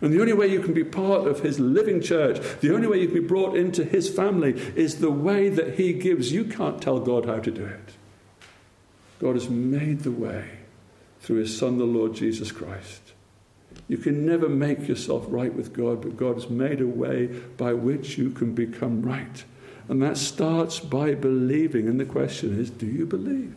And 0.00 0.12
the 0.12 0.20
only 0.20 0.32
way 0.32 0.48
you 0.48 0.60
can 0.60 0.74
be 0.74 0.84
part 0.84 1.26
of 1.26 1.40
His 1.40 1.58
living 1.58 2.02
church, 2.02 2.38
the 2.60 2.74
only 2.74 2.86
way 2.86 3.00
you 3.00 3.06
can 3.06 3.22
be 3.22 3.26
brought 3.26 3.56
into 3.56 3.84
His 3.84 4.08
family, 4.08 4.52
is 4.74 4.98
the 4.98 5.10
way 5.10 5.48
that 5.48 5.74
He 5.74 5.92
gives. 5.92 6.32
You 6.32 6.44
can't 6.44 6.82
tell 6.82 7.00
God 7.00 7.24
how 7.24 7.38
to 7.38 7.50
do 7.50 7.64
it. 7.64 7.94
God 9.20 9.34
has 9.36 9.48
made 9.48 10.00
the 10.00 10.10
way 10.10 10.58
through 11.20 11.36
His 11.36 11.56
Son, 11.56 11.78
the 11.78 11.84
Lord 11.84 12.14
Jesus 12.14 12.52
Christ. 12.52 13.12
You 13.88 13.96
can 13.96 14.26
never 14.26 14.48
make 14.48 14.88
yourself 14.88 15.24
right 15.28 15.54
with 15.54 15.72
God, 15.72 16.02
but 16.02 16.16
God 16.16 16.34
has 16.34 16.50
made 16.50 16.80
a 16.80 16.86
way 16.86 17.26
by 17.56 17.72
which 17.72 18.18
you 18.18 18.30
can 18.30 18.54
become 18.54 19.02
right. 19.02 19.44
And 19.88 20.02
that 20.02 20.16
starts 20.16 20.80
by 20.80 21.14
believing. 21.14 21.88
And 21.88 22.00
the 22.00 22.04
question 22.04 22.58
is 22.58 22.70
do 22.70 22.86
you 22.86 23.06
believe? 23.06 23.54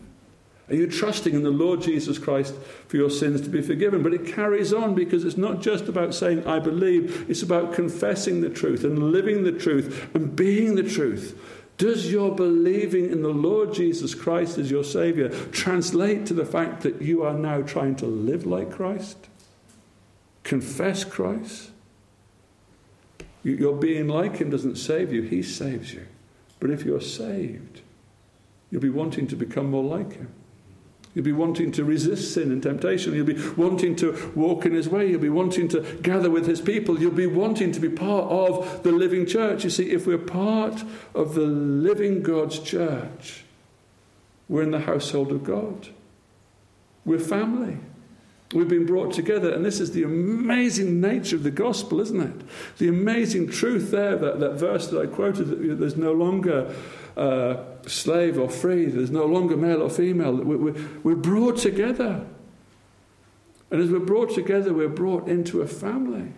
Are 0.69 0.75
you 0.75 0.87
trusting 0.87 1.33
in 1.33 1.43
the 1.43 1.49
Lord 1.49 1.81
Jesus 1.81 2.17
Christ 2.17 2.53
for 2.87 2.97
your 2.97 3.09
sins 3.09 3.39
to 3.41 3.49
be 3.49 3.61
forgiven? 3.61 4.03
But 4.03 4.13
it 4.13 4.27
carries 4.27 4.73
on 4.73 4.95
because 4.95 5.23
it's 5.23 5.37
not 5.37 5.61
just 5.61 5.87
about 5.87 6.13
saying, 6.13 6.45
I 6.45 6.59
believe, 6.59 7.29
it's 7.29 7.41
about 7.41 7.73
confessing 7.73 8.41
the 8.41 8.49
truth 8.49 8.83
and 8.83 9.11
living 9.11 9.43
the 9.43 9.53
truth 9.53 10.13
and 10.13 10.35
being 10.35 10.75
the 10.75 10.83
truth. 10.83 11.39
Does 11.77 12.11
your 12.11 12.35
believing 12.35 13.11
in 13.11 13.21
the 13.21 13.29
Lord 13.29 13.73
Jesus 13.73 14.15
Christ 14.15 14.57
as 14.57 14.69
your 14.69 14.83
Savior 14.83 15.29
translate 15.51 16.25
to 16.25 16.33
the 16.33 16.45
fact 16.45 16.81
that 16.81 17.01
you 17.01 17.23
are 17.23 17.35
now 17.35 17.61
trying 17.61 17.95
to 17.97 18.07
live 18.07 18.45
like 18.45 18.71
Christ? 18.71 19.15
Confess 20.43 21.03
Christ? 21.03 21.69
Your 23.43 23.75
being 23.75 24.07
like 24.07 24.37
Him 24.37 24.49
doesn't 24.49 24.77
save 24.77 25.13
you, 25.13 25.21
He 25.21 25.43
saves 25.43 25.93
you. 25.93 26.06
But 26.59 26.71
if 26.71 26.83
you're 26.83 27.01
saved, 27.01 27.81
you'll 28.71 28.81
be 28.81 28.89
wanting 28.89 29.27
to 29.27 29.35
become 29.35 29.69
more 29.69 29.83
like 29.83 30.13
Him. 30.13 30.33
You'll 31.17 31.25
be 31.25 31.31
wanting 31.31 31.71
to 31.71 31.83
resist 31.83 32.35
sin 32.35 32.51
and 32.51 32.61
temptation. 32.61 33.15
You'll 33.15 33.25
be 33.25 33.41
wanting 33.53 33.95
to 33.95 34.31
walk 34.35 34.67
in 34.67 34.73
his 34.75 34.87
way. 34.87 35.09
You'll 35.09 35.19
be 35.19 35.29
wanting 35.29 35.67
to 35.69 35.81
gather 36.03 36.29
with 36.29 36.45
his 36.45 36.61
people. 36.61 37.01
You'll 37.01 37.09
be 37.09 37.25
wanting 37.25 37.71
to 37.71 37.79
be 37.79 37.89
part 37.89 38.25
of 38.31 38.83
the 38.83 38.91
living 38.91 39.25
church. 39.25 39.63
You 39.63 39.71
see, 39.71 39.89
if 39.89 40.05
we're 40.05 40.19
part 40.19 40.83
of 41.15 41.33
the 41.33 41.47
living 41.47 42.21
God's 42.21 42.59
church, 42.59 43.45
we're 44.47 44.61
in 44.61 44.69
the 44.69 44.81
household 44.81 45.31
of 45.31 45.43
God. 45.43 45.87
We're 47.03 47.17
family. 47.17 47.77
We've 48.53 48.67
been 48.67 48.85
brought 48.85 49.13
together, 49.13 49.53
and 49.53 49.65
this 49.65 49.81
is 49.81 49.91
the 49.91 50.03
amazing 50.03 51.01
nature 51.01 51.35
of 51.35 51.43
the 51.43 51.51
gospel, 51.51 51.99
isn't 51.99 52.21
it? 52.21 52.47
The 52.77 52.87
amazing 52.87 53.49
truth 53.49 53.91
there, 53.91 54.15
that, 54.15 54.39
that 54.39 54.53
verse 54.53 54.87
that 54.87 55.01
I 55.01 55.05
quoted, 55.05 55.49
that 55.49 55.79
there's 55.79 55.97
no 55.97 56.13
longer 56.13 56.73
uh, 57.17 57.57
slave 57.87 58.39
or 58.39 58.49
free. 58.49 58.85
There's 58.85 59.11
no 59.11 59.25
longer 59.25 59.57
male 59.57 59.81
or 59.81 59.89
female. 59.89 60.33
We're, 60.33 60.73
we're 61.03 61.15
brought 61.15 61.57
together. 61.57 62.25
And 63.69 63.81
as 63.81 63.89
we're 63.89 63.99
brought 63.99 64.33
together, 64.33 64.73
we're 64.73 64.87
brought 64.87 65.27
into 65.27 65.61
a 65.61 65.67
family. 65.67 66.31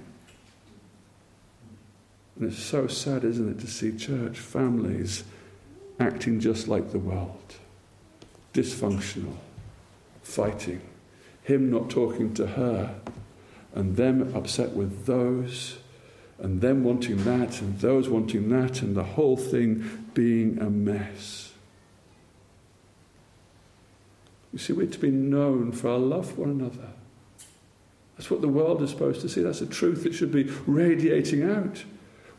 And 2.36 2.52
it's 2.52 2.58
so 2.58 2.88
sad, 2.88 3.24
isn't 3.24 3.50
it, 3.50 3.60
to 3.60 3.68
see 3.68 3.96
church 3.96 4.40
families 4.40 5.24
acting 6.00 6.40
just 6.40 6.68
like 6.68 6.92
the 6.92 7.00
world 7.00 7.36
dysfunctional, 8.52 9.36
fighting, 10.24 10.82
him 11.50 11.70
not 11.70 11.90
talking 11.90 12.34
to 12.36 12.48
her, 12.48 12.96
and 13.74 13.98
them 13.98 14.36
upset 14.36 14.72
with 14.72 15.06
those 15.06 15.80
and 16.42 16.62
them 16.62 16.84
wanting 16.84 17.24
that, 17.26 17.62
and 17.62 17.80
those 17.80 18.08
wanting 18.08 18.50
that, 18.50 18.82
and 18.82 18.96
the 18.96 19.04
whole 19.04 19.36
thing 19.36 20.06
being 20.14 20.58
a 20.60 20.70
mess. 20.70 21.52
You 24.54 24.60
see, 24.60 24.74
we're 24.74 24.88
to 24.88 25.00
be 25.00 25.12
known 25.12 25.72
for 25.72 25.90
our 25.90 25.98
love 25.98 26.32
for 26.32 26.42
one 26.42 26.50
another. 26.52 26.90
That's 28.18 28.32
what 28.32 28.42
the 28.42 28.48
world 28.48 28.82
is 28.82 28.90
supposed 28.90 29.22
to 29.22 29.30
see. 29.30 29.42
That's 29.42 29.62
a 29.62 29.68
truth 29.68 30.04
that 30.04 30.14
should 30.14 30.32
be 30.32 30.44
radiating 30.66 31.44
out. 31.44 31.84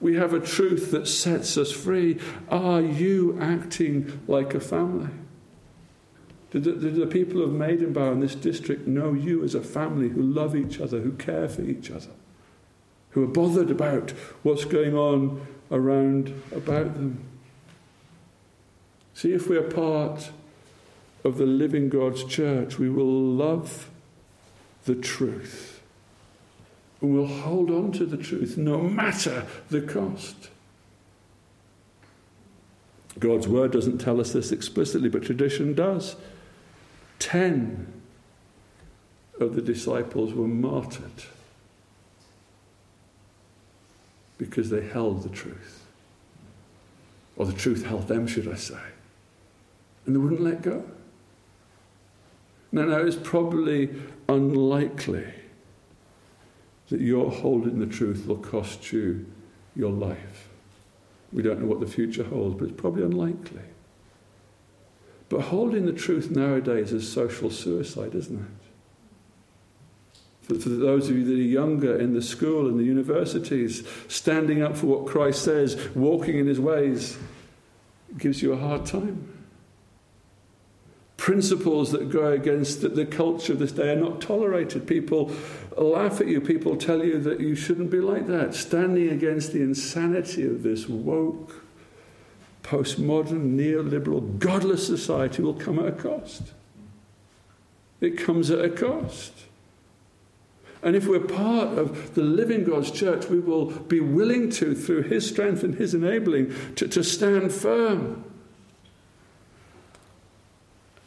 We 0.01 0.17
have 0.17 0.33
a 0.33 0.41
truth 0.41 0.91
that 0.93 1.07
sets 1.07 1.57
us 1.59 1.71
free. 1.71 2.19
Are 2.49 2.81
you 2.81 3.39
acting 3.41 4.21
like 4.27 4.55
a 4.55 4.61
family? 4.61 5.11
Do 6.51 6.59
the, 6.59 6.73
the 6.73 7.07
people 7.07 7.43
of 7.43 7.51
Maidenbower 7.51 8.13
in 8.13 8.21
this 8.21 8.35
district 8.35 8.87
know 8.87 9.13
you 9.13 9.45
as 9.45 9.55
a 9.55 9.63
family 9.63 10.09
who 10.09 10.23
love 10.23 10.57
each 10.57 10.81
other, 10.81 11.01
who 11.01 11.13
care 11.13 11.49
for 11.49 11.63
each 11.63 11.91
other, 11.91 12.11
who 13.11 13.23
are 13.23 13.29
bothered 13.29 13.71
about 13.71 14.11
what's 14.43 14.65
going 14.65 14.95
on 14.95 15.47
around 15.71 16.43
about 16.51 16.95
them? 16.95 17.25
See, 19.15 19.33
if 19.33 19.49
we 19.49 19.57
are 19.57 19.63
part 19.63 20.31
of 21.25 21.39
the 21.39 21.47
living 21.47 21.89
God's 21.89 22.25
church, 22.25 22.79
we 22.79 22.89
will 22.89 23.05
love 23.07 23.89
the 24.87 24.95
truth. 24.95 25.81
And 27.01 27.15
we'll 27.15 27.27
hold 27.27 27.71
on 27.71 27.93
to 27.93 28.07
the 28.07 28.17
truth 28.17 28.57
no 28.57 28.79
matter 28.79 29.47
the 29.71 29.81
cost. 29.81 30.51
God's 33.19 33.49
word 33.49 33.73
doesn't 33.73 33.99
tell 33.99 34.21
us 34.21 34.33
this 34.33 34.53
explicitly, 34.53 35.09
but 35.09 35.23
tradition 35.23 35.75
does. 35.75 36.17
Ten 37.21 37.87
of 39.39 39.55
the 39.55 39.63
disciples 39.63 40.35
were 40.35 40.49
martyred 40.49 41.25
because 44.37 44.71
they 44.71 44.81
held 44.81 45.23
the 45.23 45.29
truth. 45.29 45.85
Or 47.37 47.47
the 47.47 47.53
truth 47.53 47.87
held 47.87 48.09
them, 48.09 48.27
should 48.27 48.49
I 48.49 48.57
say. 48.57 48.81
And 50.05 50.15
they 50.15 50.19
wouldn't 50.19 50.41
let 50.41 50.63
go. 50.63 50.85
Now, 52.73 52.87
now 52.87 52.99
it's 52.99 53.17
probably 53.17 53.91
unlikely 54.29 55.27
that 56.89 57.01
your 57.01 57.31
holding 57.31 57.79
the 57.79 57.87
truth 57.87 58.27
will 58.27 58.39
cost 58.39 58.93
you 58.93 59.27
your 59.77 59.93
life. 59.93 60.49
We 61.33 61.43
don't 61.43 61.61
know 61.61 61.67
what 61.67 61.81
the 61.81 61.87
future 61.87 62.25
holds, 62.25 62.59
but 62.59 62.69
it's 62.71 62.81
probably 62.81 63.05
unlikely. 63.05 63.63
But 65.31 65.41
holding 65.43 65.87
the 65.87 65.93
truth 65.93 66.31
nowadays 66.31 66.93
is 66.93 67.11
social 67.11 67.49
suicide, 67.49 68.15
isn't 68.15 68.39
it? 68.39 70.19
For, 70.43 70.55
for 70.57 70.69
those 70.69 71.09
of 71.09 71.17
you 71.17 71.25
that 71.25 71.33
are 71.33 71.37
younger 71.37 71.99
in 71.99 72.13
the 72.13 72.21
school 72.21 72.69
and 72.69 72.79
the 72.79 72.85
universities, 72.85 73.87
standing 74.09 74.63
up 74.63 74.77
for 74.77 74.87
what 74.87 75.07
Christ 75.07 75.43
says, 75.43 75.89
walking 75.95 76.37
in 76.37 76.47
his 76.47 76.61
ways, 76.61 77.17
gives 78.19 78.43
you 78.43 78.53
a 78.53 78.59
hard 78.59 78.85
time 78.85 79.41
principles 81.21 81.93
that 81.93 82.09
go 82.09 82.33
against 82.33 82.81
the, 82.81 82.89
the 82.89 83.05
culture 83.05 83.53
of 83.53 83.59
this 83.59 83.73
day 83.73 83.93
are 83.93 83.97
not 83.97 84.23
tolerated. 84.23 84.87
People 84.87 85.31
laugh 85.77 86.19
at 86.19 86.27
you, 86.27 86.41
people 86.41 86.75
tell 86.77 87.05
you 87.05 87.21
that 87.21 87.41
you 87.41 87.55
shouldn't 87.55 87.91
be 87.91 88.01
like 88.01 88.27
that. 88.27 88.55
Standing 88.55 89.11
against 89.11 89.53
the 89.53 89.61
insanity 89.61 90.47
of 90.47 90.63
this 90.63 90.89
woke, 90.89 91.60
postmodern, 92.71 93.57
neoliberal, 93.57 94.39
godless 94.39 94.87
society 94.87 95.43
will 95.43 95.55
come 95.55 95.79
at 95.79 95.87
a 95.87 95.93
cost. 95.93 96.43
It 98.01 98.17
comes 98.17 98.51
at 98.51 98.65
a 98.65 98.71
cost. 98.71 99.33
And 100.83 100.97
if 100.97 101.07
we're 101.07 101.21
part 101.21 101.77
of 101.77 102.15
the 102.15 102.23
living 102.23 102.65
God's 102.65 102.91
church, 102.91 103.27
we 103.27 103.39
will 103.39 103.67
be 103.67 104.01
willing 104.01 104.49
to, 104.51 104.75
through 104.75 105.03
His 105.03 105.29
strength 105.29 105.63
and 105.63 105.75
His 105.75 105.93
enabling, 105.93 106.55
to, 106.77 106.89
to 106.89 107.03
stand 107.03 107.53
firm 107.53 108.25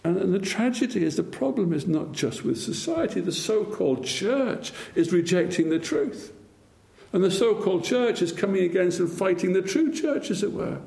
and, 0.03 0.17
and 0.17 0.33
the 0.33 0.39
tragedy 0.39 1.03
is 1.03 1.15
the 1.15 1.23
problem 1.23 1.73
is 1.73 1.87
not 1.87 2.11
just 2.11 2.43
with 2.43 2.61
society. 2.61 3.21
The 3.21 3.31
so 3.31 3.63
called 3.63 4.05
church 4.05 4.73
is 4.95 5.13
rejecting 5.13 5.69
the 5.69 5.79
truth. 5.79 6.33
And 7.13 7.23
the 7.23 7.31
so 7.31 7.55
called 7.55 7.83
church 7.83 8.21
is 8.21 8.31
coming 8.31 8.63
against 8.63 8.99
and 8.99 9.09
fighting 9.09 9.53
the 9.53 9.61
true 9.61 9.93
church, 9.93 10.29
as 10.29 10.43
it 10.43 10.51
were. 10.51 10.79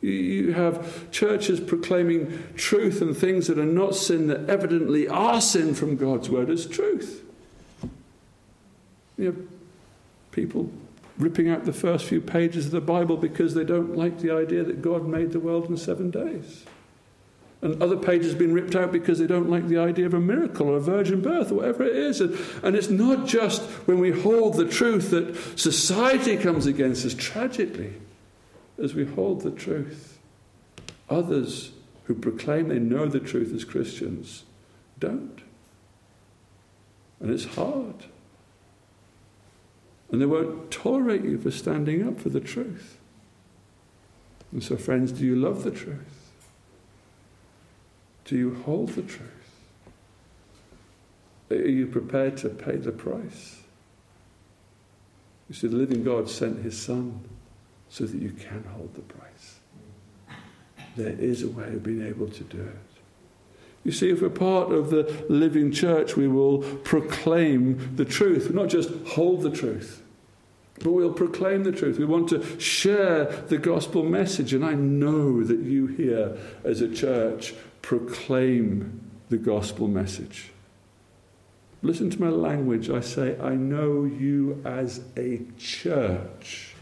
You, 0.00 0.52
have 0.52 1.10
churches 1.10 1.58
proclaiming 1.58 2.44
truth 2.56 3.02
and 3.02 3.16
things 3.16 3.48
that 3.48 3.58
are 3.58 3.64
not 3.64 3.96
sin 3.96 4.28
that 4.28 4.48
evidently 4.48 5.08
are 5.08 5.40
sin 5.40 5.74
from 5.74 5.96
God's 5.96 6.30
word 6.30 6.50
as 6.50 6.66
truth. 6.66 7.24
You 9.16 9.26
have 9.26 9.38
people 10.30 10.70
ripping 11.18 11.50
out 11.50 11.64
the 11.64 11.72
first 11.72 12.04
few 12.04 12.20
pages 12.20 12.66
of 12.66 12.70
the 12.70 12.80
Bible 12.80 13.16
because 13.16 13.54
they 13.54 13.64
don't 13.64 13.96
like 13.96 14.20
the 14.20 14.30
idea 14.30 14.62
that 14.62 14.82
God 14.82 15.06
made 15.06 15.32
the 15.32 15.40
world 15.40 15.68
in 15.68 15.76
seven 15.76 16.10
days. 16.10 16.64
And 17.60 17.82
other 17.82 17.96
pages 17.96 18.30
have 18.30 18.38
been 18.38 18.54
ripped 18.54 18.76
out 18.76 18.92
because 18.92 19.18
they 19.18 19.26
don't 19.26 19.50
like 19.50 19.66
the 19.66 19.78
idea 19.78 20.06
of 20.06 20.14
a 20.14 20.20
miracle 20.20 20.68
or 20.68 20.76
a 20.76 20.80
virgin 20.80 21.20
birth 21.20 21.50
or 21.50 21.56
whatever 21.56 21.82
it 21.82 21.96
is. 21.96 22.20
And, 22.20 22.38
and 22.62 22.76
it's 22.76 22.88
not 22.88 23.26
just 23.26 23.62
when 23.86 23.98
we 23.98 24.12
hold 24.12 24.54
the 24.54 24.64
truth 24.64 25.10
that 25.10 25.58
society 25.58 26.36
comes 26.36 26.66
against 26.66 27.04
us 27.04 27.14
tragically, 27.14 27.94
as 28.82 28.94
we 28.94 29.04
hold 29.04 29.42
the 29.42 29.50
truth. 29.50 30.18
Others 31.10 31.72
who 32.04 32.14
proclaim 32.14 32.68
they 32.68 32.78
know 32.78 33.06
the 33.06 33.20
truth 33.20 33.52
as 33.54 33.64
Christians 33.64 34.44
don't. 34.98 35.40
And 37.20 37.30
it's 37.30 37.44
hard. 37.44 38.06
And 40.10 40.20
they 40.20 40.26
won't 40.26 40.70
tolerate 40.70 41.24
you 41.24 41.38
for 41.38 41.50
standing 41.50 42.06
up 42.06 42.20
for 42.20 42.28
the 42.28 42.40
truth. 42.40 42.98
And 44.52 44.62
so, 44.62 44.76
friends, 44.76 45.12
do 45.12 45.24
you 45.24 45.36
love 45.36 45.64
the 45.64 45.70
truth? 45.70 46.32
Do 48.24 48.36
you 48.36 48.54
hold 48.64 48.90
the 48.90 49.02
truth? 49.02 49.30
Are 51.50 51.56
you 51.56 51.86
prepared 51.86 52.36
to 52.38 52.48
pay 52.48 52.76
the 52.76 52.92
price? 52.92 53.60
You 55.48 55.54
see, 55.54 55.66
the 55.66 55.76
living 55.76 56.04
God 56.04 56.28
sent 56.28 56.62
his 56.62 56.78
Son 56.78 57.20
so 57.90 58.04
that 58.04 58.20
you 58.20 58.30
can 58.30 58.64
hold 58.74 58.94
the 58.94 59.00
price. 59.02 59.56
There 60.96 61.08
is 61.18 61.42
a 61.42 61.48
way 61.48 61.68
of 61.68 61.82
being 61.82 62.06
able 62.06 62.28
to 62.28 62.44
do 62.44 62.60
it. 62.60 62.76
You 63.84 63.92
see, 63.92 64.10
if 64.10 64.20
we're 64.20 64.30
part 64.30 64.72
of 64.72 64.90
the 64.90 65.24
living 65.28 65.72
church, 65.72 66.16
we 66.16 66.28
will 66.28 66.58
proclaim 66.58 67.96
the 67.96 68.04
truth. 68.04 68.52
Not 68.52 68.68
just 68.68 68.90
hold 69.06 69.42
the 69.42 69.50
truth, 69.50 70.02
but 70.80 70.90
we'll 70.90 71.12
proclaim 71.12 71.64
the 71.64 71.72
truth. 71.72 71.98
We 71.98 72.04
want 72.04 72.28
to 72.30 72.60
share 72.60 73.24
the 73.24 73.58
gospel 73.58 74.02
message. 74.02 74.52
And 74.52 74.64
I 74.64 74.74
know 74.74 75.42
that 75.44 75.60
you 75.60 75.86
here 75.86 76.36
as 76.64 76.80
a 76.80 76.92
church 76.92 77.54
proclaim 77.80 79.00
the 79.28 79.38
gospel 79.38 79.88
message. 79.88 80.50
Listen 81.80 82.10
to 82.10 82.20
my 82.20 82.28
language. 82.28 82.90
I 82.90 83.00
say, 83.00 83.38
I 83.40 83.54
know 83.54 84.04
you 84.04 84.60
as 84.64 85.00
a 85.16 85.42
church 85.56 86.74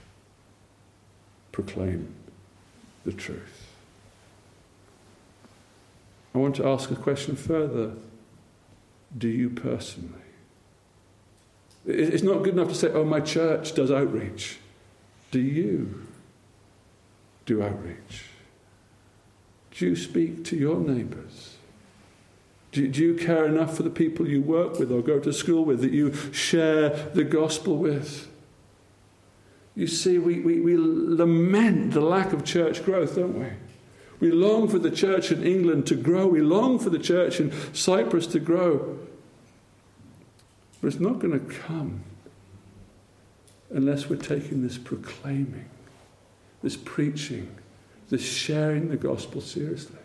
proclaim 1.56 2.14
the 3.06 3.12
truth. 3.12 3.66
I 6.34 6.38
want 6.38 6.54
to 6.56 6.66
ask 6.66 6.90
a 6.90 6.94
question 6.94 7.34
further. 7.34 7.94
Do 9.16 9.28
you 9.28 9.48
personally? 9.48 10.28
It's 11.86 12.22
not 12.22 12.42
good 12.42 12.52
enough 12.52 12.68
to 12.68 12.74
say, 12.74 12.88
oh, 12.88 13.06
my 13.06 13.20
church 13.20 13.74
does 13.74 13.90
outreach. 13.90 14.58
Do 15.30 15.40
you 15.40 16.06
do 17.46 17.62
outreach? 17.62 18.24
Do 19.70 19.86
you 19.86 19.96
speak 19.96 20.44
to 20.44 20.56
your 20.56 20.76
neighbours? 20.76 21.56
Do, 22.72 22.82
you 22.82 23.14
care 23.14 23.46
enough 23.46 23.74
for 23.74 23.82
the 23.82 23.88
people 23.88 24.28
you 24.28 24.42
work 24.42 24.78
with 24.78 24.92
or 24.92 25.00
go 25.00 25.18
to 25.20 25.32
school 25.32 25.64
with 25.64 25.80
that 25.80 25.92
you 25.92 26.12
share 26.32 26.90
the 26.90 27.24
gospel 27.24 27.78
with? 27.78 28.28
You 29.76 29.86
see, 29.86 30.16
we, 30.16 30.40
we, 30.40 30.58
we 30.58 30.76
lament 30.76 31.92
the 31.92 32.00
lack 32.00 32.32
of 32.32 32.44
church 32.44 32.82
growth, 32.82 33.14
don't 33.14 33.38
we? 33.38 33.46
We 34.18 34.32
long 34.32 34.68
for 34.68 34.78
the 34.78 34.90
church 34.90 35.30
in 35.30 35.46
England 35.46 35.86
to 35.88 35.94
grow. 35.94 36.26
We 36.26 36.40
long 36.40 36.78
for 36.78 36.88
the 36.88 36.98
church 36.98 37.38
in 37.38 37.52
Cyprus 37.74 38.26
to 38.28 38.40
grow. 38.40 38.98
But 40.80 40.88
it's 40.88 41.00
not 41.00 41.18
going 41.18 41.38
to 41.38 41.54
come 41.54 42.02
unless 43.70 44.08
we're 44.08 44.16
taking 44.16 44.62
this 44.62 44.78
proclaiming, 44.78 45.68
this 46.62 46.76
preaching, 46.76 47.54
this 48.08 48.22
sharing 48.22 48.88
the 48.88 48.96
gospel 48.96 49.42
seriously. 49.42 49.98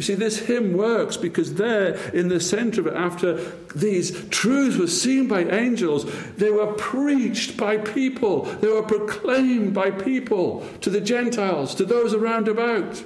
You 0.00 0.04
see, 0.04 0.14
this 0.14 0.38
hymn 0.38 0.78
works 0.78 1.18
because 1.18 1.56
there 1.56 1.92
in 2.14 2.28
the 2.28 2.40
center 2.40 2.80
of 2.80 2.86
it, 2.86 2.94
after 2.94 3.34
these 3.74 4.26
truths 4.30 4.78
were 4.78 4.86
seen 4.86 5.28
by 5.28 5.42
angels, 5.42 6.10
they 6.36 6.50
were 6.50 6.72
preached 6.72 7.58
by 7.58 7.76
people, 7.76 8.44
they 8.44 8.68
were 8.68 8.82
proclaimed 8.82 9.74
by 9.74 9.90
people 9.90 10.66
to 10.80 10.88
the 10.88 11.02
Gentiles, 11.02 11.74
to 11.74 11.84
those 11.84 12.14
around 12.14 12.48
about. 12.48 13.04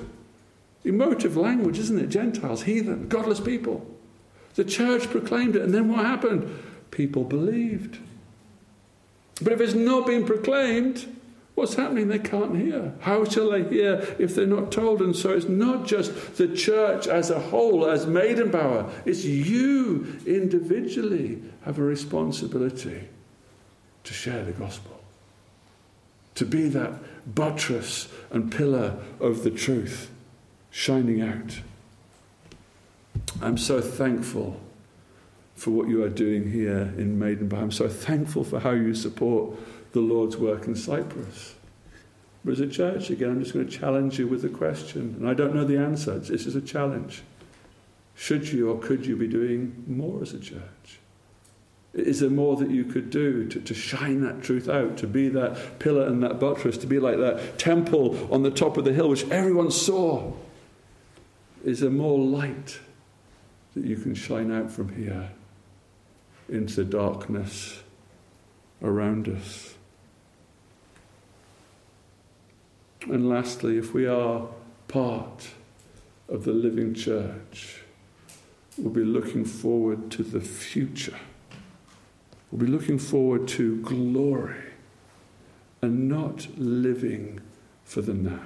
Emotive 0.85 1.37
language, 1.37 1.81
isn't 1.81 1.99
it? 1.99 2.11
Gentiles, 2.11 2.63
heathen, 2.63 3.09
godless 3.09 3.41
people. 3.41 3.85
The 4.55 4.65
church 4.65 5.11
proclaimed 5.11 5.57
it, 5.57 5.63
and 5.63 5.75
then 5.75 5.89
what 5.89 6.07
happened? 6.07 6.49
People 6.93 7.25
believed. 7.25 7.99
But 9.43 9.53
if 9.53 9.61
it's 9.61 9.75
not 9.75 10.07
been 10.07 10.25
proclaimed, 10.25 11.13
What's 11.55 11.75
happening? 11.75 12.09
They 12.09 12.19
can't 12.19 12.57
hear. 12.57 12.95
How 13.01 13.25
shall 13.25 13.51
they 13.51 13.63
hear 13.63 14.17
if 14.19 14.35
they're 14.35 14.47
not 14.47 14.73
told? 14.73 15.01
And 15.01 15.15
so 15.15 15.31
it's 15.31 15.49
not 15.49 15.87
just 15.87 16.37
the 16.37 16.49
church 16.49 17.07
as 17.07 17.31
a 17.31 17.39
whole, 17.39 17.87
as 17.89 18.07
Maidenbower, 18.07 18.91
it's 19.05 19.25
you 19.25 20.19
individually 20.27 21.43
have 21.65 21.79
a 21.79 21.83
responsibility 21.83 23.09
to 24.03 24.13
share 24.13 24.45
the 24.45 24.53
gospel, 24.53 25.01
to 26.35 26.45
be 26.45 26.69
that 26.69 26.93
buttress 27.35 28.09
and 28.31 28.51
pillar 28.51 28.97
of 29.21 29.45
the 29.45 29.51
truth 29.51 30.11
shining 30.71 31.23
out. 31.23 31.61
I'm 33.41 33.57
so 33.57 33.81
thankful 33.81 34.61
for 35.55 35.71
what 35.71 35.89
you 35.89 36.03
are 36.03 36.09
doing 36.09 36.51
here 36.51 36.93
in 36.99 37.19
Maidenbower. 37.19 37.63
I'm 37.63 37.71
so 37.71 37.89
thankful 37.89 38.43
for 38.43 38.59
how 38.59 38.73
you 38.73 38.93
support 38.95 39.57
the 39.95 40.01
Lord's 40.01 40.37
work 40.37 40.67
in 40.67 40.75
Cyprus. 40.75 41.55
But 42.45 42.53
as 42.53 42.61
a 42.61 42.67
church, 42.67 43.09
again, 43.09 43.31
I'm 43.31 43.41
just 43.41 43.55
going 43.55 43.67
to 43.67 43.73
challenge 43.73 44.19
you 44.19 44.27
with 44.27 44.45
a 44.45 44.51
question. 44.51 45.15
And 45.19 45.29
I 45.29 45.35
don't 45.35 45.55
know 45.55 45.65
the 45.65 45.79
answer. 45.79 46.19
This 46.19 46.47
is 46.47 46.57
a 46.57 46.61
challenge. 46.61 47.23
Should 48.15 48.53
you 48.53 48.71
or 48.71 48.79
could 48.79 49.07
you 49.07 49.17
be 49.17 49.29
doing 49.29 49.85
more 49.87 50.21
as 50.21 50.35
a 50.35 50.39
church? 50.39 50.99
Is 51.95 52.21
there 52.21 52.29
more 52.29 52.57
that 52.57 52.71
you 52.71 52.85
could 52.85 53.09
do 53.09 53.49
to, 53.49 53.61
to 53.61 53.73
shine 53.73 54.21
that 54.23 54.43
truth 54.43 54.69
out, 54.69 54.97
to 54.99 55.07
be 55.07 55.29
that 55.29 55.79
pillar 55.79 56.07
and 56.07 56.23
that 56.25 56.41
buttress, 56.41 56.77
to 56.79 56.89
be 56.89 56.99
like 56.99 57.19
that 57.19 57.57
temple 57.57 58.33
on 58.33 58.43
the 58.43 58.51
top 58.51 58.77
of 58.77 58.85
the 58.85 58.93
hill 58.93 59.09
which 59.09 59.29
everyone 59.29 59.71
saw? 59.71 60.33
Is 61.65 61.81
there 61.81 61.91
more 61.91 62.19
light 62.19 62.81
that 63.75 63.85
you 63.85 63.97
can 63.97 64.15
shine 64.15 64.53
out 64.53 64.73
from 64.73 64.95
here 64.97 65.31
into 66.49 66.75
the 66.75 66.85
darkness 66.85 67.81
around 68.83 69.29
us? 69.29 69.75
And 73.07 73.29
lastly, 73.29 73.77
if 73.77 73.93
we 73.93 74.07
are 74.07 74.49
part 74.89 75.49
of 76.29 76.45
the 76.45 76.53
living 76.53 76.95
church, 76.95 77.83
we'll 78.79 78.93
be 78.93 79.05
looking 79.05 79.45
forward 79.45 80.11
to 80.13 80.23
the 80.23 80.41
future. 80.41 81.19
We'll 82.51 82.67
be 82.67 82.73
looking 82.73 82.99
forward 82.99 83.47
to 83.49 83.81
glory 83.83 84.73
and 85.83 86.09
not 86.09 86.49
living 86.57 87.41
for 87.85 88.01
the 88.01 88.15
now. 88.15 88.41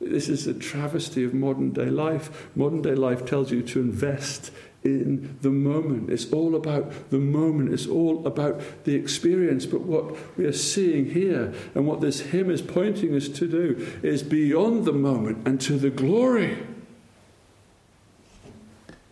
This 0.00 0.28
is 0.28 0.46
a 0.46 0.54
travesty 0.54 1.24
of 1.24 1.34
modern 1.34 1.72
day 1.72 1.90
life. 1.90 2.48
Modern 2.54 2.82
day 2.82 2.94
life 2.94 3.26
tells 3.26 3.50
you 3.50 3.62
to 3.62 3.80
invest 3.80 4.50
in 4.82 5.38
the 5.42 5.50
moment. 5.50 6.10
It's 6.10 6.32
all 6.32 6.54
about 6.54 7.10
the 7.10 7.18
moment. 7.18 7.72
It's 7.72 7.86
all 7.86 8.26
about 8.26 8.60
the 8.84 8.94
experience. 8.94 9.66
But 9.66 9.82
what 9.82 10.16
we 10.38 10.46
are 10.46 10.52
seeing 10.52 11.10
here 11.10 11.52
and 11.74 11.86
what 11.86 12.00
this 12.00 12.20
hymn 12.20 12.50
is 12.50 12.62
pointing 12.62 13.14
us 13.14 13.28
to 13.28 13.46
do 13.46 13.98
is 14.02 14.22
beyond 14.22 14.84
the 14.84 14.92
moment 14.92 15.46
and 15.46 15.60
to 15.62 15.76
the 15.76 15.90
glory. 15.90 16.58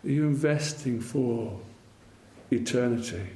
Are 0.04 0.10
you 0.10 0.26
investing 0.26 1.00
for 1.00 1.58
eternity? 2.50 3.26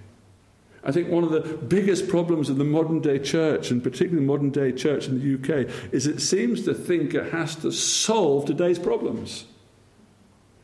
I 0.85 0.91
think 0.91 1.11
one 1.11 1.23
of 1.23 1.31
the 1.31 1.41
biggest 1.41 2.09
problems 2.09 2.49
of 2.49 2.57
the 2.57 2.65
modern 2.65 3.01
day 3.01 3.19
church, 3.19 3.71
and 3.71 3.83
particularly 3.83 4.25
modern 4.25 4.51
day 4.51 4.73
church 4.73 5.07
in 5.07 5.21
the 5.21 5.35
UK, 5.35 5.69
is 5.93 6.07
it 6.07 6.21
seems 6.21 6.65
to 6.65 6.75
think 6.75 7.15
it 7.15 7.33
has 7.33 7.55
to 7.57 7.71
solve 7.71 8.47
today's 8.47 8.79
problems. 8.79 9.45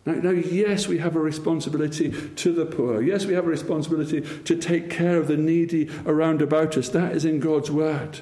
Now, 0.09 0.15
now, 0.15 0.31
yes, 0.31 0.89
we 0.89 0.97
have 0.99 1.17
a 1.17 1.21
responsibility 1.21 2.11
to 2.37 2.51
the 2.51 2.65
poor. 2.65 3.03
Yes, 3.03 3.27
we 3.27 3.35
have 3.35 3.45
a 3.45 3.51
responsibility 3.51 4.23
to 4.23 4.57
take 4.57 4.89
care 4.89 5.19
of 5.19 5.29
the 5.29 5.37
needy 5.37 5.91
around 6.07 6.41
about 6.41 6.79
us. 6.79 6.89
That 6.89 7.15
is 7.15 7.27
in 7.27 7.41
God's 7.41 7.71
word. 7.71 8.21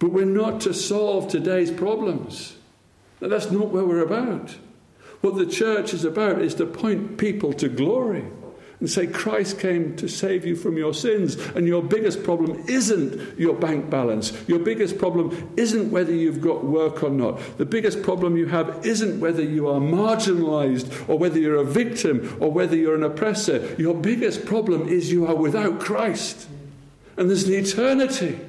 But 0.00 0.10
we're 0.10 0.24
not 0.24 0.60
to 0.62 0.74
solve 0.74 1.28
today's 1.28 1.70
problems. 1.70 2.56
That's 3.20 3.52
not 3.52 3.68
what 3.68 3.86
we're 3.86 4.04
about. 4.04 4.56
What 5.20 5.36
the 5.36 5.46
church 5.46 5.94
is 5.94 6.04
about 6.04 6.42
is 6.42 6.56
to 6.56 6.66
point 6.66 7.18
people 7.18 7.52
to 7.52 7.68
glory 7.68 8.24
and 8.80 8.90
say 8.90 9.06
Christ 9.06 9.58
came 9.58 9.96
to 9.96 10.08
save 10.08 10.44
you 10.44 10.56
from 10.56 10.76
your 10.76 10.92
sins. 10.92 11.36
And 11.54 11.66
your 11.66 11.82
biggest 11.82 12.22
problem 12.22 12.64
isn't 12.68 13.38
your 13.38 13.54
bank 13.54 13.88
balance. 13.88 14.32
Your 14.48 14.58
biggest 14.58 14.98
problem 14.98 15.52
isn't 15.56 15.90
whether 15.90 16.12
you've 16.12 16.40
got 16.40 16.64
work 16.64 17.02
or 17.02 17.10
not. 17.10 17.40
The 17.56 17.64
biggest 17.64 18.02
problem 18.02 18.36
you 18.36 18.46
have 18.46 18.84
isn't 18.84 19.20
whether 19.20 19.42
you 19.42 19.68
are 19.68 19.80
marginalized 19.80 21.08
or 21.08 21.18
whether 21.18 21.38
you're 21.38 21.56
a 21.56 21.64
victim 21.64 22.36
or 22.40 22.50
whether 22.50 22.76
you're 22.76 22.96
an 22.96 23.04
oppressor. 23.04 23.74
Your 23.78 23.94
biggest 23.94 24.44
problem 24.44 24.88
is 24.88 25.12
you 25.12 25.26
are 25.26 25.36
without 25.36 25.80
Christ. 25.80 26.48
And 27.16 27.30
there's 27.30 27.44
an 27.44 27.54
eternity. 27.54 28.40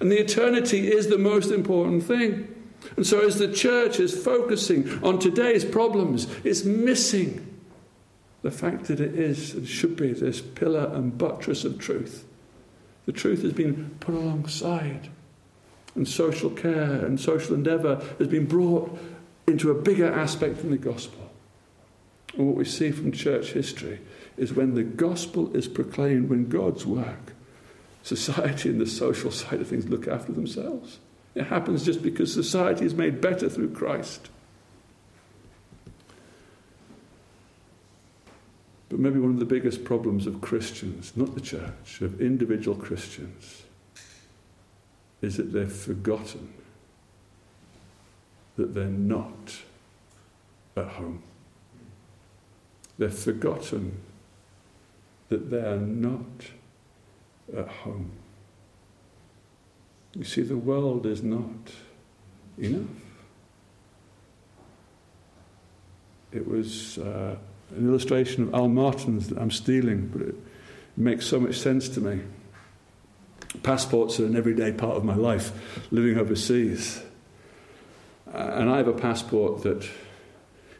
And 0.00 0.10
the 0.10 0.18
eternity 0.18 0.92
is 0.92 1.08
the 1.08 1.18
most 1.18 1.52
important 1.52 2.02
thing. 2.02 2.48
And 2.96 3.06
so, 3.06 3.20
as 3.20 3.38
the 3.38 3.52
church 3.52 4.00
is 4.00 4.12
focusing 4.12 5.02
on 5.04 5.20
today's 5.20 5.64
problems, 5.64 6.26
it's 6.42 6.64
missing 6.64 7.51
the 8.42 8.50
fact 8.50 8.84
that 8.86 9.00
it 9.00 9.14
is 9.14 9.54
and 9.54 9.66
should 9.66 9.96
be 9.96 10.12
this 10.12 10.40
pillar 10.40 10.90
and 10.92 11.16
buttress 11.16 11.64
of 11.64 11.78
truth. 11.78 12.24
The 13.06 13.12
truth 13.12 13.42
has 13.42 13.52
been 13.52 13.96
put 14.00 14.14
alongside, 14.14 15.08
and 15.94 16.06
social 16.06 16.50
care 16.50 17.04
and 17.04 17.20
social 17.20 17.54
endeavour 17.54 18.02
has 18.18 18.28
been 18.28 18.46
brought 18.46 18.98
into 19.46 19.70
a 19.70 19.80
bigger 19.80 20.12
aspect 20.12 20.58
than 20.58 20.70
the 20.70 20.76
gospel. 20.76 21.30
And 22.36 22.46
what 22.46 22.56
we 22.56 22.64
see 22.64 22.90
from 22.90 23.12
church 23.12 23.52
history 23.52 24.00
is 24.36 24.52
when 24.52 24.74
the 24.74 24.82
gospel 24.82 25.54
is 25.54 25.68
proclaimed, 25.68 26.30
when 26.30 26.48
God's 26.48 26.86
work, 26.86 27.34
society 28.02 28.70
and 28.70 28.80
the 28.80 28.86
social 28.86 29.30
side 29.30 29.60
of 29.60 29.68
things 29.68 29.88
look 29.88 30.08
after 30.08 30.32
themselves. 30.32 30.98
It 31.34 31.46
happens 31.46 31.84
just 31.84 32.02
because 32.02 32.32
society 32.32 32.84
is 32.84 32.94
made 32.94 33.20
better 33.20 33.48
through 33.48 33.70
Christ. 33.70 34.30
But 38.92 39.00
maybe 39.00 39.18
one 39.18 39.30
of 39.30 39.38
the 39.38 39.46
biggest 39.46 39.84
problems 39.84 40.26
of 40.26 40.42
Christians, 40.42 41.16
not 41.16 41.34
the 41.34 41.40
church, 41.40 42.02
of 42.02 42.20
individual 42.20 42.76
Christians, 42.76 43.62
is 45.22 45.38
that 45.38 45.54
they've 45.54 45.72
forgotten 45.72 46.52
that 48.56 48.74
they're 48.74 48.84
not 48.84 49.62
at 50.76 50.88
home. 50.88 51.22
They've 52.98 53.10
forgotten 53.10 53.96
that 55.30 55.50
they 55.50 55.66
are 55.66 55.78
not 55.78 56.50
at 57.56 57.68
home. 57.68 58.10
You 60.14 60.24
see, 60.24 60.42
the 60.42 60.58
world 60.58 61.06
is 61.06 61.22
not 61.22 61.72
enough. 62.58 62.90
It 66.30 66.46
was. 66.46 66.98
Uh, 66.98 67.36
an 67.76 67.88
illustration 67.88 68.44
of 68.44 68.54
Al 68.54 68.68
Martin's 68.68 69.28
that 69.28 69.38
I'm 69.38 69.50
stealing, 69.50 70.08
but 70.08 70.22
it 70.22 70.34
makes 70.96 71.26
so 71.26 71.40
much 71.40 71.58
sense 71.58 71.88
to 71.90 72.00
me. 72.00 72.20
Passports 73.62 74.18
are 74.20 74.26
an 74.26 74.36
everyday 74.36 74.72
part 74.72 74.96
of 74.96 75.04
my 75.04 75.14
life, 75.14 75.52
living 75.90 76.18
overseas. 76.18 77.02
Uh, 78.32 78.38
and 78.54 78.70
I 78.70 78.78
have 78.78 78.88
a 78.88 78.94
passport 78.94 79.62
that 79.62 79.86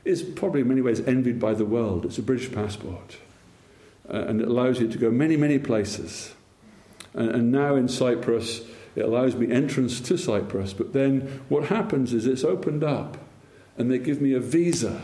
is 0.05 0.23
probably 0.23 0.63
in 0.63 0.69
many 0.69 0.81
ways 0.81 1.01
envied 1.01 1.39
by 1.39 1.55
the 1.55 1.65
world. 1.65 2.05
It's 2.05 2.19
a 2.19 2.23
British 2.23 2.51
passport. 2.51 3.19
Uh, 4.09 4.25
and 4.27 4.41
it 4.41 4.49
allows 4.49 4.81
you 4.81 4.89
to 4.89 4.99
go 4.99 5.11
many, 5.11 5.37
many 5.37 5.59
places. 5.59 6.35
And, 7.15 7.31
and 7.31 7.53
now 7.53 7.77
in 7.77 7.89
Cyprus, 7.89 8.63
it 8.97 9.05
allows 9.05 9.37
me 9.37 9.51
entrance 9.51 10.01
to 10.01 10.17
Cyprus. 10.17 10.73
But 10.73 10.93
then 10.93 11.43
what 11.49 11.67
happens 11.69 12.13
is 12.13 12.27
it's 12.27 12.45
opened 12.45 12.85
up 12.85 13.19
and 13.77 13.91
they 13.91 13.99
give 13.99 14.21
me 14.21 14.33
a 14.33 14.41
visa 14.41 15.01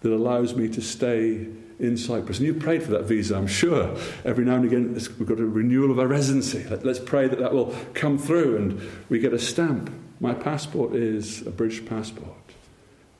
that 0.00 0.12
allows 0.12 0.54
me 0.54 0.68
to 0.68 0.80
stay 0.80 1.48
in 1.78 1.96
Cyprus. 1.96 2.38
And 2.38 2.46
you've 2.46 2.58
prayed 2.58 2.82
for 2.82 2.90
that 2.92 3.04
visa, 3.04 3.36
I'm 3.36 3.46
sure. 3.46 3.96
Every 4.24 4.44
now 4.44 4.56
and 4.56 4.64
again, 4.64 4.94
we've 4.94 5.28
got 5.28 5.38
a 5.38 5.46
renewal 5.46 5.90
of 5.90 5.98
our 5.98 6.06
residency. 6.06 6.64
Let's 6.68 6.98
pray 6.98 7.28
that 7.28 7.38
that 7.38 7.52
will 7.52 7.74
come 7.94 8.18
through 8.18 8.56
and 8.56 8.80
we 9.08 9.18
get 9.18 9.32
a 9.32 9.38
stamp. 9.38 9.90
My 10.20 10.34
passport 10.34 10.94
is 10.94 11.46
a 11.46 11.50
British 11.50 11.84
passport. 11.86 12.34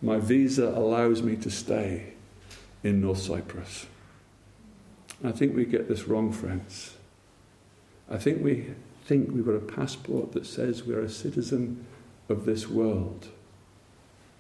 My 0.02 0.18
visa 0.18 0.68
allows 0.68 1.22
me 1.22 1.36
to 1.36 1.50
stay 1.50 2.14
in 2.82 3.00
North 3.00 3.18
Cyprus. 3.18 3.86
I 5.24 5.32
think 5.32 5.54
we 5.54 5.64
get 5.64 5.88
this 5.88 6.06
wrong, 6.06 6.32
friends. 6.32 6.94
I 8.10 8.18
think 8.18 8.42
we 8.42 8.66
think 9.04 9.30
we've 9.32 9.44
got 9.44 9.52
a 9.52 9.58
passport 9.60 10.32
that 10.32 10.46
says 10.46 10.84
we're 10.84 11.00
a 11.00 11.08
citizen 11.08 11.86
of 12.28 12.44
this 12.44 12.68
world 12.68 13.28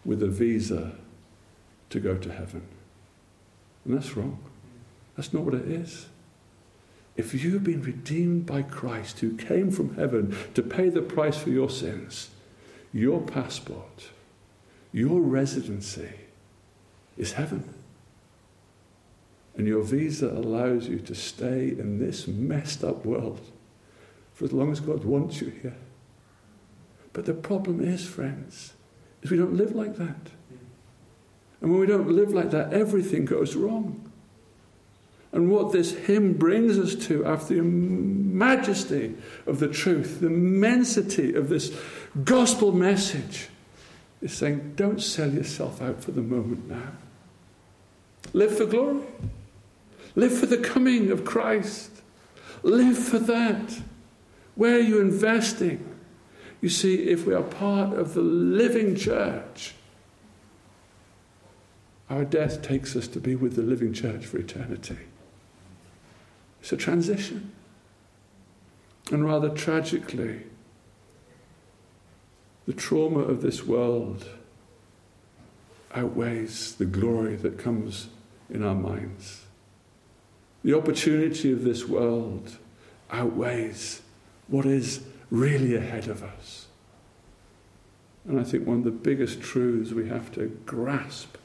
with 0.04 0.22
a 0.22 0.28
visa 0.28 0.92
to 1.90 2.00
go 2.00 2.16
to 2.16 2.32
heaven. 2.32 2.62
And 3.84 3.96
that's 3.96 4.16
wrong. 4.16 4.38
That's 5.16 5.32
not 5.32 5.42
what 5.42 5.54
it 5.54 5.66
is. 5.66 6.06
If 7.16 7.34
you've 7.34 7.64
been 7.64 7.82
redeemed 7.82 8.46
by 8.46 8.62
Christ, 8.62 9.18
who 9.20 9.36
came 9.36 9.70
from 9.70 9.96
heaven 9.96 10.36
to 10.54 10.62
pay 10.62 10.88
the 10.88 11.02
price 11.02 11.36
for 11.36 11.50
your 11.50 11.68
sins, 11.68 12.30
your 12.92 13.20
passport, 13.20 14.10
your 14.92 15.20
residency 15.20 16.10
is 17.16 17.32
heaven. 17.32 17.74
And 19.56 19.66
your 19.66 19.82
visa 19.82 20.28
allows 20.28 20.86
you 20.86 21.00
to 21.00 21.14
stay 21.14 21.68
in 21.70 21.98
this 21.98 22.28
messed 22.28 22.84
up 22.84 23.04
world 23.04 23.40
for 24.32 24.44
as 24.44 24.52
long 24.52 24.70
as 24.70 24.78
God 24.78 25.04
wants 25.04 25.40
you 25.40 25.48
here. 25.48 25.76
But 27.12 27.24
the 27.24 27.34
problem 27.34 27.80
is, 27.80 28.06
friends, 28.06 28.74
is 29.22 29.32
we 29.32 29.36
don't 29.36 29.56
live 29.56 29.74
like 29.74 29.96
that. 29.96 30.30
And 31.60 31.70
when 31.70 31.80
we 31.80 31.86
don't 31.86 32.08
live 32.08 32.32
like 32.32 32.50
that, 32.50 32.72
everything 32.72 33.24
goes 33.24 33.56
wrong. 33.56 34.10
And 35.32 35.50
what 35.50 35.72
this 35.72 35.92
hymn 35.94 36.34
brings 36.34 36.78
us 36.78 36.94
to, 37.06 37.24
after 37.26 37.54
the 37.54 37.62
majesty 37.62 39.14
of 39.46 39.58
the 39.58 39.68
truth, 39.68 40.20
the 40.20 40.28
immensity 40.28 41.34
of 41.34 41.48
this 41.48 41.76
gospel 42.24 42.72
message, 42.72 43.48
is 44.22 44.32
saying, 44.32 44.72
don't 44.74 45.02
sell 45.02 45.30
yourself 45.30 45.82
out 45.82 46.02
for 46.02 46.12
the 46.12 46.22
moment 46.22 46.68
now. 46.68 46.92
Live 48.32 48.56
for 48.56 48.66
glory. 48.66 49.02
Live 50.14 50.36
for 50.36 50.46
the 50.46 50.58
coming 50.58 51.10
of 51.10 51.24
Christ. 51.24 51.90
Live 52.62 52.98
for 52.98 53.18
that. 53.18 53.80
Where 54.54 54.76
are 54.76 54.80
you 54.80 55.00
investing? 55.00 55.94
You 56.60 56.68
see, 56.68 57.08
if 57.08 57.26
we 57.26 57.34
are 57.34 57.42
part 57.42 57.96
of 57.96 58.14
the 58.14 58.22
living 58.22 58.96
church, 58.96 59.74
our 62.10 62.24
death 62.24 62.62
takes 62.62 62.96
us 62.96 63.06
to 63.08 63.20
be 63.20 63.34
with 63.34 63.54
the 63.56 63.62
living 63.62 63.92
church 63.92 64.24
for 64.26 64.38
eternity. 64.38 64.98
It's 66.60 66.72
a 66.72 66.76
transition. 66.76 67.52
And 69.10 69.24
rather 69.24 69.48
tragically, 69.48 70.42
the 72.66 72.72
trauma 72.74 73.20
of 73.20 73.40
this 73.40 73.64
world 73.64 74.28
outweighs 75.94 76.74
the 76.74 76.84
glory 76.84 77.36
that 77.36 77.58
comes 77.58 78.08
in 78.50 78.62
our 78.62 78.74
minds. 78.74 79.46
The 80.62 80.76
opportunity 80.76 81.52
of 81.52 81.64
this 81.64 81.86
world 81.86 82.58
outweighs 83.10 84.02
what 84.48 84.66
is 84.66 85.02
really 85.30 85.74
ahead 85.74 86.08
of 86.08 86.22
us. 86.22 86.66
And 88.26 88.38
I 88.38 88.44
think 88.44 88.66
one 88.66 88.78
of 88.78 88.84
the 88.84 88.90
biggest 88.90 89.40
truths 89.40 89.92
we 89.92 90.08
have 90.08 90.30
to 90.32 90.48
grasp 90.66 91.37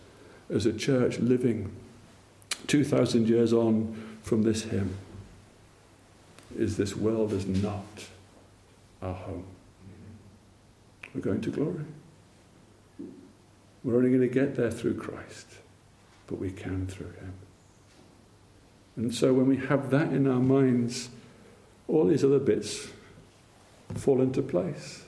as 0.49 0.65
a 0.65 0.73
church 0.73 1.19
living 1.19 1.71
2,000 2.67 3.27
years 3.27 3.53
on 3.53 4.17
from 4.23 4.43
this 4.43 4.63
hymn 4.63 4.95
is 6.57 6.77
this 6.77 6.95
world 6.95 7.33
is 7.33 7.45
not 7.45 8.05
our 9.01 9.13
home. 9.13 9.45
We're 11.13 11.21
going 11.21 11.41
to 11.41 11.49
glory. 11.49 11.85
We're 13.83 13.97
only 13.97 14.09
going 14.09 14.21
to 14.21 14.27
get 14.27 14.55
there 14.55 14.71
through 14.71 14.95
Christ, 14.95 15.47
but 16.27 16.39
we 16.39 16.51
can 16.51 16.87
through 16.87 17.11
Him. 17.11 17.33
And 18.95 19.13
so 19.13 19.33
when 19.33 19.47
we 19.47 19.57
have 19.57 19.89
that 19.89 20.13
in 20.13 20.27
our 20.27 20.39
minds, 20.39 21.09
all 21.87 22.05
these 22.07 22.23
other 22.23 22.39
bits 22.39 22.87
fall 23.95 24.21
into 24.21 24.41
place. 24.41 25.03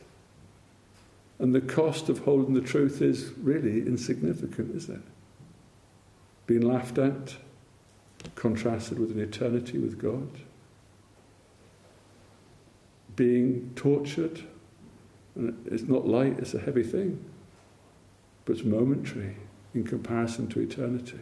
And 1.40 1.54
the 1.54 1.62
cost 1.62 2.10
of 2.10 2.20
holding 2.20 2.54
the 2.54 2.62
truth 2.62 3.02
is 3.02 3.32
really 3.42 3.80
insignificant, 3.82 4.76
isn't 4.76 4.96
it? 4.96 5.15
Being 6.48 6.62
laughed 6.62 6.98
at, 6.98 7.36
contrasted 8.36 9.00
with 9.00 9.12
an 9.12 9.20
eternity 9.20 9.78
with 9.78 9.98
God, 9.98 10.30
being 13.16 13.72
tortured. 13.76 14.42
And 15.36 15.68
it's 15.70 15.84
not 15.84 16.08
light, 16.08 16.40
it's 16.40 16.54
a 16.54 16.60
heavy 16.60 16.84
thing, 16.84 17.24
but 18.46 18.54
it's 18.54 18.66
momentary 18.66 19.38
in 19.74 19.84
comparison 19.84 20.48
to 20.50 20.62
eternity. 20.62 21.20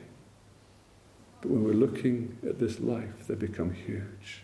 But 1.41 1.51
when 1.51 1.63
we're 1.63 1.73
looking 1.73 2.37
at 2.47 2.59
this 2.59 2.79
life, 2.79 3.27
they 3.27 3.35
become 3.35 3.73
huge. 3.73 4.43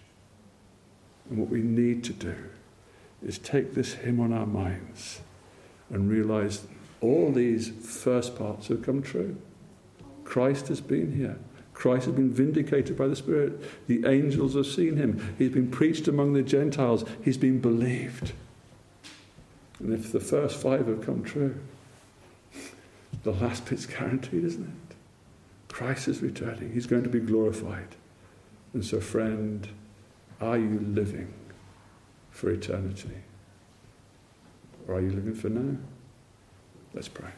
And 1.29 1.37
what 1.37 1.49
we 1.49 1.61
need 1.61 2.03
to 2.05 2.13
do 2.13 2.35
is 3.25 3.37
take 3.37 3.73
this 3.73 3.93
hymn 3.93 4.19
on 4.19 4.33
our 4.33 4.45
minds 4.45 5.21
and 5.89 6.09
realize 6.09 6.65
all 7.01 7.31
these 7.31 7.69
first 7.69 8.37
parts 8.37 8.67
have 8.67 8.81
come 8.81 9.01
true. 9.01 9.37
Christ 10.29 10.67
has 10.67 10.79
been 10.79 11.15
here. 11.15 11.39
Christ 11.73 12.05
has 12.05 12.13
been 12.13 12.31
vindicated 12.31 12.95
by 12.95 13.07
the 13.07 13.15
Spirit. 13.15 13.87
The 13.87 14.05
angels 14.05 14.53
have 14.53 14.67
seen 14.67 14.95
him. 14.95 15.35
He's 15.39 15.49
been 15.49 15.71
preached 15.71 16.07
among 16.07 16.33
the 16.33 16.43
Gentiles. 16.43 17.03
He's 17.23 17.37
been 17.37 17.59
believed. 17.59 18.33
And 19.79 19.91
if 19.91 20.11
the 20.11 20.19
first 20.19 20.61
five 20.61 20.85
have 20.85 21.03
come 21.03 21.23
true, 21.23 21.59
the 23.23 23.31
last 23.31 23.65
bit's 23.65 23.87
guaranteed, 23.87 24.43
isn't 24.43 24.67
it? 24.67 24.95
Christ 25.67 26.07
is 26.07 26.21
returning. 26.21 26.73
He's 26.73 26.85
going 26.85 27.03
to 27.03 27.09
be 27.09 27.19
glorified. 27.19 27.95
And 28.73 28.85
so, 28.85 28.99
friend, 28.99 29.67
are 30.39 30.59
you 30.59 30.79
living 30.79 31.33
for 32.29 32.51
eternity? 32.51 33.23
Or 34.87 34.95
are 34.95 35.01
you 35.01 35.09
living 35.09 35.33
for 35.33 35.49
now? 35.49 35.75
Let's 36.93 37.07
pray. 37.07 37.31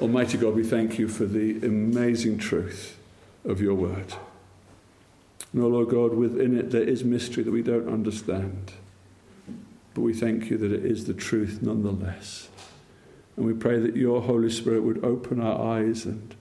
Almighty 0.00 0.36
God, 0.36 0.54
we 0.54 0.62
thank 0.62 0.98
you 0.98 1.08
for 1.08 1.24
the 1.24 1.52
amazing 1.66 2.36
truth 2.36 2.98
of 3.44 3.62
your 3.62 3.74
word. 3.74 4.12
And, 5.52 5.62
oh 5.62 5.68
Lord 5.68 5.88
God, 5.88 6.12
within 6.12 6.58
it 6.58 6.70
there 6.70 6.82
is 6.82 7.02
mystery 7.02 7.42
that 7.42 7.50
we 7.50 7.62
don't 7.62 7.88
understand. 7.88 8.72
But 9.94 10.02
we 10.02 10.12
thank 10.12 10.50
you 10.50 10.58
that 10.58 10.70
it 10.70 10.84
is 10.84 11.06
the 11.06 11.14
truth 11.14 11.60
nonetheless. 11.62 12.50
And 13.36 13.46
we 13.46 13.54
pray 13.54 13.78
that 13.80 13.96
your 13.96 14.20
Holy 14.20 14.50
Spirit 14.50 14.82
would 14.82 15.02
open 15.02 15.40
our 15.40 15.78
eyes 15.78 16.04
and 16.04 16.34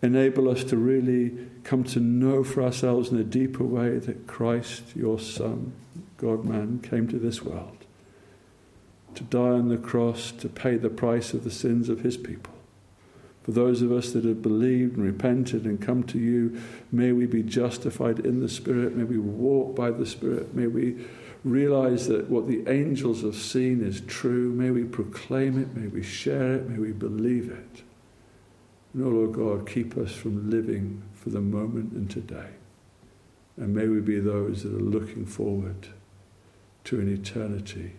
enable 0.00 0.48
us 0.48 0.64
to 0.64 0.76
really 0.78 1.36
come 1.64 1.84
to 1.84 2.00
know 2.00 2.42
for 2.42 2.62
ourselves 2.62 3.10
in 3.10 3.18
a 3.18 3.24
deeper 3.24 3.64
way 3.64 3.98
that 3.98 4.26
Christ, 4.26 4.96
your 4.96 5.18
Son, 5.18 5.72
God 6.16 6.44
man, 6.44 6.78
came 6.78 7.06
to 7.08 7.18
this 7.18 7.42
world 7.42 7.76
to 9.14 9.24
die 9.24 9.38
on 9.38 9.68
the 9.68 9.76
cross 9.76 10.30
to 10.32 10.48
pay 10.48 10.76
the 10.76 10.88
price 10.88 11.34
of 11.34 11.42
the 11.42 11.50
sins 11.50 11.88
of 11.88 12.00
his 12.00 12.16
people. 12.16 12.54
For 13.48 13.52
those 13.52 13.80
of 13.80 13.90
us 13.92 14.12
that 14.12 14.26
have 14.26 14.42
believed 14.42 14.98
and 14.98 15.06
repented 15.06 15.64
and 15.64 15.80
come 15.80 16.02
to 16.02 16.18
you, 16.18 16.60
may 16.92 17.12
we 17.12 17.24
be 17.24 17.42
justified 17.42 18.18
in 18.18 18.40
the 18.40 18.48
Spirit. 18.48 18.94
May 18.94 19.04
we 19.04 19.16
walk 19.16 19.74
by 19.74 19.90
the 19.90 20.04
Spirit. 20.04 20.54
May 20.54 20.66
we 20.66 21.06
realize 21.44 22.08
that 22.08 22.28
what 22.28 22.46
the 22.46 22.68
angels 22.68 23.22
have 23.22 23.36
seen 23.36 23.82
is 23.82 24.02
true. 24.02 24.52
May 24.52 24.70
we 24.70 24.84
proclaim 24.84 25.58
it. 25.58 25.74
May 25.74 25.86
we 25.86 26.02
share 26.02 26.56
it. 26.56 26.68
May 26.68 26.78
we 26.78 26.92
believe 26.92 27.50
it. 27.50 27.82
And 28.92 29.06
oh 29.06 29.08
Lord 29.08 29.32
God, 29.32 29.66
keep 29.66 29.96
us 29.96 30.12
from 30.12 30.50
living 30.50 31.02
for 31.14 31.30
the 31.30 31.40
moment 31.40 31.92
and 31.92 32.10
today. 32.10 32.50
And 33.56 33.74
may 33.74 33.88
we 33.88 34.00
be 34.00 34.20
those 34.20 34.62
that 34.64 34.74
are 34.74 34.78
looking 34.78 35.24
forward 35.24 35.88
to 36.84 37.00
an 37.00 37.10
eternity 37.10 37.92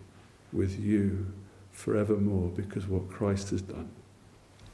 with 0.52 0.78
you 0.78 1.26
forevermore 1.72 2.50
because 2.50 2.86
what 2.86 3.10
Christ 3.10 3.50
has 3.50 3.62
done. 3.62 3.90